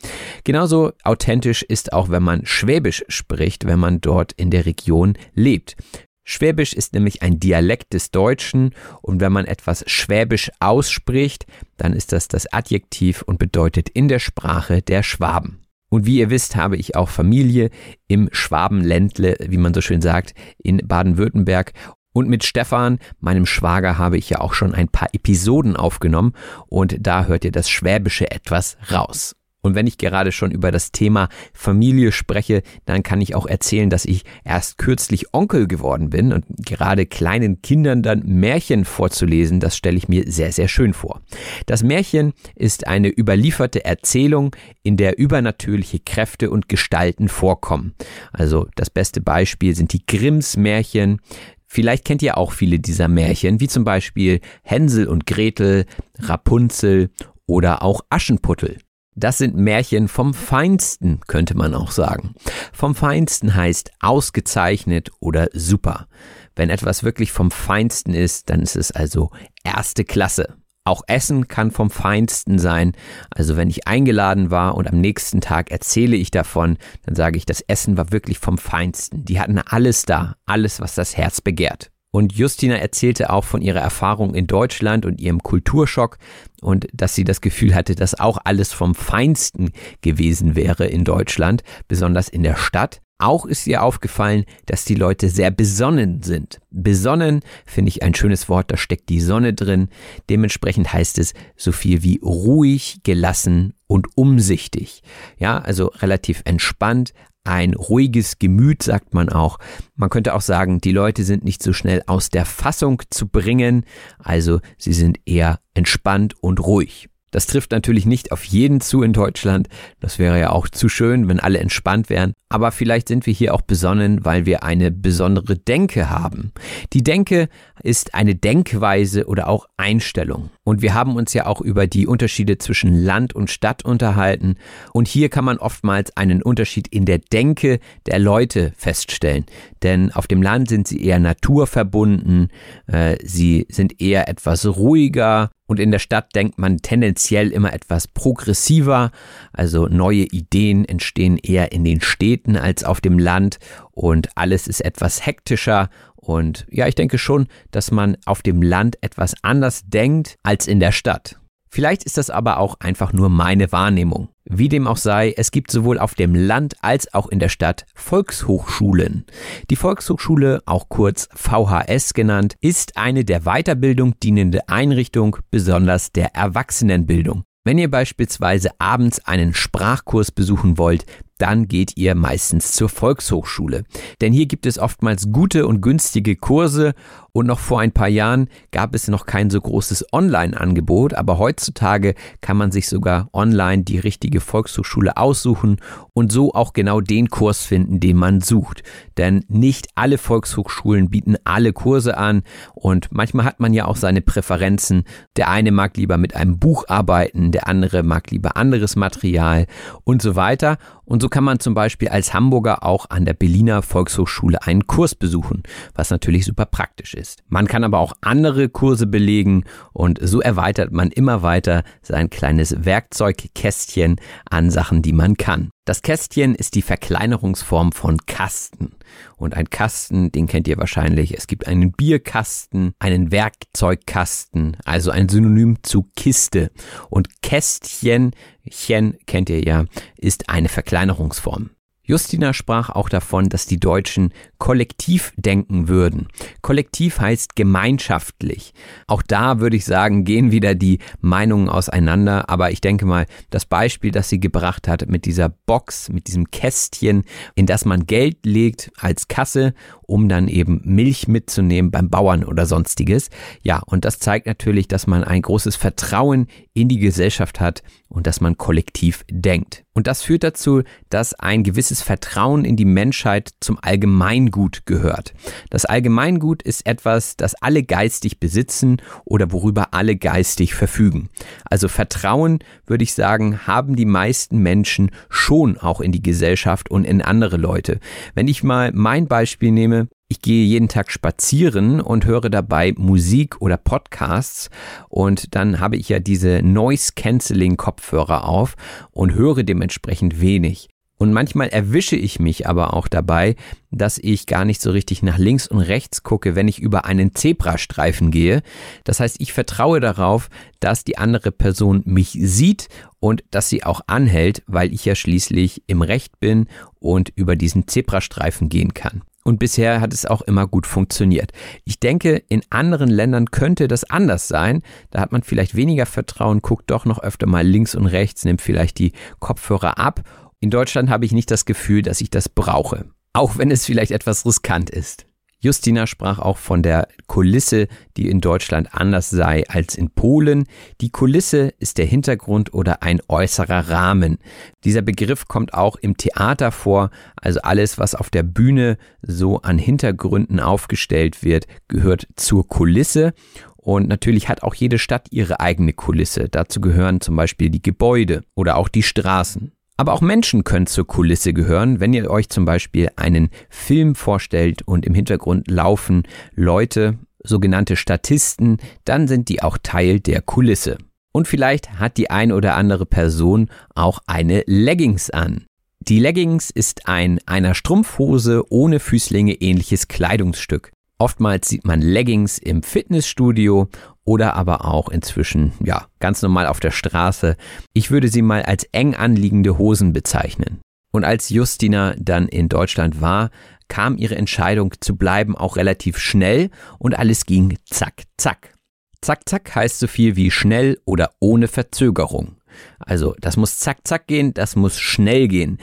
Genauso 0.44 0.92
authentisch 1.04 1.62
ist 1.62 1.92
auch, 1.92 2.08
wenn 2.08 2.22
man 2.22 2.46
Schwäbisch 2.46 3.04
spricht, 3.08 3.66
wenn 3.66 3.78
man 3.78 4.00
dort 4.00 4.32
in 4.32 4.50
der 4.50 4.66
Region 4.66 5.14
lebt. 5.34 5.76
Schwäbisch 6.24 6.74
ist 6.74 6.92
nämlich 6.92 7.22
ein 7.22 7.40
Dialekt 7.40 7.94
des 7.94 8.10
Deutschen 8.10 8.74
und 9.00 9.20
wenn 9.20 9.32
man 9.32 9.46
etwas 9.46 9.82
Schwäbisch 9.86 10.50
ausspricht, 10.60 11.46
dann 11.78 11.94
ist 11.94 12.12
das 12.12 12.28
das 12.28 12.52
Adjektiv 12.52 13.22
und 13.22 13.38
bedeutet 13.38 13.88
in 13.88 14.08
der 14.08 14.18
Sprache 14.18 14.82
der 14.82 15.02
Schwaben. 15.02 15.62
Und 15.90 16.04
wie 16.04 16.18
ihr 16.18 16.28
wisst, 16.28 16.54
habe 16.54 16.76
ich 16.76 16.96
auch 16.96 17.08
Familie 17.08 17.70
im 18.08 18.28
Schwabenländle, 18.30 19.36
wie 19.48 19.56
man 19.56 19.72
so 19.72 19.80
schön 19.80 20.02
sagt, 20.02 20.34
in 20.58 20.86
Baden-Württemberg. 20.86 21.72
Und 22.18 22.28
mit 22.28 22.42
Stefan, 22.42 22.98
meinem 23.20 23.46
Schwager, 23.46 23.96
habe 23.96 24.18
ich 24.18 24.28
ja 24.28 24.40
auch 24.40 24.52
schon 24.52 24.74
ein 24.74 24.88
paar 24.88 25.06
Episoden 25.12 25.76
aufgenommen 25.76 26.32
und 26.66 26.96
da 26.98 27.26
hört 27.26 27.44
ihr 27.44 27.52
das 27.52 27.70
Schwäbische 27.70 28.28
etwas 28.32 28.76
raus. 28.90 29.36
Und 29.60 29.76
wenn 29.76 29.86
ich 29.86 29.98
gerade 29.98 30.32
schon 30.32 30.50
über 30.50 30.72
das 30.72 30.90
Thema 30.90 31.28
Familie 31.52 32.10
spreche, 32.10 32.62
dann 32.86 33.04
kann 33.04 33.20
ich 33.20 33.36
auch 33.36 33.46
erzählen, 33.46 33.88
dass 33.88 34.04
ich 34.04 34.24
erst 34.44 34.78
kürzlich 34.78 35.32
Onkel 35.32 35.68
geworden 35.68 36.10
bin 36.10 36.32
und 36.32 36.44
gerade 36.64 37.06
kleinen 37.06 37.62
Kindern 37.62 38.02
dann 38.02 38.22
Märchen 38.24 38.84
vorzulesen, 38.84 39.60
das 39.60 39.76
stelle 39.76 39.96
ich 39.96 40.08
mir 40.08 40.24
sehr, 40.26 40.50
sehr 40.50 40.68
schön 40.68 40.94
vor. 40.94 41.20
Das 41.66 41.84
Märchen 41.84 42.32
ist 42.56 42.88
eine 42.88 43.08
überlieferte 43.08 43.84
Erzählung, 43.84 44.56
in 44.82 44.96
der 44.96 45.18
übernatürliche 45.18 46.00
Kräfte 46.00 46.50
und 46.50 46.68
Gestalten 46.68 47.28
vorkommen. 47.28 47.94
Also 48.32 48.66
das 48.74 48.90
beste 48.90 49.20
Beispiel 49.20 49.76
sind 49.76 49.92
die 49.92 50.04
Grimms 50.04 50.56
Märchen, 50.56 51.20
Vielleicht 51.68 52.04
kennt 52.04 52.22
ihr 52.22 52.38
auch 52.38 52.52
viele 52.52 52.80
dieser 52.80 53.08
Märchen, 53.08 53.60
wie 53.60 53.68
zum 53.68 53.84
Beispiel 53.84 54.40
Hänsel 54.62 55.06
und 55.06 55.26
Gretel, 55.26 55.84
Rapunzel 56.18 57.10
oder 57.46 57.82
auch 57.82 58.00
Aschenputtel. 58.08 58.78
Das 59.14 59.36
sind 59.36 59.56
Märchen 59.56 60.08
vom 60.08 60.32
Feinsten, 60.32 61.20
könnte 61.26 61.56
man 61.56 61.74
auch 61.74 61.90
sagen. 61.90 62.34
Vom 62.72 62.94
Feinsten 62.94 63.54
heißt 63.54 63.90
ausgezeichnet 64.00 65.10
oder 65.18 65.48
super. 65.52 66.06
Wenn 66.54 66.70
etwas 66.70 67.02
wirklich 67.02 67.32
vom 67.32 67.50
Feinsten 67.50 68.14
ist, 68.14 68.48
dann 68.48 68.62
ist 68.62 68.76
es 68.76 68.92
also 68.92 69.30
erste 69.64 70.04
Klasse. 70.04 70.57
Auch 70.88 71.02
Essen 71.06 71.48
kann 71.48 71.70
vom 71.70 71.90
Feinsten 71.90 72.58
sein. 72.58 72.92
Also 73.28 73.58
wenn 73.58 73.68
ich 73.68 73.86
eingeladen 73.86 74.50
war 74.50 74.74
und 74.74 74.88
am 74.88 75.02
nächsten 75.02 75.42
Tag 75.42 75.70
erzähle 75.70 76.16
ich 76.16 76.30
davon, 76.30 76.78
dann 77.04 77.14
sage 77.14 77.36
ich, 77.36 77.44
das 77.44 77.60
Essen 77.60 77.98
war 77.98 78.10
wirklich 78.10 78.38
vom 78.38 78.56
Feinsten. 78.56 79.22
Die 79.26 79.38
hatten 79.38 79.58
alles 79.58 80.06
da, 80.06 80.36
alles, 80.46 80.80
was 80.80 80.94
das 80.94 81.14
Herz 81.14 81.42
begehrt. 81.42 81.90
Und 82.10 82.32
Justina 82.32 82.76
erzählte 82.76 83.28
auch 83.28 83.44
von 83.44 83.60
ihrer 83.60 83.80
Erfahrung 83.80 84.34
in 84.34 84.46
Deutschland 84.46 85.04
und 85.04 85.20
ihrem 85.20 85.42
Kulturschock 85.42 86.16
und 86.62 86.86
dass 86.94 87.14
sie 87.14 87.24
das 87.24 87.42
Gefühl 87.42 87.74
hatte, 87.74 87.94
dass 87.94 88.18
auch 88.18 88.38
alles 88.44 88.72
vom 88.72 88.94
Feinsten 88.94 89.72
gewesen 90.00 90.56
wäre 90.56 90.86
in 90.86 91.04
Deutschland, 91.04 91.64
besonders 91.86 92.30
in 92.30 92.42
der 92.42 92.56
Stadt. 92.56 93.02
Auch 93.20 93.46
ist 93.46 93.66
ihr 93.66 93.82
aufgefallen, 93.82 94.44
dass 94.66 94.84
die 94.84 94.94
Leute 94.94 95.28
sehr 95.28 95.50
besonnen 95.50 96.22
sind. 96.22 96.60
Besonnen 96.70 97.40
finde 97.66 97.88
ich 97.88 98.04
ein 98.04 98.14
schönes 98.14 98.48
Wort, 98.48 98.70
da 98.70 98.76
steckt 98.76 99.08
die 99.08 99.20
Sonne 99.20 99.54
drin. 99.54 99.88
Dementsprechend 100.30 100.92
heißt 100.92 101.18
es 101.18 101.34
so 101.56 101.72
viel 101.72 102.04
wie 102.04 102.20
ruhig, 102.22 103.00
gelassen 103.02 103.74
und 103.88 104.06
umsichtig. 104.16 105.02
Ja, 105.36 105.58
also 105.58 105.86
relativ 105.86 106.42
entspannt, 106.44 107.12
ein 107.42 107.74
ruhiges 107.74 108.38
Gemüt, 108.38 108.84
sagt 108.84 109.14
man 109.14 109.30
auch. 109.30 109.58
Man 109.96 110.10
könnte 110.10 110.34
auch 110.34 110.40
sagen, 110.40 110.80
die 110.80 110.92
Leute 110.92 111.24
sind 111.24 111.44
nicht 111.44 111.62
so 111.62 111.72
schnell 111.72 112.02
aus 112.06 112.28
der 112.28 112.44
Fassung 112.44 113.02
zu 113.10 113.26
bringen, 113.26 113.84
also 114.18 114.60
sie 114.76 114.92
sind 114.92 115.18
eher 115.24 115.58
entspannt 115.74 116.34
und 116.40 116.60
ruhig. 116.60 117.08
Das 117.30 117.46
trifft 117.46 117.72
natürlich 117.72 118.06
nicht 118.06 118.32
auf 118.32 118.44
jeden 118.44 118.80
zu 118.80 119.02
in 119.02 119.12
Deutschland. 119.12 119.68
Das 120.00 120.18
wäre 120.18 120.38
ja 120.38 120.50
auch 120.50 120.68
zu 120.68 120.88
schön, 120.88 121.28
wenn 121.28 121.40
alle 121.40 121.58
entspannt 121.58 122.08
wären. 122.08 122.32
Aber 122.48 122.72
vielleicht 122.72 123.08
sind 123.08 123.26
wir 123.26 123.34
hier 123.34 123.54
auch 123.54 123.60
besonnen, 123.60 124.24
weil 124.24 124.46
wir 124.46 124.62
eine 124.62 124.90
besondere 124.90 125.56
Denke 125.56 126.08
haben. 126.08 126.52
Die 126.94 127.02
Denke 127.02 127.48
ist 127.82 128.14
eine 128.14 128.34
Denkweise 128.34 129.26
oder 129.26 129.48
auch 129.48 129.68
Einstellung. 129.76 130.50
Und 130.64 130.82
wir 130.82 130.94
haben 130.94 131.16
uns 131.16 131.32
ja 131.34 131.46
auch 131.46 131.60
über 131.60 131.86
die 131.86 132.06
Unterschiede 132.06 132.58
zwischen 132.58 132.94
Land 132.94 133.34
und 133.34 133.50
Stadt 133.50 133.84
unterhalten. 133.84 134.56
Und 134.92 135.08
hier 135.08 135.28
kann 135.28 135.44
man 135.44 135.58
oftmals 135.58 136.16
einen 136.16 136.42
Unterschied 136.42 136.88
in 136.88 137.04
der 137.04 137.18
Denke 137.18 137.80
der 138.06 138.18
Leute 138.18 138.72
feststellen. 138.76 139.46
Denn 139.82 140.12
auf 140.12 140.26
dem 140.26 140.42
Land 140.42 140.68
sind 140.68 140.88
sie 140.88 141.02
eher 141.02 141.18
naturverbunden, 141.18 142.48
äh, 142.86 143.16
sie 143.24 143.66
sind 143.70 144.00
eher 144.00 144.28
etwas 144.28 144.66
ruhiger 144.66 145.50
und 145.68 145.78
in 145.78 145.90
der 145.90 145.98
Stadt 145.98 146.34
denkt 146.34 146.58
man 146.58 146.78
tendenziell 146.78 147.50
immer 147.52 147.74
etwas 147.74 148.08
progressiver, 148.08 149.10
also 149.52 149.86
neue 149.86 150.24
Ideen 150.24 150.86
entstehen 150.86 151.36
eher 151.36 151.72
in 151.72 151.84
den 151.84 152.00
Städten 152.00 152.56
als 152.56 152.84
auf 152.84 153.02
dem 153.02 153.18
Land 153.18 153.58
und 153.90 154.30
alles 154.34 154.66
ist 154.66 154.80
etwas 154.80 155.26
hektischer 155.26 155.90
und 156.28 156.66
ja, 156.70 156.86
ich 156.86 156.94
denke 156.94 157.16
schon, 157.16 157.46
dass 157.70 157.90
man 157.90 158.18
auf 158.26 158.42
dem 158.42 158.60
Land 158.60 158.98
etwas 159.00 159.34
anders 159.40 159.84
denkt 159.86 160.36
als 160.42 160.66
in 160.66 160.78
der 160.78 160.92
Stadt. 160.92 161.40
Vielleicht 161.70 162.04
ist 162.04 162.18
das 162.18 162.28
aber 162.28 162.58
auch 162.58 162.76
einfach 162.80 163.14
nur 163.14 163.30
meine 163.30 163.72
Wahrnehmung. 163.72 164.28
Wie 164.44 164.68
dem 164.68 164.86
auch 164.86 164.98
sei, 164.98 165.32
es 165.34 165.50
gibt 165.50 165.70
sowohl 165.70 165.98
auf 165.98 166.14
dem 166.14 166.34
Land 166.34 166.76
als 166.82 167.14
auch 167.14 167.28
in 167.28 167.38
der 167.38 167.48
Stadt 167.48 167.86
Volkshochschulen. 167.94 169.24
Die 169.70 169.76
Volkshochschule, 169.76 170.62
auch 170.66 170.90
kurz 170.90 171.30
VHS 171.34 172.12
genannt, 172.12 172.56
ist 172.60 172.98
eine 172.98 173.24
der 173.24 173.44
Weiterbildung 173.44 174.20
dienende 174.20 174.68
Einrichtung, 174.68 175.38
besonders 175.50 176.12
der 176.12 176.34
Erwachsenenbildung. 176.34 177.44
Wenn 177.64 177.78
ihr 177.78 177.90
beispielsweise 177.90 178.70
abends 178.78 179.24
einen 179.26 179.54
Sprachkurs 179.54 180.30
besuchen 180.30 180.76
wollt, 180.76 181.06
dann 181.38 181.68
geht 181.68 181.96
ihr 181.96 182.14
meistens 182.14 182.72
zur 182.72 182.88
Volkshochschule. 182.88 183.84
Denn 184.20 184.32
hier 184.32 184.46
gibt 184.46 184.66
es 184.66 184.78
oftmals 184.78 185.32
gute 185.32 185.66
und 185.66 185.80
günstige 185.80 186.36
Kurse 186.36 186.94
und 187.38 187.46
noch 187.46 187.60
vor 187.60 187.78
ein 187.80 187.92
paar 187.92 188.08
Jahren 188.08 188.48
gab 188.72 188.96
es 188.96 189.06
noch 189.06 189.24
kein 189.24 189.48
so 189.48 189.60
großes 189.60 190.12
Online-Angebot, 190.12 191.14
aber 191.14 191.38
heutzutage 191.38 192.14
kann 192.40 192.56
man 192.56 192.72
sich 192.72 192.88
sogar 192.88 193.28
online 193.32 193.84
die 193.84 194.00
richtige 194.00 194.40
Volkshochschule 194.40 195.16
aussuchen 195.16 195.76
und 196.14 196.32
so 196.32 196.52
auch 196.52 196.72
genau 196.72 197.00
den 197.00 197.28
Kurs 197.28 197.64
finden, 197.64 198.00
den 198.00 198.16
man 198.16 198.40
sucht. 198.40 198.82
Denn 199.18 199.44
nicht 199.46 199.86
alle 199.94 200.18
Volkshochschulen 200.18 201.10
bieten 201.10 201.36
alle 201.44 201.72
Kurse 201.72 202.18
an 202.18 202.42
und 202.74 203.06
manchmal 203.12 203.46
hat 203.46 203.60
man 203.60 203.72
ja 203.72 203.84
auch 203.84 203.96
seine 203.96 204.20
Präferenzen. 204.20 205.04
Der 205.36 205.48
eine 205.48 205.70
mag 205.70 205.96
lieber 205.96 206.18
mit 206.18 206.34
einem 206.34 206.58
Buch 206.58 206.86
arbeiten, 206.88 207.52
der 207.52 207.68
andere 207.68 208.02
mag 208.02 208.32
lieber 208.32 208.56
anderes 208.56 208.96
Material 208.96 209.66
und 210.02 210.22
so 210.22 210.34
weiter. 210.34 210.78
Und 211.04 211.22
so 211.22 211.28
kann 211.28 211.44
man 211.44 211.60
zum 211.60 211.72
Beispiel 211.72 212.08
als 212.08 212.34
Hamburger 212.34 212.82
auch 212.84 213.08
an 213.10 213.24
der 213.24 213.32
Berliner 213.32 213.80
Volkshochschule 213.82 214.62
einen 214.62 214.86
Kurs 214.86 215.14
besuchen, 215.14 215.62
was 215.94 216.10
natürlich 216.10 216.44
super 216.44 216.66
praktisch 216.66 217.14
ist. 217.14 217.27
Man 217.48 217.66
kann 217.66 217.84
aber 217.84 217.98
auch 217.98 218.12
andere 218.20 218.68
Kurse 218.68 219.06
belegen 219.06 219.64
und 219.92 220.18
so 220.22 220.40
erweitert 220.40 220.92
man 220.92 221.10
immer 221.10 221.42
weiter 221.42 221.82
sein 222.02 222.30
kleines 222.30 222.84
Werkzeugkästchen 222.84 224.16
an 224.48 224.70
Sachen, 224.70 225.02
die 225.02 225.12
man 225.12 225.36
kann. 225.36 225.70
Das 225.88 226.02
Kästchen 226.02 226.54
ist 226.54 226.74
die 226.74 226.82
Verkleinerungsform 226.82 227.92
von 227.92 228.18
Kasten. 228.26 228.90
Und 229.36 229.54
ein 229.54 229.70
Kasten, 229.70 230.30
den 230.30 230.46
kennt 230.46 230.68
ihr 230.68 230.76
wahrscheinlich. 230.76 231.34
Es 231.34 231.46
gibt 231.46 231.66
einen 231.66 231.92
Bierkasten, 231.92 232.92
einen 232.98 233.32
Werkzeugkasten, 233.32 234.76
also 234.84 235.10
ein 235.10 235.30
Synonym 235.30 235.82
zu 235.82 236.10
Kiste. 236.14 236.70
Und 237.08 237.40
Kästchen, 237.40 238.32
Chen 238.68 239.16
kennt 239.26 239.48
ihr 239.48 239.62
ja, 239.64 239.86
ist 240.18 240.50
eine 240.50 240.68
Verkleinerungsform. 240.68 241.70
Justina 242.08 242.54
sprach 242.54 242.88
auch 242.88 243.10
davon, 243.10 243.50
dass 243.50 243.66
die 243.66 243.78
Deutschen 243.78 244.32
kollektiv 244.56 245.34
denken 245.36 245.88
würden. 245.88 246.28
Kollektiv 246.62 247.20
heißt 247.20 247.54
gemeinschaftlich. 247.54 248.72
Auch 249.06 249.20
da 249.20 249.60
würde 249.60 249.76
ich 249.76 249.84
sagen, 249.84 250.24
gehen 250.24 250.50
wieder 250.50 250.74
die 250.74 251.00
Meinungen 251.20 251.68
auseinander. 251.68 252.48
Aber 252.48 252.70
ich 252.70 252.80
denke 252.80 253.04
mal, 253.04 253.26
das 253.50 253.66
Beispiel, 253.66 254.10
das 254.10 254.30
sie 254.30 254.40
gebracht 254.40 254.88
hat 254.88 255.06
mit 255.06 255.26
dieser 255.26 255.50
Box, 255.50 256.08
mit 256.08 256.28
diesem 256.28 256.50
Kästchen, 256.50 257.24
in 257.54 257.66
das 257.66 257.84
man 257.84 258.06
Geld 258.06 258.38
legt 258.46 258.90
als 258.96 259.28
Kasse, 259.28 259.74
um 260.06 260.30
dann 260.30 260.48
eben 260.48 260.80
Milch 260.84 261.28
mitzunehmen 261.28 261.90
beim 261.90 262.08
Bauern 262.08 262.42
oder 262.42 262.64
sonstiges. 262.64 263.28
Ja, 263.62 263.82
und 263.84 264.06
das 264.06 264.18
zeigt 264.18 264.46
natürlich, 264.46 264.88
dass 264.88 265.06
man 265.06 265.24
ein 265.24 265.42
großes 265.42 265.76
Vertrauen 265.76 266.46
in 266.72 266.88
die 266.88 267.00
Gesellschaft 267.00 267.60
hat 267.60 267.82
und 268.08 268.26
dass 268.26 268.40
man 268.40 268.56
kollektiv 268.56 269.24
denkt. 269.30 269.84
Und 269.92 270.06
das 270.06 270.22
führt 270.22 270.44
dazu, 270.44 270.82
dass 271.10 271.34
ein 271.34 271.62
gewisses 271.62 271.97
Vertrauen 272.02 272.64
in 272.64 272.76
die 272.76 272.84
Menschheit 272.84 273.50
zum 273.60 273.78
Allgemeingut 273.80 274.86
gehört. 274.86 275.34
Das 275.70 275.84
Allgemeingut 275.84 276.62
ist 276.62 276.86
etwas, 276.86 277.36
das 277.36 277.54
alle 277.54 277.82
geistig 277.82 278.40
besitzen 278.40 279.02
oder 279.24 279.52
worüber 279.52 279.88
alle 279.92 280.16
geistig 280.16 280.74
verfügen. 280.74 281.28
Also 281.64 281.88
Vertrauen, 281.88 282.60
würde 282.86 283.04
ich 283.04 283.14
sagen, 283.14 283.66
haben 283.66 283.96
die 283.96 284.06
meisten 284.06 284.58
Menschen 284.58 285.10
schon 285.28 285.78
auch 285.78 286.00
in 286.00 286.12
die 286.12 286.22
Gesellschaft 286.22 286.90
und 286.90 287.04
in 287.04 287.22
andere 287.22 287.56
Leute. 287.56 288.00
Wenn 288.34 288.48
ich 288.48 288.62
mal 288.62 288.90
mein 288.92 289.26
Beispiel 289.26 289.72
nehme, 289.72 290.08
ich 290.30 290.42
gehe 290.42 290.66
jeden 290.66 290.88
Tag 290.88 291.10
spazieren 291.10 292.02
und 292.02 292.26
höre 292.26 292.50
dabei 292.50 292.92
Musik 292.98 293.62
oder 293.62 293.78
Podcasts 293.78 294.68
und 295.08 295.54
dann 295.54 295.80
habe 295.80 295.96
ich 295.96 296.10
ja 296.10 296.18
diese 296.18 296.60
Noise 296.62 297.12
Cancelling 297.16 297.78
Kopfhörer 297.78 298.46
auf 298.46 298.74
und 299.10 299.32
höre 299.32 299.62
dementsprechend 299.62 300.40
wenig. 300.42 300.90
Und 301.18 301.32
manchmal 301.32 301.68
erwische 301.68 302.16
ich 302.16 302.38
mich 302.38 302.68
aber 302.68 302.94
auch 302.94 303.08
dabei, 303.08 303.56
dass 303.90 304.18
ich 304.18 304.46
gar 304.46 304.64
nicht 304.64 304.80
so 304.80 304.92
richtig 304.92 305.22
nach 305.22 305.36
links 305.36 305.66
und 305.66 305.80
rechts 305.80 306.22
gucke, 306.22 306.54
wenn 306.54 306.68
ich 306.68 306.78
über 306.78 307.04
einen 307.04 307.34
Zebrastreifen 307.34 308.30
gehe. 308.30 308.62
Das 309.02 309.18
heißt, 309.18 309.36
ich 309.40 309.52
vertraue 309.52 309.98
darauf, 309.98 310.48
dass 310.78 311.02
die 311.02 311.18
andere 311.18 311.50
Person 311.50 312.02
mich 312.04 312.38
sieht 312.40 312.88
und 313.18 313.42
dass 313.50 313.68
sie 313.68 313.82
auch 313.82 314.00
anhält, 314.06 314.62
weil 314.68 314.92
ich 314.92 315.04
ja 315.04 315.16
schließlich 315.16 315.82
im 315.88 316.02
Recht 316.02 316.38
bin 316.38 316.68
und 317.00 317.30
über 317.34 317.56
diesen 317.56 317.88
Zebrastreifen 317.88 318.68
gehen 318.68 318.94
kann. 318.94 319.22
Und 319.48 319.58
bisher 319.58 320.02
hat 320.02 320.12
es 320.12 320.26
auch 320.26 320.42
immer 320.42 320.66
gut 320.66 320.86
funktioniert. 320.86 321.52
Ich 321.84 321.98
denke, 321.98 322.42
in 322.48 322.60
anderen 322.68 323.08
Ländern 323.08 323.50
könnte 323.50 323.88
das 323.88 324.04
anders 324.04 324.46
sein. 324.46 324.82
Da 325.10 325.20
hat 325.20 325.32
man 325.32 325.42
vielleicht 325.42 325.74
weniger 325.74 326.04
Vertrauen, 326.04 326.60
guckt 326.60 326.90
doch 326.90 327.06
noch 327.06 327.18
öfter 327.18 327.46
mal 327.46 327.66
links 327.66 327.94
und 327.94 328.06
rechts, 328.06 328.44
nimmt 328.44 328.60
vielleicht 328.60 328.98
die 328.98 329.12
Kopfhörer 329.38 329.96
ab. 329.98 330.20
In 330.60 330.70
Deutschland 330.70 331.08
habe 331.08 331.24
ich 331.24 331.32
nicht 331.32 331.50
das 331.50 331.64
Gefühl, 331.66 332.02
dass 332.02 332.20
ich 332.20 332.30
das 332.30 332.48
brauche. 332.48 333.06
Auch 333.32 333.58
wenn 333.58 333.70
es 333.70 333.86
vielleicht 333.86 334.10
etwas 334.10 334.44
riskant 334.44 334.90
ist. 334.90 335.24
Justina 335.60 336.06
sprach 336.06 336.38
auch 336.38 336.56
von 336.56 336.84
der 336.84 337.08
Kulisse, 337.26 337.88
die 338.16 338.28
in 338.28 338.40
Deutschland 338.40 338.94
anders 338.94 339.28
sei 339.28 339.64
als 339.68 339.96
in 339.96 340.10
Polen. 340.10 340.66
Die 341.00 341.10
Kulisse 341.10 341.74
ist 341.78 341.98
der 341.98 342.06
Hintergrund 342.06 342.74
oder 342.74 343.02
ein 343.02 343.20
äußerer 343.26 343.88
Rahmen. 343.88 344.38
Dieser 344.84 345.02
Begriff 345.02 345.48
kommt 345.48 345.74
auch 345.74 345.96
im 345.96 346.16
Theater 346.16 346.70
vor, 346.70 347.10
also 347.36 347.60
alles, 347.62 347.98
was 347.98 348.14
auf 348.14 348.30
der 348.30 348.44
Bühne 348.44 348.98
so 349.22 349.62
an 349.62 349.78
Hintergründen 349.78 350.60
aufgestellt 350.60 351.42
wird, 351.42 351.66
gehört 351.88 352.28
zur 352.36 352.68
Kulisse. 352.68 353.32
Und 353.76 354.08
natürlich 354.08 354.48
hat 354.48 354.62
auch 354.62 354.74
jede 354.74 354.98
Stadt 354.98 355.26
ihre 355.30 355.58
eigene 355.58 355.92
Kulisse. 355.92 356.48
Dazu 356.48 356.80
gehören 356.80 357.20
zum 357.20 357.34
Beispiel 357.34 357.70
die 357.70 357.82
Gebäude 357.82 358.42
oder 358.54 358.76
auch 358.76 358.88
die 358.88 359.02
Straßen. 359.02 359.72
Aber 360.00 360.12
auch 360.12 360.20
Menschen 360.20 360.62
können 360.62 360.86
zur 360.86 361.08
Kulisse 361.08 361.52
gehören, 361.52 361.98
wenn 361.98 362.14
ihr 362.14 362.30
euch 362.30 362.48
zum 362.48 362.64
Beispiel 362.64 363.08
einen 363.16 363.50
Film 363.68 364.14
vorstellt 364.14 364.82
und 364.82 365.04
im 365.04 365.12
Hintergrund 365.12 365.68
laufen 365.68 366.22
Leute 366.54 367.18
sogenannte 367.42 367.96
Statisten, 367.96 368.76
dann 369.04 369.26
sind 369.26 369.48
die 369.48 369.60
auch 369.60 369.76
Teil 369.82 370.20
der 370.20 370.40
Kulisse. 370.40 370.98
Und 371.32 371.48
vielleicht 371.48 371.98
hat 371.98 372.16
die 372.16 372.30
ein 372.30 372.52
oder 372.52 372.76
andere 372.76 373.06
Person 373.06 373.70
auch 373.96 374.20
eine 374.28 374.62
Leggings 374.66 375.30
an. 375.30 375.64
Die 375.98 376.20
Leggings 376.20 376.70
ist 376.70 377.08
ein 377.08 377.40
einer 377.46 377.74
Strumpfhose 377.74 378.62
ohne 378.70 379.00
Füßlinge 379.00 379.54
ähnliches 379.54 380.06
Kleidungsstück. 380.06 380.92
Oftmals 381.18 381.68
sieht 381.68 381.84
man 381.84 382.00
Leggings 382.00 382.58
im 382.58 382.84
Fitnessstudio 382.84 383.88
oder 384.28 384.54
aber 384.56 384.84
auch 384.84 385.08
inzwischen, 385.08 385.72
ja, 385.82 386.06
ganz 386.20 386.42
normal 386.42 386.66
auf 386.66 386.80
der 386.80 386.90
Straße. 386.90 387.56
Ich 387.94 388.10
würde 388.10 388.28
sie 388.28 388.42
mal 388.42 388.62
als 388.62 388.84
eng 388.92 389.14
anliegende 389.14 389.78
Hosen 389.78 390.12
bezeichnen. 390.12 390.80
Und 391.12 391.24
als 391.24 391.48
Justina 391.48 392.14
dann 392.18 392.46
in 392.46 392.68
Deutschland 392.68 393.22
war, 393.22 393.48
kam 393.88 394.18
ihre 394.18 394.36
Entscheidung 394.36 394.92
zu 395.00 395.16
bleiben 395.16 395.56
auch 395.56 395.76
relativ 395.76 396.18
schnell 396.18 396.68
und 396.98 397.18
alles 397.18 397.46
ging 397.46 397.78
zack, 397.86 398.24
zack. 398.36 398.74
Zack, 399.22 399.48
zack 399.48 399.74
heißt 399.74 399.98
so 399.98 400.06
viel 400.06 400.36
wie 400.36 400.50
schnell 400.50 401.00
oder 401.06 401.30
ohne 401.40 401.66
Verzögerung. 401.66 402.56
Also 402.98 403.34
das 403.40 403.56
muss 403.56 403.78
zack, 403.78 404.06
zack 404.06 404.26
gehen, 404.26 404.52
das 404.52 404.76
muss 404.76 405.00
schnell 405.00 405.48
gehen. 405.48 405.78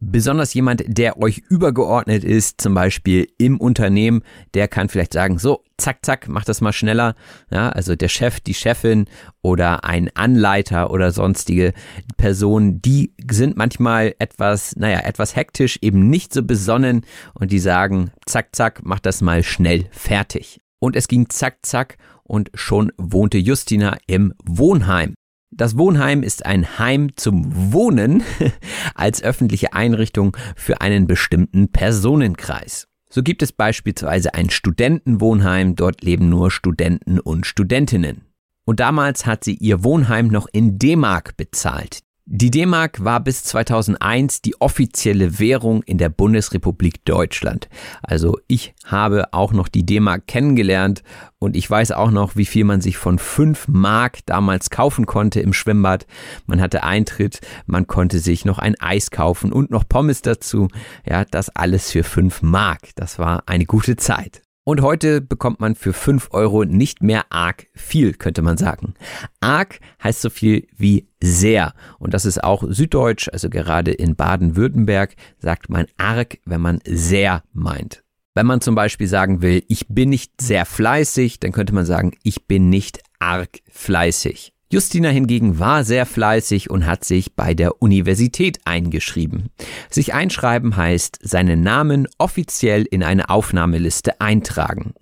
Besonders 0.00 0.54
jemand, 0.54 0.84
der 0.86 1.18
euch 1.18 1.42
übergeordnet 1.48 2.22
ist, 2.22 2.60
zum 2.60 2.74
Beispiel 2.74 3.26
im 3.36 3.60
Unternehmen, 3.60 4.22
der 4.54 4.68
kann 4.68 4.88
vielleicht 4.88 5.12
sagen, 5.12 5.38
so, 5.38 5.64
zack, 5.76 5.98
zack, 6.02 6.28
mach 6.28 6.44
das 6.44 6.60
mal 6.60 6.72
schneller. 6.72 7.16
Ja, 7.50 7.70
also 7.70 7.96
der 7.96 8.08
Chef, 8.08 8.38
die 8.38 8.54
Chefin 8.54 9.06
oder 9.42 9.84
ein 9.84 10.10
Anleiter 10.14 10.92
oder 10.92 11.10
sonstige 11.10 11.72
Personen, 12.16 12.80
die 12.80 13.12
sind 13.28 13.56
manchmal 13.56 14.14
etwas, 14.20 14.76
naja, 14.76 15.00
etwas 15.00 15.34
hektisch, 15.34 15.78
eben 15.82 16.08
nicht 16.08 16.32
so 16.32 16.44
besonnen 16.44 17.04
und 17.34 17.50
die 17.50 17.58
sagen, 17.58 18.12
zack, 18.24 18.54
zack, 18.54 18.80
mach 18.84 19.00
das 19.00 19.20
mal 19.20 19.42
schnell 19.42 19.86
fertig. 19.90 20.60
Und 20.78 20.94
es 20.94 21.08
ging 21.08 21.28
zack, 21.28 21.58
zack 21.62 21.98
und 22.22 22.50
schon 22.54 22.92
wohnte 22.98 23.38
Justina 23.38 23.96
im 24.06 24.32
Wohnheim. 24.44 25.14
Das 25.58 25.76
Wohnheim 25.76 26.22
ist 26.22 26.46
ein 26.46 26.78
Heim 26.78 27.16
zum 27.16 27.72
Wohnen 27.72 28.22
als 28.94 29.20
öffentliche 29.24 29.72
Einrichtung 29.72 30.36
für 30.54 30.80
einen 30.80 31.08
bestimmten 31.08 31.72
Personenkreis. 31.72 32.86
So 33.10 33.24
gibt 33.24 33.42
es 33.42 33.50
beispielsweise 33.50 34.34
ein 34.34 34.50
Studentenwohnheim, 34.50 35.74
dort 35.74 36.02
leben 36.02 36.28
nur 36.28 36.52
Studenten 36.52 37.18
und 37.18 37.44
Studentinnen. 37.44 38.26
Und 38.66 38.78
damals 38.78 39.26
hat 39.26 39.42
sie 39.42 39.54
ihr 39.54 39.82
Wohnheim 39.82 40.28
noch 40.28 40.46
in 40.52 40.78
D-Mark 40.78 41.36
bezahlt. 41.36 42.04
Die 42.30 42.50
D-Mark 42.50 43.02
war 43.02 43.20
bis 43.20 43.42
2001 43.44 44.42
die 44.42 44.60
offizielle 44.60 45.38
Währung 45.38 45.82
in 45.84 45.96
der 45.96 46.10
Bundesrepublik 46.10 47.02
Deutschland. 47.06 47.70
Also 48.02 48.38
ich 48.48 48.74
habe 48.84 49.32
auch 49.32 49.54
noch 49.54 49.68
die 49.68 49.86
D-Mark 49.86 50.26
kennengelernt 50.26 51.02
und 51.38 51.56
ich 51.56 51.70
weiß 51.70 51.92
auch 51.92 52.10
noch, 52.10 52.36
wie 52.36 52.44
viel 52.44 52.64
man 52.64 52.82
sich 52.82 52.98
von 52.98 53.18
5 53.18 53.68
Mark 53.68 54.18
damals 54.26 54.68
kaufen 54.68 55.06
konnte 55.06 55.40
im 55.40 55.54
Schwimmbad. 55.54 56.06
Man 56.44 56.60
hatte 56.60 56.82
Eintritt, 56.82 57.40
man 57.64 57.86
konnte 57.86 58.18
sich 58.18 58.44
noch 58.44 58.58
ein 58.58 58.78
Eis 58.78 59.10
kaufen 59.10 59.50
und 59.50 59.70
noch 59.70 59.88
Pommes 59.88 60.20
dazu. 60.20 60.68
Ja, 61.08 61.24
das 61.24 61.48
alles 61.48 61.92
für 61.92 62.04
5 62.04 62.42
Mark. 62.42 62.90
Das 62.96 63.18
war 63.18 63.44
eine 63.46 63.64
gute 63.64 63.96
Zeit. 63.96 64.42
Und 64.68 64.82
heute 64.82 65.22
bekommt 65.22 65.60
man 65.60 65.74
für 65.74 65.94
5 65.94 66.28
Euro 66.32 66.66
nicht 66.66 67.02
mehr 67.02 67.24
arg 67.30 67.68
viel, 67.72 68.12
könnte 68.12 68.42
man 68.42 68.58
sagen. 68.58 68.92
Arg 69.40 69.80
heißt 70.04 70.20
so 70.20 70.28
viel 70.28 70.66
wie 70.76 71.08
sehr. 71.22 71.72
Und 71.98 72.12
das 72.12 72.26
ist 72.26 72.44
auch 72.44 72.62
süddeutsch, 72.68 73.30
also 73.32 73.48
gerade 73.48 73.92
in 73.92 74.14
Baden-Württemberg 74.14 75.16
sagt 75.38 75.70
man 75.70 75.86
arg, 75.96 76.36
wenn 76.44 76.60
man 76.60 76.80
sehr 76.84 77.44
meint. 77.54 78.04
Wenn 78.34 78.44
man 78.44 78.60
zum 78.60 78.74
Beispiel 78.74 79.08
sagen 79.08 79.40
will, 79.40 79.64
ich 79.68 79.88
bin 79.88 80.10
nicht 80.10 80.38
sehr 80.38 80.66
fleißig, 80.66 81.40
dann 81.40 81.52
könnte 81.52 81.72
man 81.72 81.86
sagen, 81.86 82.12
ich 82.22 82.46
bin 82.46 82.68
nicht 82.68 83.00
arg 83.20 83.60
fleißig. 83.70 84.52
Justina 84.70 85.08
hingegen 85.08 85.58
war 85.58 85.82
sehr 85.82 86.04
fleißig 86.04 86.68
und 86.68 86.84
hat 86.84 87.02
sich 87.02 87.34
bei 87.34 87.54
der 87.54 87.80
Universität 87.80 88.60
eingeschrieben. 88.66 89.48
Sich 89.88 90.12
einschreiben 90.12 90.76
heißt 90.76 91.20
seinen 91.22 91.62
Namen 91.62 92.06
offiziell 92.18 92.82
in 92.82 93.02
eine 93.02 93.30
Aufnahmeliste 93.30 94.20
eintragen. 94.20 94.92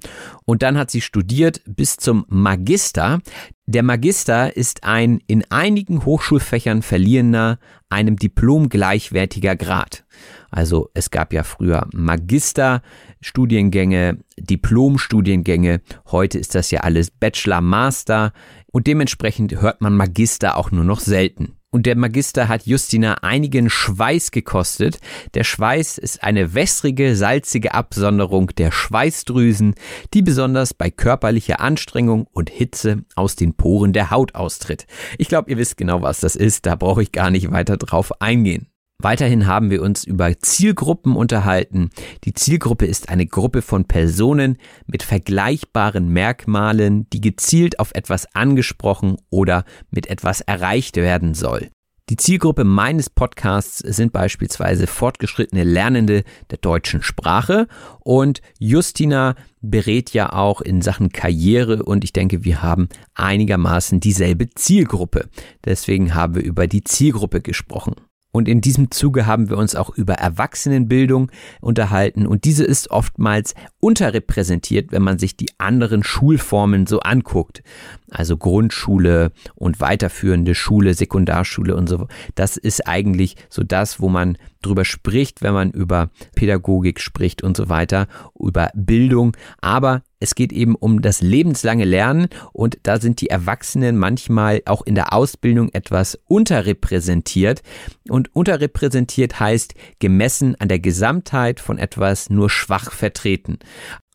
Und 0.44 0.62
dann 0.62 0.78
hat 0.78 0.92
sie 0.92 1.00
studiert 1.00 1.62
bis 1.66 1.96
zum 1.96 2.26
Magister. 2.28 3.18
Der 3.66 3.82
Magister 3.82 4.56
ist 4.56 4.84
ein 4.84 5.18
in 5.26 5.42
einigen 5.50 6.04
Hochschulfächern 6.04 6.82
verliehener, 6.82 7.58
einem 7.88 8.14
Diplom 8.14 8.68
gleichwertiger 8.68 9.56
Grad. 9.56 10.04
Also 10.48 10.90
es 10.94 11.10
gab 11.10 11.32
ja 11.32 11.42
früher 11.42 11.88
Magister-Studiengänge, 11.92 14.18
Diplom-Studiengänge. 14.38 15.80
Heute 16.06 16.38
ist 16.38 16.54
das 16.54 16.70
ja 16.70 16.82
alles 16.82 17.10
Bachelor, 17.10 17.60
Master 17.60 18.32
und 18.76 18.86
dementsprechend 18.86 19.58
hört 19.62 19.80
man 19.80 19.96
Magister 19.96 20.58
auch 20.58 20.70
nur 20.70 20.84
noch 20.84 21.00
selten. 21.00 21.56
Und 21.70 21.86
der 21.86 21.96
Magister 21.96 22.46
hat 22.46 22.66
Justina 22.66 23.22
einigen 23.22 23.70
Schweiß 23.70 24.32
gekostet. 24.32 24.98
Der 25.32 25.44
Schweiß 25.44 25.96
ist 25.96 26.22
eine 26.22 26.52
wässrige, 26.52 27.16
salzige 27.16 27.72
Absonderung 27.72 28.48
der 28.58 28.70
Schweißdrüsen, 28.72 29.76
die 30.12 30.20
besonders 30.20 30.74
bei 30.74 30.90
körperlicher 30.90 31.58
Anstrengung 31.58 32.26
und 32.30 32.50
Hitze 32.50 33.04
aus 33.14 33.34
den 33.34 33.54
Poren 33.54 33.94
der 33.94 34.10
Haut 34.10 34.34
austritt. 34.34 34.86
Ich 35.16 35.28
glaube, 35.28 35.50
ihr 35.50 35.56
wisst 35.56 35.78
genau, 35.78 36.02
was 36.02 36.20
das 36.20 36.36
ist, 36.36 36.66
da 36.66 36.74
brauche 36.74 37.02
ich 37.02 37.12
gar 37.12 37.30
nicht 37.30 37.50
weiter 37.50 37.78
drauf 37.78 38.20
eingehen. 38.20 38.68
Weiterhin 39.02 39.46
haben 39.46 39.70
wir 39.70 39.82
uns 39.82 40.04
über 40.04 40.38
Zielgruppen 40.38 41.16
unterhalten. 41.16 41.90
Die 42.24 42.32
Zielgruppe 42.32 42.86
ist 42.86 43.10
eine 43.10 43.26
Gruppe 43.26 43.60
von 43.60 43.84
Personen 43.84 44.56
mit 44.86 45.02
vergleichbaren 45.02 46.08
Merkmalen, 46.08 47.08
die 47.10 47.20
gezielt 47.20 47.78
auf 47.78 47.94
etwas 47.94 48.34
angesprochen 48.34 49.16
oder 49.28 49.64
mit 49.90 50.06
etwas 50.08 50.40
erreicht 50.40 50.96
werden 50.96 51.34
soll. 51.34 51.68
Die 52.08 52.16
Zielgruppe 52.16 52.62
meines 52.62 53.10
Podcasts 53.10 53.78
sind 53.78 54.12
beispielsweise 54.12 54.86
fortgeschrittene 54.86 55.64
Lernende 55.64 56.22
der 56.50 56.58
deutschen 56.58 57.02
Sprache 57.02 57.66
und 57.98 58.40
Justina 58.60 59.34
berät 59.60 60.10
ja 60.14 60.32
auch 60.32 60.60
in 60.60 60.82
Sachen 60.82 61.10
Karriere 61.10 61.82
und 61.82 62.04
ich 62.04 62.12
denke, 62.12 62.44
wir 62.44 62.62
haben 62.62 62.88
einigermaßen 63.14 63.98
dieselbe 63.98 64.48
Zielgruppe. 64.50 65.28
Deswegen 65.64 66.14
haben 66.14 66.36
wir 66.36 66.44
über 66.44 66.68
die 66.68 66.84
Zielgruppe 66.84 67.40
gesprochen. 67.40 67.96
Und 68.36 68.48
in 68.48 68.60
diesem 68.60 68.90
Zuge 68.90 69.24
haben 69.24 69.48
wir 69.48 69.56
uns 69.56 69.74
auch 69.74 69.88
über 69.88 70.12
Erwachsenenbildung 70.14 71.30
unterhalten. 71.62 72.26
Und 72.26 72.44
diese 72.44 72.64
ist 72.64 72.90
oftmals 72.90 73.54
unterrepräsentiert, 73.80 74.92
wenn 74.92 75.00
man 75.00 75.18
sich 75.18 75.38
die 75.38 75.48
anderen 75.56 76.04
Schulformen 76.04 76.86
so 76.86 77.00
anguckt. 77.00 77.62
Also 78.10 78.36
Grundschule 78.36 79.32
und 79.54 79.80
weiterführende 79.80 80.54
Schule, 80.54 80.92
Sekundarschule 80.92 81.74
und 81.74 81.88
so. 81.88 82.08
Das 82.34 82.58
ist 82.58 82.86
eigentlich 82.86 83.36
so 83.48 83.62
das, 83.62 84.00
wo 84.00 84.10
man 84.10 84.36
drüber 84.60 84.84
spricht, 84.84 85.40
wenn 85.40 85.54
man 85.54 85.70
über 85.70 86.10
Pädagogik 86.34 87.00
spricht 87.00 87.42
und 87.42 87.56
so 87.56 87.70
weiter, 87.70 88.06
über 88.38 88.70
Bildung. 88.74 89.34
Aber 89.62 90.02
es 90.18 90.34
geht 90.34 90.52
eben 90.52 90.74
um 90.74 91.02
das 91.02 91.20
lebenslange 91.20 91.84
Lernen 91.84 92.28
und 92.52 92.78
da 92.84 92.98
sind 93.00 93.20
die 93.20 93.28
Erwachsenen 93.28 93.96
manchmal 93.96 94.62
auch 94.64 94.82
in 94.82 94.94
der 94.94 95.12
Ausbildung 95.12 95.68
etwas 95.72 96.18
unterrepräsentiert. 96.26 97.62
Und 98.08 98.34
unterrepräsentiert 98.34 99.38
heißt 99.38 99.74
gemessen 99.98 100.54
an 100.58 100.68
der 100.68 100.78
Gesamtheit 100.78 101.60
von 101.60 101.78
etwas 101.78 102.30
nur 102.30 102.48
schwach 102.48 102.92
vertreten. 102.92 103.58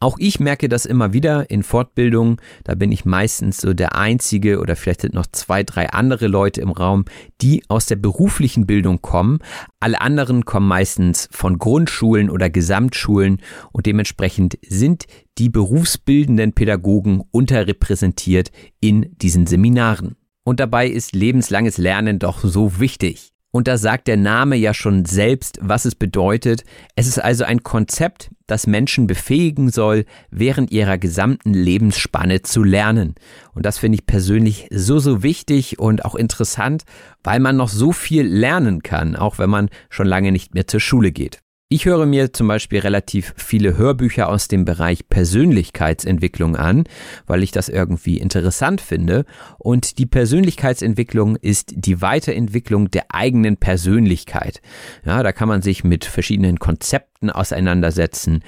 Auch 0.02 0.18
ich 0.18 0.40
merke 0.40 0.68
das 0.68 0.88
immer 0.88 1.14
wieder 1.14 1.52
in 1.52 1.62
Fortbildungen. 1.62 2.38
Da 2.64 2.74
bin 2.74 2.92
ich 2.92 3.06
meistens 3.06 3.58
so 3.58 3.74
der 3.74 3.96
Einzige 3.96 4.60
oder 4.60 4.76
vielleicht 4.76 5.02
sind 5.02 5.14
noch 5.14 5.28
zwei, 5.32 5.62
drei 5.62 5.92
andere 5.92 6.26
Leute 6.26 6.60
im 6.60 6.72
Raum, 6.72 7.06
die 7.40 7.64
aus 7.70 7.86
der 7.86 7.98
beruflichen 7.98 8.66
Bildung 8.66 9.04
kommen. 9.04 9.38
Alle 9.80 10.02
anderen 10.02 10.44
kommen 10.44 10.68
meistens 10.68 11.30
von 11.32 11.60
Grundschulen 11.60 12.32
oder 12.32 12.50
Gesamtschulen 12.50 13.42
und 13.72 13.86
dementsprechend 13.86 14.58
sind 14.68 15.06
die 15.38 15.50
berufsbildenden 15.50 16.54
Pädagogen 16.54 17.22
unterrepräsentiert 17.30 18.52
in 18.80 19.16
diesen 19.18 19.46
Seminaren. 19.46 20.16
Und 20.44 20.60
dabei 20.60 20.88
ist 20.88 21.14
lebenslanges 21.14 21.78
Lernen 21.78 22.18
doch 22.18 22.40
so 22.40 22.80
wichtig. 22.80 23.34
Und 23.52 23.68
da 23.68 23.78
sagt 23.78 24.08
der 24.08 24.18
Name 24.18 24.56
ja 24.56 24.74
schon 24.74 25.04
selbst, 25.04 25.60
was 25.62 25.84
es 25.84 25.94
bedeutet. 25.94 26.64
Es 26.96 27.08
ist 27.08 27.20
also 27.20 27.44
ein 27.44 27.64
Konzept, 27.64 28.32
das 28.48 28.66
Menschen 28.66 29.08
befähigen 29.08 29.70
soll, 29.70 30.06
während 30.30 30.72
ihrer 30.72 30.98
gesamten 30.98 31.54
Lebensspanne 31.54 32.42
zu 32.44 32.64
lernen. 32.64 33.16
Und 33.54 33.66
das 33.66 33.78
finde 33.78 33.98
ich 33.98 34.06
persönlich 34.06 34.68
so, 34.72 35.00
so 35.00 35.22
wichtig 35.22 35.80
und 35.80 36.06
auch 36.06 36.16
interessant, 36.16 36.84
weil 37.24 37.42
man 37.42 37.58
noch 37.58 37.70
so 37.70 37.92
viel 37.92 38.26
lernen 38.26 38.84
kann, 38.84 39.18
auch 39.18 39.38
wenn 39.38 39.50
man 39.50 39.70
schon 39.90 40.08
lange 40.08 40.32
nicht 40.32 40.54
mehr 40.54 40.68
zur 40.68 40.80
Schule 40.80 41.12
geht. 41.12 41.42
Ich 41.74 41.86
höre 41.86 42.06
mir 42.06 42.34
zum 42.34 42.50
Beispiel 42.50 42.80
relativ 42.80 43.34
viele 43.38 43.78
Hörbücher 43.78 44.28
aus 44.28 44.50
dem 44.50 44.66
Bereich 44.66 45.08
Persönlichkeitsentwicklung 45.08 46.58
an, 46.58 46.84
weil 47.28 47.44
ich 47.44 47.52
das 47.52 47.70
irgendwie 47.70 48.18
interessant 48.18 48.82
finde. 48.82 49.24
Und 49.58 49.98
die 49.98 50.06
Persönlichkeitsentwicklung 50.06 51.38
ist 51.38 51.72
die 51.74 52.02
Weiterentwicklung 52.02 52.92
der 52.92 53.06
eigenen 53.16 53.56
Persönlichkeit. 53.56 54.62
Ja, 55.06 55.24
da 55.24 55.32
kann 55.32 55.48
man 55.48 55.62
sich 55.62 55.86
mit 55.86 56.04
verschiedenen 56.04 56.60
Konzepten 56.60 57.30
auseinandersetzen, 57.30 58.44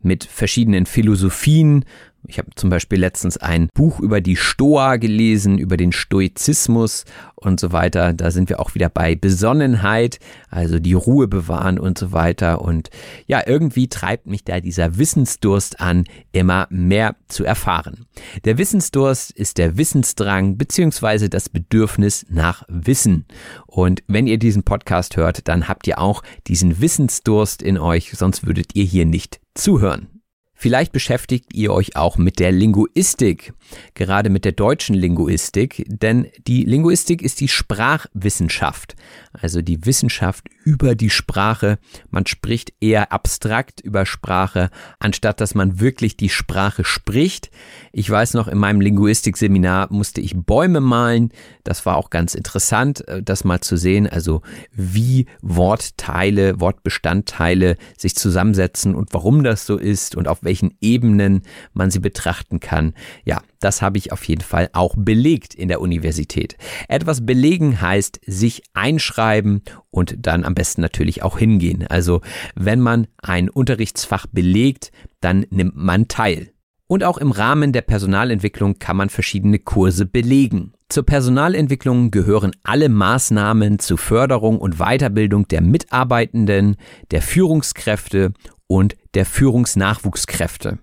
mit 0.00 0.22
verschiedenen 0.22 0.86
Philosophien, 0.86 1.84
Ich 2.26 2.38
habe 2.38 2.50
zum 2.56 2.68
Beispiel 2.68 2.98
letztens 2.98 3.38
ein 3.38 3.68
Buch 3.72 4.00
über 4.00 4.20
die 4.20 4.36
Stoa 4.36 4.96
gelesen, 4.96 5.56
über 5.56 5.76
den 5.76 5.92
Stoizismus 5.92 7.04
und 7.36 7.60
so 7.60 7.72
weiter. 7.72 8.12
Da 8.12 8.30
sind 8.30 8.48
wir 8.48 8.60
auch 8.60 8.74
wieder 8.74 8.88
bei 8.88 9.14
Besonnenheit, 9.14 10.18
also 10.50 10.78
die 10.78 10.92
Ruhe 10.92 11.28
bewahren 11.28 11.78
und 11.78 11.96
so 11.96 12.12
weiter. 12.12 12.60
Und 12.60 12.90
ja, 13.26 13.42
irgendwie 13.46 13.88
treibt 13.88 14.26
mich 14.26 14.44
da 14.44 14.60
dieser 14.60 14.98
Wissensdurst 14.98 15.80
an, 15.80 16.04
immer 16.32 16.66
mehr 16.70 17.16
zu 17.28 17.44
erfahren. 17.44 18.06
Der 18.44 18.58
Wissensdurst 18.58 19.30
ist 19.30 19.56
der 19.56 19.78
Wissensdrang 19.78 20.58
beziehungsweise 20.58 21.30
das 21.30 21.48
Bedürfnis 21.48 22.26
nach 22.28 22.64
Wissen. 22.68 23.26
Und 23.66 24.02
wenn 24.06 24.26
ihr 24.26 24.38
diesen 24.38 24.64
Podcast 24.64 25.16
hört, 25.16 25.48
dann 25.48 25.68
habt 25.68 25.86
ihr 25.86 25.98
auch 25.98 26.22
diesen 26.46 26.80
Wissensdurst 26.80 27.62
in 27.62 27.78
euch, 27.78 28.12
sonst 28.12 28.44
würdet 28.46 28.74
ihr 28.74 28.84
hier 28.84 29.06
nicht 29.06 29.40
zuhören. 29.54 30.17
Vielleicht 30.60 30.90
beschäftigt 30.90 31.54
ihr 31.54 31.72
euch 31.72 31.94
auch 31.94 32.18
mit 32.18 32.40
der 32.40 32.50
Linguistik, 32.50 33.52
gerade 33.94 34.28
mit 34.28 34.44
der 34.44 34.50
deutschen 34.50 34.96
Linguistik, 34.96 35.84
denn 35.86 36.26
die 36.48 36.64
Linguistik 36.64 37.22
ist 37.22 37.38
die 37.40 37.46
Sprachwissenschaft, 37.46 38.96
also 39.32 39.62
die 39.62 39.86
Wissenschaft 39.86 40.48
über 40.64 40.96
die 40.96 41.10
Sprache. 41.10 41.78
Man 42.10 42.26
spricht 42.26 42.72
eher 42.80 43.12
abstrakt 43.12 43.80
über 43.80 44.04
Sprache, 44.04 44.70
anstatt 44.98 45.40
dass 45.40 45.54
man 45.54 45.78
wirklich 45.78 46.16
die 46.16 46.28
Sprache 46.28 46.82
spricht. 46.82 47.52
Ich 47.92 48.10
weiß 48.10 48.34
noch, 48.34 48.48
in 48.48 48.58
meinem 48.58 48.80
Linguistikseminar 48.80 49.92
musste 49.92 50.20
ich 50.20 50.36
Bäume 50.36 50.80
malen. 50.80 51.30
Das 51.62 51.86
war 51.86 51.96
auch 51.96 52.10
ganz 52.10 52.34
interessant, 52.34 53.06
äh, 53.06 53.22
das 53.22 53.44
mal 53.44 53.60
zu 53.60 53.76
sehen, 53.76 54.08
also 54.08 54.42
wie 54.72 55.26
Wortteile, 55.40 56.60
Wortbestandteile 56.60 57.76
sich 57.96 58.16
zusammensetzen 58.16 58.96
und 58.96 59.14
warum 59.14 59.44
das 59.44 59.64
so 59.64 59.76
ist 59.76 60.16
und 60.16 60.26
auf 60.26 60.42
welchen 60.48 60.74
Ebenen 60.80 61.42
man 61.74 61.90
sie 61.90 62.00
betrachten 62.00 62.58
kann. 62.58 62.94
Ja, 63.26 63.42
das 63.60 63.82
habe 63.82 63.98
ich 63.98 64.12
auf 64.12 64.24
jeden 64.24 64.40
Fall 64.40 64.70
auch 64.72 64.94
belegt 64.96 65.54
in 65.54 65.68
der 65.68 65.82
Universität. 65.82 66.56
Etwas 66.88 67.26
belegen 67.26 67.82
heißt 67.82 68.18
sich 68.26 68.62
einschreiben 68.72 69.60
und 69.90 70.16
dann 70.18 70.44
am 70.44 70.54
besten 70.54 70.80
natürlich 70.80 71.22
auch 71.22 71.38
hingehen. 71.38 71.86
Also 71.86 72.22
wenn 72.54 72.80
man 72.80 73.08
ein 73.18 73.50
Unterrichtsfach 73.50 74.26
belegt, 74.26 74.90
dann 75.20 75.44
nimmt 75.50 75.76
man 75.76 76.08
teil. 76.08 76.50
Und 76.86 77.04
auch 77.04 77.18
im 77.18 77.32
Rahmen 77.32 77.74
der 77.74 77.82
Personalentwicklung 77.82 78.78
kann 78.78 78.96
man 78.96 79.10
verschiedene 79.10 79.58
Kurse 79.58 80.06
belegen. 80.06 80.72
Zur 80.88 81.04
Personalentwicklung 81.04 82.10
gehören 82.10 82.52
alle 82.62 82.88
Maßnahmen 82.88 83.78
zur 83.78 83.98
Förderung 83.98 84.58
und 84.58 84.78
Weiterbildung 84.78 85.46
der 85.48 85.60
Mitarbeitenden, 85.60 86.76
der 87.10 87.20
Führungskräfte 87.20 88.32
und 88.68 88.96
der 89.14 89.26
Führungsnachwuchskräfte. 89.26 90.78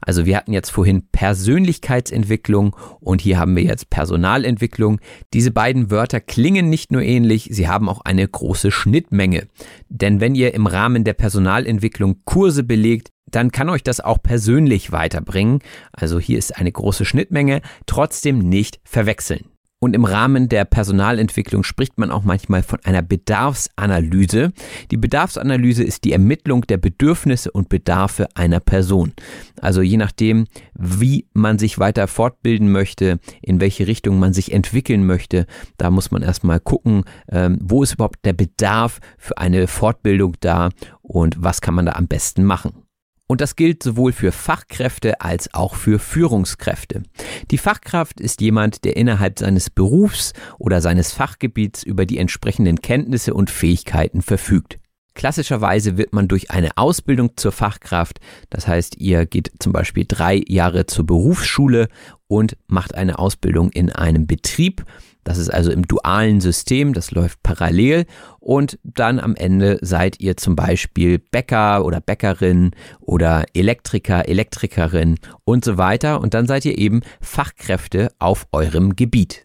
Also 0.00 0.24
wir 0.24 0.36
hatten 0.36 0.52
jetzt 0.52 0.70
vorhin 0.70 1.08
Persönlichkeitsentwicklung 1.10 2.76
und 3.00 3.20
hier 3.20 3.38
haben 3.38 3.56
wir 3.56 3.64
jetzt 3.64 3.90
Personalentwicklung. 3.90 5.00
Diese 5.32 5.50
beiden 5.50 5.90
Wörter 5.90 6.20
klingen 6.20 6.70
nicht 6.70 6.92
nur 6.92 7.02
ähnlich, 7.02 7.48
sie 7.50 7.68
haben 7.68 7.88
auch 7.88 8.00
eine 8.02 8.26
große 8.26 8.70
Schnittmenge. 8.70 9.48
Denn 9.88 10.20
wenn 10.20 10.34
ihr 10.34 10.54
im 10.54 10.66
Rahmen 10.66 11.04
der 11.04 11.14
Personalentwicklung 11.14 12.22
Kurse 12.24 12.62
belegt, 12.62 13.10
dann 13.26 13.50
kann 13.50 13.68
euch 13.68 13.82
das 13.82 14.00
auch 14.00 14.22
persönlich 14.22 14.92
weiterbringen. 14.92 15.58
Also 15.92 16.20
hier 16.20 16.38
ist 16.38 16.56
eine 16.56 16.70
große 16.70 17.04
Schnittmenge, 17.04 17.62
trotzdem 17.86 18.38
nicht 18.38 18.80
verwechseln. 18.84 19.46
Und 19.84 19.94
im 19.94 20.06
Rahmen 20.06 20.48
der 20.48 20.64
Personalentwicklung 20.64 21.62
spricht 21.62 21.98
man 21.98 22.10
auch 22.10 22.24
manchmal 22.24 22.62
von 22.62 22.78
einer 22.84 23.02
Bedarfsanalyse. 23.02 24.54
Die 24.90 24.96
Bedarfsanalyse 24.96 25.84
ist 25.84 26.04
die 26.04 26.12
Ermittlung 26.12 26.62
der 26.62 26.78
Bedürfnisse 26.78 27.50
und 27.50 27.68
Bedarfe 27.68 28.28
einer 28.34 28.60
Person. 28.60 29.12
Also 29.60 29.82
je 29.82 29.98
nachdem, 29.98 30.46
wie 30.72 31.26
man 31.34 31.58
sich 31.58 31.78
weiter 31.78 32.08
fortbilden 32.08 32.72
möchte, 32.72 33.20
in 33.42 33.60
welche 33.60 33.86
Richtung 33.86 34.18
man 34.18 34.32
sich 34.32 34.52
entwickeln 34.52 35.04
möchte, 35.04 35.44
da 35.76 35.90
muss 35.90 36.10
man 36.10 36.22
erstmal 36.22 36.60
gucken, 36.60 37.04
ähm, 37.30 37.58
wo 37.60 37.82
ist 37.82 37.92
überhaupt 37.92 38.24
der 38.24 38.32
Bedarf 38.32 39.00
für 39.18 39.36
eine 39.36 39.66
Fortbildung 39.66 40.34
da 40.40 40.70
und 41.02 41.36
was 41.42 41.60
kann 41.60 41.74
man 41.74 41.84
da 41.84 41.92
am 41.92 42.08
besten 42.08 42.44
machen. 42.44 42.83
Und 43.26 43.40
das 43.40 43.56
gilt 43.56 43.82
sowohl 43.82 44.12
für 44.12 44.32
Fachkräfte 44.32 45.20
als 45.22 45.52
auch 45.54 45.76
für 45.76 45.98
Führungskräfte. 45.98 47.02
Die 47.50 47.58
Fachkraft 47.58 48.20
ist 48.20 48.42
jemand, 48.42 48.84
der 48.84 48.96
innerhalb 48.96 49.38
seines 49.38 49.70
Berufs 49.70 50.34
oder 50.58 50.82
seines 50.82 51.12
Fachgebiets 51.12 51.82
über 51.82 52.04
die 52.04 52.18
entsprechenden 52.18 52.82
Kenntnisse 52.82 53.32
und 53.32 53.48
Fähigkeiten 53.48 54.20
verfügt. 54.20 54.78
Klassischerweise 55.14 55.96
wird 55.96 56.12
man 56.12 56.26
durch 56.26 56.50
eine 56.50 56.76
Ausbildung 56.76 57.36
zur 57.36 57.52
Fachkraft, 57.52 58.18
das 58.50 58.66
heißt, 58.66 58.96
ihr 58.96 59.26
geht 59.26 59.52
zum 59.60 59.72
Beispiel 59.72 60.04
drei 60.08 60.42
Jahre 60.48 60.86
zur 60.86 61.06
Berufsschule 61.06 61.88
und 62.26 62.56
macht 62.66 62.96
eine 62.96 63.18
Ausbildung 63.18 63.70
in 63.70 63.90
einem 63.90 64.26
Betrieb, 64.26 64.84
das 65.24 65.38
ist 65.38 65.48
also 65.48 65.72
im 65.72 65.86
dualen 65.86 66.40
System, 66.40 66.92
das 66.92 67.10
läuft 67.10 67.42
parallel 67.42 68.06
und 68.38 68.78
dann 68.84 69.18
am 69.18 69.34
Ende 69.34 69.78
seid 69.80 70.20
ihr 70.20 70.36
zum 70.36 70.54
Beispiel 70.54 71.18
Bäcker 71.18 71.84
oder 71.84 72.00
Bäckerin 72.00 72.72
oder 73.00 73.44
Elektriker, 73.54 74.28
Elektrikerin 74.28 75.18
und 75.44 75.64
so 75.64 75.78
weiter 75.78 76.20
und 76.20 76.34
dann 76.34 76.46
seid 76.46 76.64
ihr 76.64 76.78
eben 76.78 77.00
Fachkräfte 77.20 78.12
auf 78.18 78.46
eurem 78.52 78.96
Gebiet. 78.96 79.42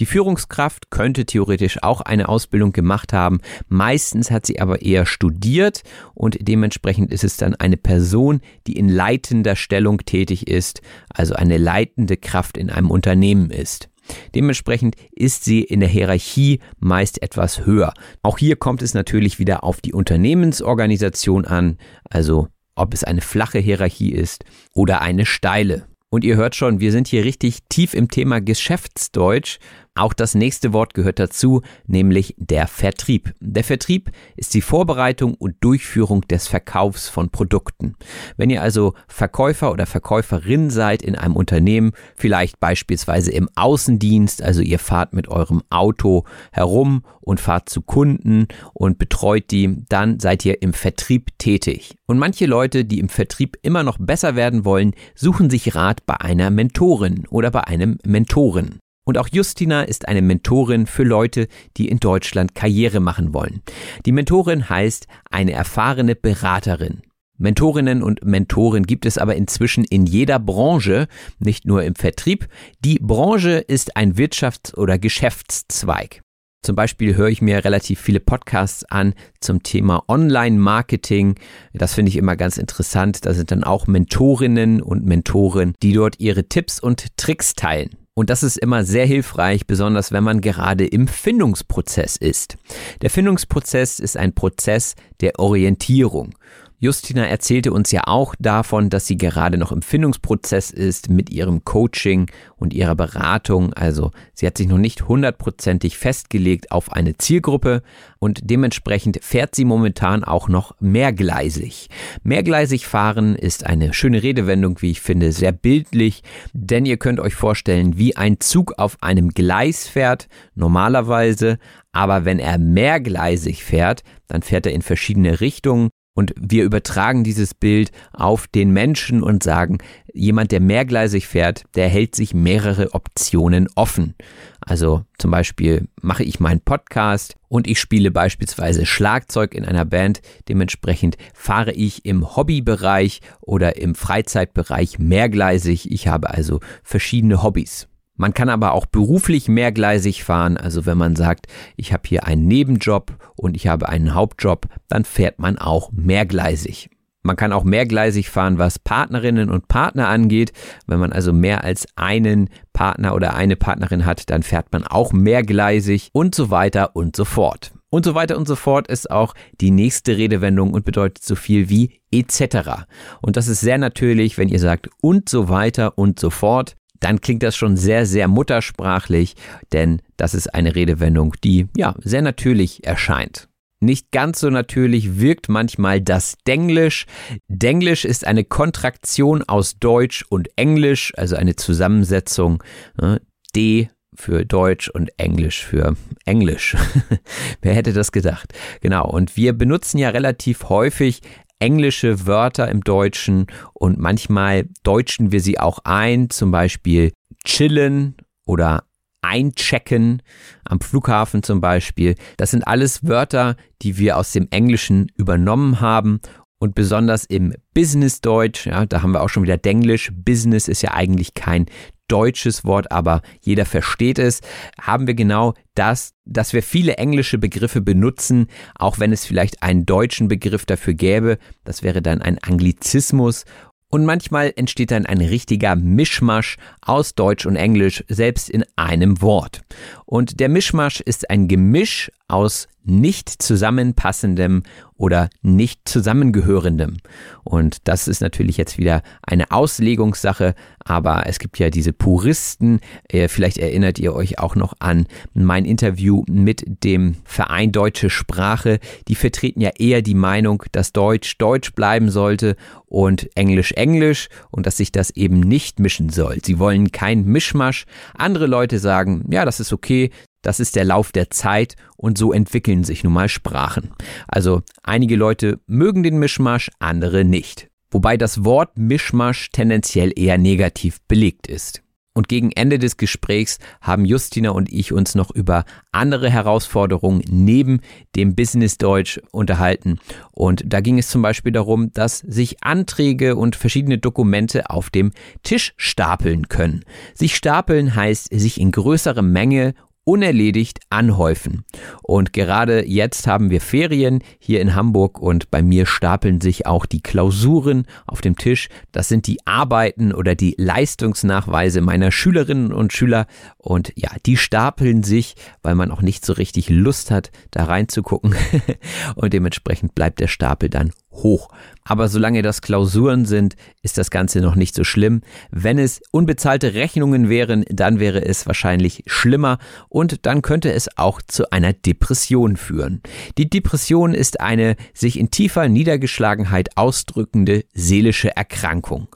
Die 0.00 0.06
Führungskraft 0.06 0.90
könnte 0.90 1.24
theoretisch 1.24 1.82
auch 1.82 2.00
eine 2.00 2.28
Ausbildung 2.28 2.72
gemacht 2.72 3.12
haben, 3.12 3.38
meistens 3.68 4.32
hat 4.32 4.44
sie 4.44 4.60
aber 4.60 4.82
eher 4.82 5.06
studiert 5.06 5.82
und 6.14 6.36
dementsprechend 6.40 7.12
ist 7.12 7.22
es 7.22 7.36
dann 7.36 7.54
eine 7.54 7.76
Person, 7.76 8.40
die 8.66 8.76
in 8.76 8.88
leitender 8.88 9.54
Stellung 9.54 9.98
tätig 9.98 10.48
ist, 10.48 10.82
also 11.10 11.34
eine 11.34 11.58
leitende 11.58 12.16
Kraft 12.16 12.56
in 12.56 12.70
einem 12.70 12.90
Unternehmen 12.90 13.50
ist. 13.50 13.88
Dementsprechend 14.34 14.96
ist 15.12 15.44
sie 15.44 15.62
in 15.62 15.80
der 15.80 15.88
Hierarchie 15.88 16.60
meist 16.78 17.22
etwas 17.22 17.66
höher. 17.66 17.94
Auch 18.22 18.38
hier 18.38 18.56
kommt 18.56 18.82
es 18.82 18.94
natürlich 18.94 19.38
wieder 19.38 19.64
auf 19.64 19.80
die 19.80 19.92
Unternehmensorganisation 19.92 21.44
an, 21.44 21.78
also 22.08 22.48
ob 22.74 22.92
es 22.92 23.04
eine 23.04 23.20
flache 23.20 23.58
Hierarchie 23.58 24.12
ist 24.12 24.44
oder 24.72 25.00
eine 25.00 25.26
steile. 25.26 25.86
Und 26.10 26.22
ihr 26.22 26.36
hört 26.36 26.54
schon, 26.54 26.78
wir 26.78 26.92
sind 26.92 27.08
hier 27.08 27.24
richtig 27.24 27.58
tief 27.68 27.92
im 27.92 28.08
Thema 28.08 28.40
Geschäftsdeutsch 28.40 29.58
auch 29.96 30.12
das 30.12 30.34
nächste 30.34 30.72
Wort 30.72 30.94
gehört 30.94 31.18
dazu, 31.18 31.62
nämlich 31.86 32.34
der 32.36 32.66
Vertrieb. 32.66 33.32
Der 33.40 33.62
Vertrieb 33.62 34.10
ist 34.36 34.54
die 34.54 34.60
Vorbereitung 34.60 35.34
und 35.34 35.56
Durchführung 35.60 36.22
des 36.22 36.48
Verkaufs 36.48 37.08
von 37.08 37.30
Produkten. 37.30 37.94
Wenn 38.36 38.50
ihr 38.50 38.62
also 38.62 38.94
Verkäufer 39.06 39.70
oder 39.70 39.86
Verkäuferin 39.86 40.70
seid 40.70 41.02
in 41.02 41.14
einem 41.14 41.36
Unternehmen, 41.36 41.92
vielleicht 42.16 42.58
beispielsweise 42.58 43.30
im 43.30 43.48
Außendienst, 43.54 44.42
also 44.42 44.62
ihr 44.62 44.80
fahrt 44.80 45.12
mit 45.12 45.28
eurem 45.28 45.62
Auto 45.70 46.24
herum 46.50 47.04
und 47.20 47.40
fahrt 47.40 47.68
zu 47.68 47.80
Kunden 47.80 48.48
und 48.72 48.98
betreut 48.98 49.50
die, 49.50 49.84
dann 49.88 50.18
seid 50.18 50.44
ihr 50.44 50.60
im 50.60 50.72
Vertrieb 50.72 51.38
tätig. 51.38 51.96
Und 52.06 52.18
manche 52.18 52.46
Leute, 52.46 52.84
die 52.84 52.98
im 52.98 53.08
Vertrieb 53.08 53.56
immer 53.62 53.82
noch 53.84 53.98
besser 53.98 54.34
werden 54.34 54.64
wollen, 54.64 54.92
suchen 55.14 55.50
sich 55.50 55.74
Rat 55.74 56.04
bei 56.04 56.16
einer 56.20 56.50
Mentorin 56.50 57.26
oder 57.30 57.50
bei 57.50 57.64
einem 57.64 57.98
Mentoren. 58.04 58.80
Und 59.04 59.18
auch 59.18 59.28
Justina 59.30 59.82
ist 59.82 60.08
eine 60.08 60.22
Mentorin 60.22 60.86
für 60.86 61.04
Leute, 61.04 61.48
die 61.76 61.88
in 61.88 62.00
Deutschland 62.00 62.54
Karriere 62.54 63.00
machen 63.00 63.34
wollen. 63.34 63.62
Die 64.06 64.12
Mentorin 64.12 64.68
heißt 64.68 65.06
eine 65.30 65.52
erfahrene 65.52 66.14
Beraterin. 66.14 67.02
Mentorinnen 67.36 68.02
und 68.02 68.24
Mentoren 68.24 68.84
gibt 68.84 69.06
es 69.06 69.18
aber 69.18 69.34
inzwischen 69.34 69.84
in 69.84 70.06
jeder 70.06 70.38
Branche, 70.38 71.08
nicht 71.38 71.66
nur 71.66 71.82
im 71.82 71.96
Vertrieb. 71.96 72.48
Die 72.84 72.98
Branche 73.00 73.58
ist 73.58 73.96
ein 73.96 74.14
Wirtschafts- 74.14 74.74
oder 74.74 74.98
Geschäftszweig. 74.98 76.22
Zum 76.62 76.76
Beispiel 76.76 77.14
höre 77.16 77.28
ich 77.28 77.42
mir 77.42 77.62
relativ 77.62 78.00
viele 78.00 78.20
Podcasts 78.20 78.84
an 78.84 79.12
zum 79.40 79.62
Thema 79.62 80.04
Online-Marketing. 80.08 81.34
Das 81.74 81.92
finde 81.92 82.08
ich 82.08 82.16
immer 82.16 82.36
ganz 82.36 82.56
interessant. 82.56 83.26
Da 83.26 83.34
sind 83.34 83.50
dann 83.50 83.64
auch 83.64 83.86
Mentorinnen 83.86 84.80
und 84.80 85.04
Mentoren, 85.04 85.74
die 85.82 85.92
dort 85.92 86.20
ihre 86.20 86.48
Tipps 86.48 86.80
und 86.80 87.16
Tricks 87.18 87.54
teilen. 87.54 88.03
Und 88.16 88.30
das 88.30 88.44
ist 88.44 88.58
immer 88.58 88.84
sehr 88.84 89.06
hilfreich, 89.06 89.66
besonders 89.66 90.12
wenn 90.12 90.22
man 90.22 90.40
gerade 90.40 90.86
im 90.86 91.08
Findungsprozess 91.08 92.16
ist. 92.16 92.56
Der 93.02 93.10
Findungsprozess 93.10 93.98
ist 93.98 94.16
ein 94.16 94.34
Prozess 94.34 94.94
der 95.20 95.40
Orientierung. 95.40 96.36
Justina 96.84 97.26
erzählte 97.26 97.72
uns 97.72 97.92
ja 97.92 98.02
auch 98.04 98.34
davon, 98.38 98.90
dass 98.90 99.06
sie 99.06 99.16
gerade 99.16 99.56
noch 99.56 99.72
im 99.72 99.80
Findungsprozess 99.80 100.70
ist 100.70 101.08
mit 101.08 101.30
ihrem 101.30 101.64
Coaching 101.64 102.30
und 102.56 102.74
ihrer 102.74 102.94
Beratung. 102.94 103.72
Also 103.72 104.10
sie 104.34 104.46
hat 104.46 104.58
sich 104.58 104.68
noch 104.68 104.76
nicht 104.76 105.08
hundertprozentig 105.08 105.96
festgelegt 105.96 106.72
auf 106.72 106.92
eine 106.92 107.16
Zielgruppe 107.16 107.82
und 108.18 108.50
dementsprechend 108.50 109.24
fährt 109.24 109.54
sie 109.54 109.64
momentan 109.64 110.24
auch 110.24 110.46
noch 110.50 110.74
mehrgleisig. 110.78 111.88
Mehrgleisig 112.22 112.86
fahren 112.86 113.34
ist 113.34 113.64
eine 113.64 113.94
schöne 113.94 114.22
Redewendung, 114.22 114.82
wie 114.82 114.90
ich 114.90 115.00
finde, 115.00 115.32
sehr 115.32 115.52
bildlich, 115.52 116.22
denn 116.52 116.84
ihr 116.84 116.98
könnt 116.98 117.18
euch 117.18 117.34
vorstellen, 117.34 117.96
wie 117.96 118.14
ein 118.18 118.40
Zug 118.40 118.74
auf 118.76 119.02
einem 119.02 119.30
Gleis 119.30 119.88
fährt, 119.88 120.28
normalerweise, 120.54 121.56
aber 121.92 122.26
wenn 122.26 122.38
er 122.38 122.58
mehrgleisig 122.58 123.64
fährt, 123.64 124.02
dann 124.26 124.42
fährt 124.42 124.66
er 124.66 124.74
in 124.74 124.82
verschiedene 124.82 125.40
Richtungen 125.40 125.88
Und 126.14 126.32
wir 126.40 126.62
übertragen 126.62 127.24
dieses 127.24 127.54
Bild 127.54 127.90
auf 128.12 128.46
den 128.46 128.70
Menschen 128.70 129.22
und 129.22 129.42
sagen, 129.42 129.78
jemand, 130.12 130.52
der 130.52 130.60
mehrgleisig 130.60 131.26
fährt, 131.26 131.64
der 131.74 131.88
hält 131.88 132.14
sich 132.14 132.34
mehrere 132.34 132.94
Optionen 132.94 133.68
offen. 133.74 134.14
Also 134.60 135.04
zum 135.18 135.32
Beispiel 135.32 135.88
mache 136.00 136.22
ich 136.22 136.38
meinen 136.38 136.60
Podcast 136.60 137.34
und 137.48 137.66
ich 137.66 137.80
spiele 137.80 138.12
beispielsweise 138.12 138.86
Schlagzeug 138.86 139.54
in 139.54 139.64
einer 139.64 139.84
Band. 139.84 140.22
Dementsprechend 140.48 141.16
fahre 141.34 141.72
ich 141.72 142.04
im 142.04 142.36
Hobbybereich 142.36 143.20
oder 143.40 143.76
im 143.76 143.96
Freizeitbereich 143.96 145.00
mehrgleisig. 145.00 145.90
Ich 145.90 146.06
habe 146.06 146.30
also 146.30 146.60
verschiedene 146.84 147.42
Hobbys. 147.42 147.88
Man 148.16 148.32
kann 148.32 148.48
aber 148.48 148.72
auch 148.72 148.86
beruflich 148.86 149.48
mehrgleisig 149.48 150.22
fahren. 150.22 150.56
Also 150.56 150.86
wenn 150.86 150.98
man 150.98 151.16
sagt, 151.16 151.46
ich 151.76 151.92
habe 151.92 152.04
hier 152.06 152.26
einen 152.26 152.46
Nebenjob 152.46 153.12
und 153.36 153.56
ich 153.56 153.66
habe 153.66 153.88
einen 153.88 154.14
Hauptjob, 154.14 154.66
dann 154.88 155.04
fährt 155.04 155.38
man 155.38 155.58
auch 155.58 155.90
mehrgleisig. 155.92 156.90
Man 157.26 157.36
kann 157.36 157.54
auch 157.54 157.64
mehrgleisig 157.64 158.28
fahren, 158.28 158.58
was 158.58 158.78
Partnerinnen 158.78 159.50
und 159.50 159.66
Partner 159.66 160.08
angeht. 160.08 160.52
Wenn 160.86 161.00
man 161.00 161.10
also 161.10 161.32
mehr 161.32 161.64
als 161.64 161.86
einen 161.96 162.50
Partner 162.74 163.14
oder 163.14 163.34
eine 163.34 163.56
Partnerin 163.56 164.04
hat, 164.04 164.28
dann 164.28 164.42
fährt 164.42 164.72
man 164.72 164.86
auch 164.86 165.12
mehrgleisig 165.12 166.10
und 166.12 166.34
so 166.34 166.50
weiter 166.50 166.94
und 166.94 167.16
so 167.16 167.24
fort. 167.24 167.72
Und 167.88 168.04
so 168.04 168.14
weiter 168.14 168.36
und 168.36 168.46
so 168.46 168.56
fort 168.56 168.88
ist 168.88 169.10
auch 169.10 169.34
die 169.60 169.70
nächste 169.70 170.18
Redewendung 170.18 170.74
und 170.74 170.84
bedeutet 170.84 171.24
so 171.24 171.34
viel 171.34 171.70
wie 171.70 172.00
etc. 172.12 172.84
Und 173.22 173.36
das 173.38 173.48
ist 173.48 173.60
sehr 173.60 173.78
natürlich, 173.78 174.36
wenn 174.36 174.48
ihr 174.48 174.60
sagt 174.60 174.90
und 175.00 175.28
so 175.28 175.48
weiter 175.48 175.96
und 175.96 176.20
so 176.20 176.28
fort 176.28 176.76
dann 177.04 177.20
klingt 177.20 177.42
das 177.42 177.54
schon 177.54 177.76
sehr, 177.76 178.06
sehr 178.06 178.28
muttersprachlich, 178.28 179.34
denn 179.72 180.00
das 180.16 180.32
ist 180.32 180.54
eine 180.54 180.74
Redewendung, 180.74 181.34
die 181.44 181.68
ja 181.76 181.94
sehr 182.02 182.22
natürlich 182.22 182.84
erscheint. 182.84 183.48
Nicht 183.80 184.10
ganz 184.10 184.40
so 184.40 184.48
natürlich 184.48 185.20
wirkt 185.20 185.50
manchmal 185.50 186.00
das 186.00 186.36
Denglisch. 186.46 187.04
Denglisch 187.48 188.06
ist 188.06 188.26
eine 188.26 188.44
Kontraktion 188.44 189.42
aus 189.42 189.78
Deutsch 189.78 190.24
und 190.30 190.48
Englisch, 190.56 191.12
also 191.18 191.36
eine 191.36 191.56
Zusammensetzung. 191.56 192.62
Ne? 192.98 193.20
D 193.54 193.90
für 194.16 194.46
Deutsch 194.46 194.88
und 194.88 195.10
Englisch 195.18 195.64
für 195.64 195.96
Englisch. 196.24 196.76
Wer 197.60 197.74
hätte 197.74 197.92
das 197.92 198.12
gedacht? 198.12 198.54
Genau. 198.80 199.06
Und 199.06 199.36
wir 199.36 199.52
benutzen 199.52 199.98
ja 199.98 200.10
relativ 200.10 200.68
häufig 200.70 201.20
englische 201.64 202.26
Wörter 202.26 202.68
im 202.68 202.82
Deutschen 202.82 203.46
und 203.72 203.98
manchmal 203.98 204.68
deutschen 204.82 205.32
wir 205.32 205.40
sie 205.40 205.58
auch 205.58 205.78
ein, 205.84 206.28
zum 206.28 206.50
Beispiel 206.50 207.12
chillen 207.42 208.16
oder 208.44 208.84
einchecken 209.22 210.20
am 210.66 210.80
Flughafen 210.80 211.42
zum 211.42 211.62
Beispiel. 211.62 212.16
Das 212.36 212.50
sind 212.50 212.66
alles 212.66 213.08
Wörter, 213.08 213.56
die 213.80 213.96
wir 213.96 214.18
aus 214.18 214.32
dem 214.32 214.48
Englischen 214.50 215.10
übernommen 215.16 215.80
haben 215.80 216.20
und 216.58 216.74
besonders 216.74 217.24
im 217.24 217.54
Business-Deutsch, 217.72 218.66
ja, 218.66 218.84
da 218.84 219.00
haben 219.00 219.12
wir 219.12 219.22
auch 219.22 219.30
schon 219.30 219.42
wieder 219.42 219.56
Denglisch. 219.56 220.12
Business 220.14 220.68
ist 220.68 220.82
ja 220.82 220.92
eigentlich 220.92 221.32
kein 221.32 221.64
deutsches 222.08 222.64
Wort, 222.64 222.90
aber 222.92 223.22
jeder 223.40 223.66
versteht 223.66 224.18
es, 224.18 224.40
haben 224.80 225.06
wir 225.06 225.14
genau 225.14 225.54
das, 225.74 226.12
dass 226.24 226.52
wir 226.52 226.62
viele 226.62 226.96
englische 226.96 227.38
Begriffe 227.38 227.80
benutzen, 227.80 228.46
auch 228.74 228.98
wenn 228.98 229.12
es 229.12 229.24
vielleicht 229.26 229.62
einen 229.62 229.86
deutschen 229.86 230.28
Begriff 230.28 230.66
dafür 230.66 230.94
gäbe. 230.94 231.38
Das 231.64 231.82
wäre 231.82 232.02
dann 232.02 232.22
ein 232.22 232.38
Anglizismus. 232.38 233.44
Und 233.88 234.06
manchmal 234.06 234.52
entsteht 234.56 234.90
dann 234.90 235.06
ein 235.06 235.20
richtiger 235.20 235.76
Mischmasch 235.76 236.56
aus 236.80 237.14
Deutsch 237.14 237.46
und 237.46 237.54
Englisch, 237.54 238.02
selbst 238.08 238.50
in 238.50 238.64
einem 238.74 239.22
Wort. 239.22 239.62
Und 240.04 240.40
der 240.40 240.48
Mischmasch 240.48 241.00
ist 241.00 241.30
ein 241.30 241.46
Gemisch 241.46 242.10
aus 242.26 242.66
nicht 242.84 243.30
zusammenpassendem 243.42 244.62
oder 244.96 245.28
nicht 245.42 245.80
zusammengehörendem. 245.88 246.98
Und 247.42 247.88
das 247.88 248.06
ist 248.06 248.20
natürlich 248.20 248.56
jetzt 248.56 248.78
wieder 248.78 249.02
eine 249.22 249.50
Auslegungssache, 249.50 250.54
aber 250.84 251.24
es 251.26 251.38
gibt 251.38 251.58
ja 251.58 251.70
diese 251.70 251.92
Puristen. 251.92 252.80
Äh, 253.08 253.28
vielleicht 253.28 253.58
erinnert 253.58 253.98
ihr 253.98 254.14
euch 254.14 254.38
auch 254.38 254.54
noch 254.54 254.74
an 254.78 255.06
mein 255.32 255.64
Interview 255.64 256.22
mit 256.28 256.84
dem 256.84 257.16
Verein 257.24 257.72
Deutsche 257.72 258.08
Sprache. 258.08 258.78
Die 259.08 259.16
vertreten 259.16 259.60
ja 259.60 259.70
eher 259.76 260.02
die 260.02 260.14
Meinung, 260.14 260.62
dass 260.72 260.92
Deutsch 260.92 261.38
Deutsch 261.38 261.72
bleiben 261.72 262.10
sollte 262.10 262.56
und 262.86 263.28
Englisch 263.34 263.72
Englisch 263.72 264.28
und 264.50 264.66
dass 264.66 264.76
sich 264.76 264.92
das 264.92 265.10
eben 265.10 265.40
nicht 265.40 265.80
mischen 265.80 266.10
soll. 266.10 266.38
Sie 266.44 266.58
wollen 266.58 266.92
kein 266.92 267.24
Mischmasch. 267.24 267.86
Andere 268.16 268.46
Leute 268.46 268.78
sagen, 268.78 269.24
ja, 269.30 269.44
das 269.44 269.58
ist 269.58 269.72
okay, 269.72 270.10
das 270.44 270.60
ist 270.60 270.76
der 270.76 270.84
Lauf 270.84 271.10
der 271.10 271.30
Zeit 271.30 271.74
und 271.96 272.18
so 272.18 272.32
entwickeln 272.32 272.84
sich 272.84 273.02
nun 273.02 273.14
mal 273.14 273.28
Sprachen. 273.28 273.90
Also 274.28 274.62
einige 274.82 275.16
Leute 275.16 275.58
mögen 275.66 276.02
den 276.02 276.18
Mischmasch, 276.18 276.70
andere 276.78 277.24
nicht. 277.24 277.68
Wobei 277.90 278.16
das 278.16 278.44
Wort 278.44 278.76
Mischmasch 278.76 279.50
tendenziell 279.50 280.12
eher 280.14 280.38
negativ 280.38 281.00
belegt 281.08 281.46
ist. 281.46 281.84
Und 282.16 282.28
gegen 282.28 282.52
Ende 282.52 282.78
des 282.78 282.96
Gesprächs 282.96 283.58
haben 283.80 284.04
Justina 284.04 284.50
und 284.50 284.72
ich 284.72 284.92
uns 284.92 285.16
noch 285.16 285.32
über 285.32 285.64
andere 285.90 286.30
Herausforderungen 286.30 287.24
neben 287.28 287.80
dem 288.14 288.36
Business 288.36 288.78
Deutsch 288.78 289.20
unterhalten. 289.32 289.98
Und 290.30 290.62
da 290.66 290.80
ging 290.80 290.98
es 290.98 291.08
zum 291.08 291.22
Beispiel 291.22 291.50
darum, 291.50 291.92
dass 291.92 292.18
sich 292.18 292.62
Anträge 292.62 293.34
und 293.34 293.56
verschiedene 293.56 293.98
Dokumente 293.98 294.70
auf 294.70 294.90
dem 294.90 295.10
Tisch 295.42 295.74
stapeln 295.76 296.48
können. 296.48 296.84
Sich 297.14 297.34
stapeln 297.34 297.96
heißt 297.96 298.28
sich 298.32 298.60
in 298.60 298.70
größere 298.70 299.22
Menge 299.22 299.74
unerledigt 300.04 300.80
anhäufen. 300.90 301.64
Und 302.02 302.32
gerade 302.32 302.86
jetzt 302.86 303.26
haben 303.26 303.50
wir 303.50 303.60
Ferien 303.60 304.22
hier 304.38 304.60
in 304.60 304.74
Hamburg 304.74 305.18
und 305.18 305.50
bei 305.50 305.62
mir 305.62 305.86
stapeln 305.86 306.40
sich 306.40 306.66
auch 306.66 306.86
die 306.86 307.02
Klausuren 307.02 307.86
auf 308.06 308.20
dem 308.20 308.36
Tisch. 308.36 308.68
Das 308.92 309.08
sind 309.08 309.26
die 309.26 309.46
Arbeiten 309.46 310.12
oder 310.12 310.34
die 310.34 310.54
Leistungsnachweise 310.58 311.80
meiner 311.80 312.12
Schülerinnen 312.12 312.72
und 312.72 312.92
Schüler. 312.92 313.26
Und 313.56 313.92
ja, 313.96 314.10
die 314.26 314.36
stapeln 314.36 315.02
sich, 315.02 315.34
weil 315.62 315.74
man 315.74 315.90
auch 315.90 316.02
nicht 316.02 316.24
so 316.24 316.34
richtig 316.34 316.68
Lust 316.68 317.10
hat, 317.10 317.30
da 317.50 317.64
reinzugucken. 317.64 318.34
und 319.14 319.32
dementsprechend 319.32 319.94
bleibt 319.94 320.20
der 320.20 320.28
Stapel 320.28 320.68
dann 320.68 320.92
hoch. 321.12 321.48
Aber 321.86 322.08
solange 322.08 322.40
das 322.40 322.62
Klausuren 322.62 323.26
sind, 323.26 323.56
ist 323.82 323.98
das 323.98 324.10
Ganze 324.10 324.40
noch 324.40 324.54
nicht 324.54 324.74
so 324.74 324.84
schlimm. 324.84 325.20
Wenn 325.50 325.78
es 325.78 326.00
unbezahlte 326.12 326.72
Rechnungen 326.72 327.28
wären, 327.28 327.66
dann 327.68 328.00
wäre 328.00 328.24
es 328.24 328.46
wahrscheinlich 328.46 329.02
schlimmer 329.06 329.58
und 329.90 330.24
dann 330.24 330.40
könnte 330.40 330.72
es 330.72 330.96
auch 330.96 331.20
zu 331.20 331.50
einer 331.52 331.74
Depression 331.74 332.56
führen. 332.56 333.02
Die 333.36 333.50
Depression 333.50 334.14
ist 334.14 334.40
eine 334.40 334.76
sich 334.94 335.18
in 335.18 335.30
tiefer 335.30 335.68
Niedergeschlagenheit 335.68 336.74
ausdrückende 336.78 337.66
seelische 337.74 338.34
Erkrankung. 338.34 339.08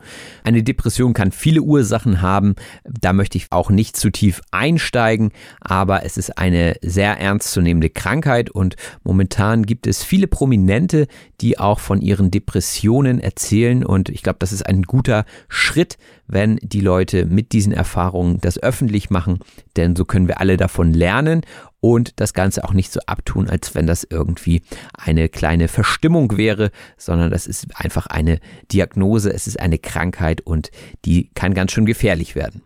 Eine 0.45 0.62
Depression 0.62 1.14
kann 1.14 1.33
viele 1.33 1.62
Ursachen 1.62 2.21
haben, 2.21 2.55
da 2.85 3.14
möchte 3.14 3.39
ich 3.39 3.47
auch 3.51 3.71
nicht 3.71 3.97
zu 3.97 4.11
tief 4.11 4.43
einsteigen, 4.51 5.33
aber 5.62 6.05
es 6.05 6.19
ist 6.19 6.37
eine 6.37 6.77
sehr 6.83 7.19
ernstzunehmende 7.19 7.89
Krankheit 7.89 8.51
und 8.51 8.77
momentan 9.05 9.64
gibt 9.64 9.87
es 9.87 10.05
viele 10.05 10.27
Prominente, 10.27 11.07
die 11.41 11.59
auch 11.59 11.81
von 11.81 12.03
ihren 12.03 12.31
Depressionen 12.31 12.57
erzählen 12.61 13.84
und 13.84 14.09
ich 14.09 14.22
glaube, 14.22 14.38
das 14.40 14.52
ist 14.52 14.66
ein 14.66 14.82
guter 14.82 15.24
Schritt, 15.48 15.98
wenn 16.26 16.56
die 16.62 16.80
Leute 16.80 17.26
mit 17.26 17.52
diesen 17.52 17.72
Erfahrungen 17.72 18.38
das 18.40 18.62
öffentlich 18.62 19.11
machen, 19.11 19.38
denn 19.76 19.96
so 19.96 20.04
können 20.04 20.28
wir 20.28 20.40
alle 20.40 20.56
davon 20.56 20.92
lernen 20.92 21.42
und 21.80 22.20
das 22.20 22.34
Ganze 22.34 22.64
auch 22.64 22.72
nicht 22.72 22.92
so 22.92 23.00
abtun, 23.06 23.48
als 23.48 23.74
wenn 23.74 23.86
das 23.86 24.06
irgendwie 24.09 24.62
eine 24.92 25.28
kleine 25.28 25.68
Verstimmung 25.68 26.36
wäre, 26.36 26.70
sondern 26.96 27.30
das 27.30 27.46
ist 27.46 27.68
einfach 27.74 28.06
eine 28.06 28.40
Diagnose, 28.72 29.32
es 29.32 29.46
ist 29.46 29.61
eine 29.61 29.78
Krankheit 29.78 30.40
und 30.40 30.70
die 31.04 31.30
kann 31.34 31.54
ganz 31.54 31.72
schön 31.72 31.86
gefährlich 31.86 32.34
werden. 32.34 32.62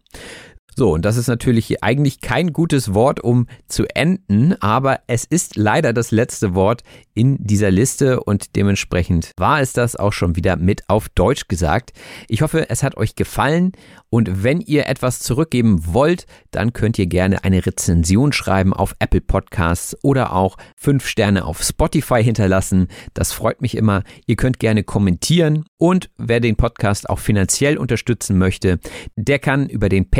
So, 0.75 0.93
und 0.93 1.05
das 1.05 1.19
ist 1.19 1.29
natürlich 1.29 1.83
eigentlich 1.83 2.23
kein 2.23 2.53
gutes 2.53 2.95
Wort, 2.95 3.21
um 3.21 3.47
zu 3.69 3.85
enden, 3.95 4.55
aber 4.61 5.01
es 5.07 5.25
ist 5.25 5.57
leider 5.57 5.93
das 5.93 6.11
letzte 6.11 6.55
Wort 6.55 6.83
in 7.15 7.37
dieser 7.41 7.71
Liste 7.71 8.21
und 8.21 8.57
dementsprechend 8.57 9.33
war 9.37 9.61
es 9.61 9.75
das 9.75 9.97
auch 9.97 10.15
schon 10.15 10.35
wieder 10.35 10.57
mit 10.57 10.89
auf 10.89 11.11
Deutsch 11.11 11.47
gesagt. 11.47 11.93
Ich 12.27 12.41
hoffe, 12.41 12.71
es 12.71 12.83
hat 12.83 12.97
euch 12.97 13.17
gefallen 13.17 13.73
und 14.09 14.43
wenn 14.43 14.61
ihr 14.61 14.87
etwas 14.87 15.21
zurückgeben 15.21 15.93
wollt, 15.93 16.27
dann 16.51 16.73
könnt 16.73 16.99
ihr 16.99 17.07
gerne 17.07 17.45
eine 17.45 17.65
Rezension 17.65 18.33
schreiben 18.33 18.73
auf 18.73 18.95
Apple 18.99 19.21
Podcasts 19.21 19.97
oder 20.03 20.33
auch 20.33 20.57
fünf 20.77 21.07
Sterne 21.07 21.45
auf 21.45 21.63
Spotify 21.63 22.25
hinterlassen. 22.25 22.89
Das 23.13 23.33
freut 23.33 23.61
mich 23.61 23.77
immer. 23.77 24.05
Ihr 24.27 24.37
könnt 24.37 24.59
gerne 24.59 24.85
kommentieren 24.85 25.65
und 25.77 26.11
wer 26.17 26.41
den 26.41 26.57
Podcast 26.57 27.11
auch 27.11 27.19
finanziell 27.19 27.77
unterstützen 27.77 28.39
möchte, 28.39 28.79
der 29.17 29.39
kann 29.39 29.69
über 29.69 29.89
den 29.89 30.11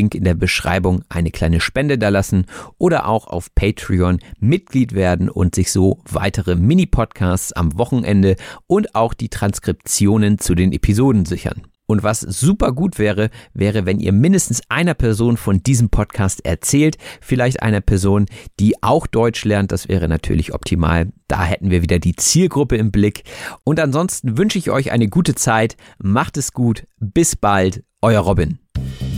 PayPal-Link 0.00 0.14
in 0.14 0.24
der 0.24 0.34
Beschreibung 0.34 1.02
eine 1.08 1.30
kleine 1.30 1.60
Spende 1.60 1.98
da 1.98 2.08
lassen 2.08 2.46
oder 2.78 3.06
auch 3.06 3.26
auf 3.26 3.54
Patreon 3.54 4.18
Mitglied 4.38 4.94
werden 4.94 5.28
und 5.28 5.54
sich 5.54 5.70
so 5.70 6.00
weiter 6.08 6.30
weitere 6.30 6.54
Mini-Podcasts 6.54 7.52
am 7.52 7.76
Wochenende 7.76 8.36
und 8.66 8.94
auch 8.94 9.14
die 9.14 9.28
Transkriptionen 9.28 10.38
zu 10.38 10.54
den 10.54 10.72
Episoden 10.72 11.24
sichern. 11.24 11.62
Und 11.86 12.04
was 12.04 12.20
super 12.20 12.70
gut 12.70 13.00
wäre, 13.00 13.30
wäre, 13.52 13.84
wenn 13.84 13.98
ihr 13.98 14.12
mindestens 14.12 14.62
einer 14.68 14.94
Person 14.94 15.36
von 15.36 15.60
diesem 15.64 15.88
Podcast 15.90 16.44
erzählt. 16.44 16.98
Vielleicht 17.20 17.64
einer 17.64 17.80
Person, 17.80 18.26
die 18.60 18.80
auch 18.80 19.08
Deutsch 19.08 19.44
lernt. 19.44 19.72
Das 19.72 19.88
wäre 19.88 20.06
natürlich 20.06 20.54
optimal. 20.54 21.08
Da 21.26 21.42
hätten 21.42 21.70
wir 21.70 21.82
wieder 21.82 21.98
die 21.98 22.14
Zielgruppe 22.14 22.76
im 22.76 22.92
Blick. 22.92 23.24
Und 23.64 23.80
ansonsten 23.80 24.38
wünsche 24.38 24.58
ich 24.58 24.70
euch 24.70 24.92
eine 24.92 25.08
gute 25.08 25.34
Zeit. 25.34 25.76
Macht 25.98 26.36
es 26.36 26.52
gut. 26.52 26.84
Bis 27.00 27.34
bald. 27.34 27.82
Euer 28.02 28.20
Robin. 28.20 28.60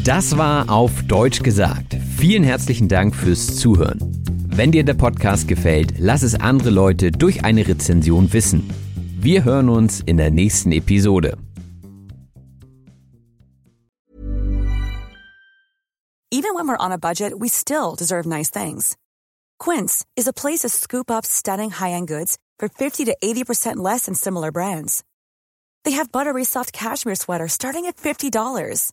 Das 0.04 0.36
war 0.36 0.68
auf 0.68 1.04
Deutsch 1.04 1.44
gesagt. 1.44 1.96
Vielen 2.16 2.42
herzlichen 2.42 2.88
Dank 2.88 3.14
fürs 3.14 3.56
Zuhören. 3.56 4.00
Wenn 4.48 4.72
dir 4.72 4.82
der 4.82 4.94
Podcast 4.94 5.46
gefällt, 5.46 5.94
lass 5.96 6.22
es 6.22 6.34
andere 6.34 6.70
Leute 6.70 7.12
durch 7.12 7.44
eine 7.44 7.68
Rezension 7.68 8.32
wissen. 8.32 8.68
Wir 9.20 9.44
hören 9.44 9.68
uns 9.68 10.00
in 10.00 10.16
der 10.16 10.32
nächsten 10.32 10.72
Episode. 10.72 11.38
Even 16.32 16.56
when 16.56 16.66
we're 16.66 16.80
on 16.80 16.90
a 16.90 16.98
budget, 16.98 17.38
we 17.38 17.48
still 17.48 17.94
deserve 17.96 18.26
nice 18.26 18.50
things. 18.50 18.96
Quince 19.60 20.04
is 20.16 20.26
a 20.26 20.32
place 20.32 20.62
to 20.62 20.68
scoop 20.68 21.12
up 21.12 21.24
stunning 21.24 21.70
high-end 21.70 22.08
goods 22.08 22.38
for 22.58 22.68
50 22.68 23.04
to 23.04 23.16
80% 23.22 23.76
less 23.76 24.06
than 24.06 24.16
similar 24.16 24.50
brands. 24.50 25.04
They 25.84 25.92
have 25.92 26.10
buttery 26.10 26.44
soft 26.44 26.72
cashmere 26.72 27.14
sweaters 27.14 27.52
starting 27.52 27.86
at 27.86 27.96
$50, 27.96 28.92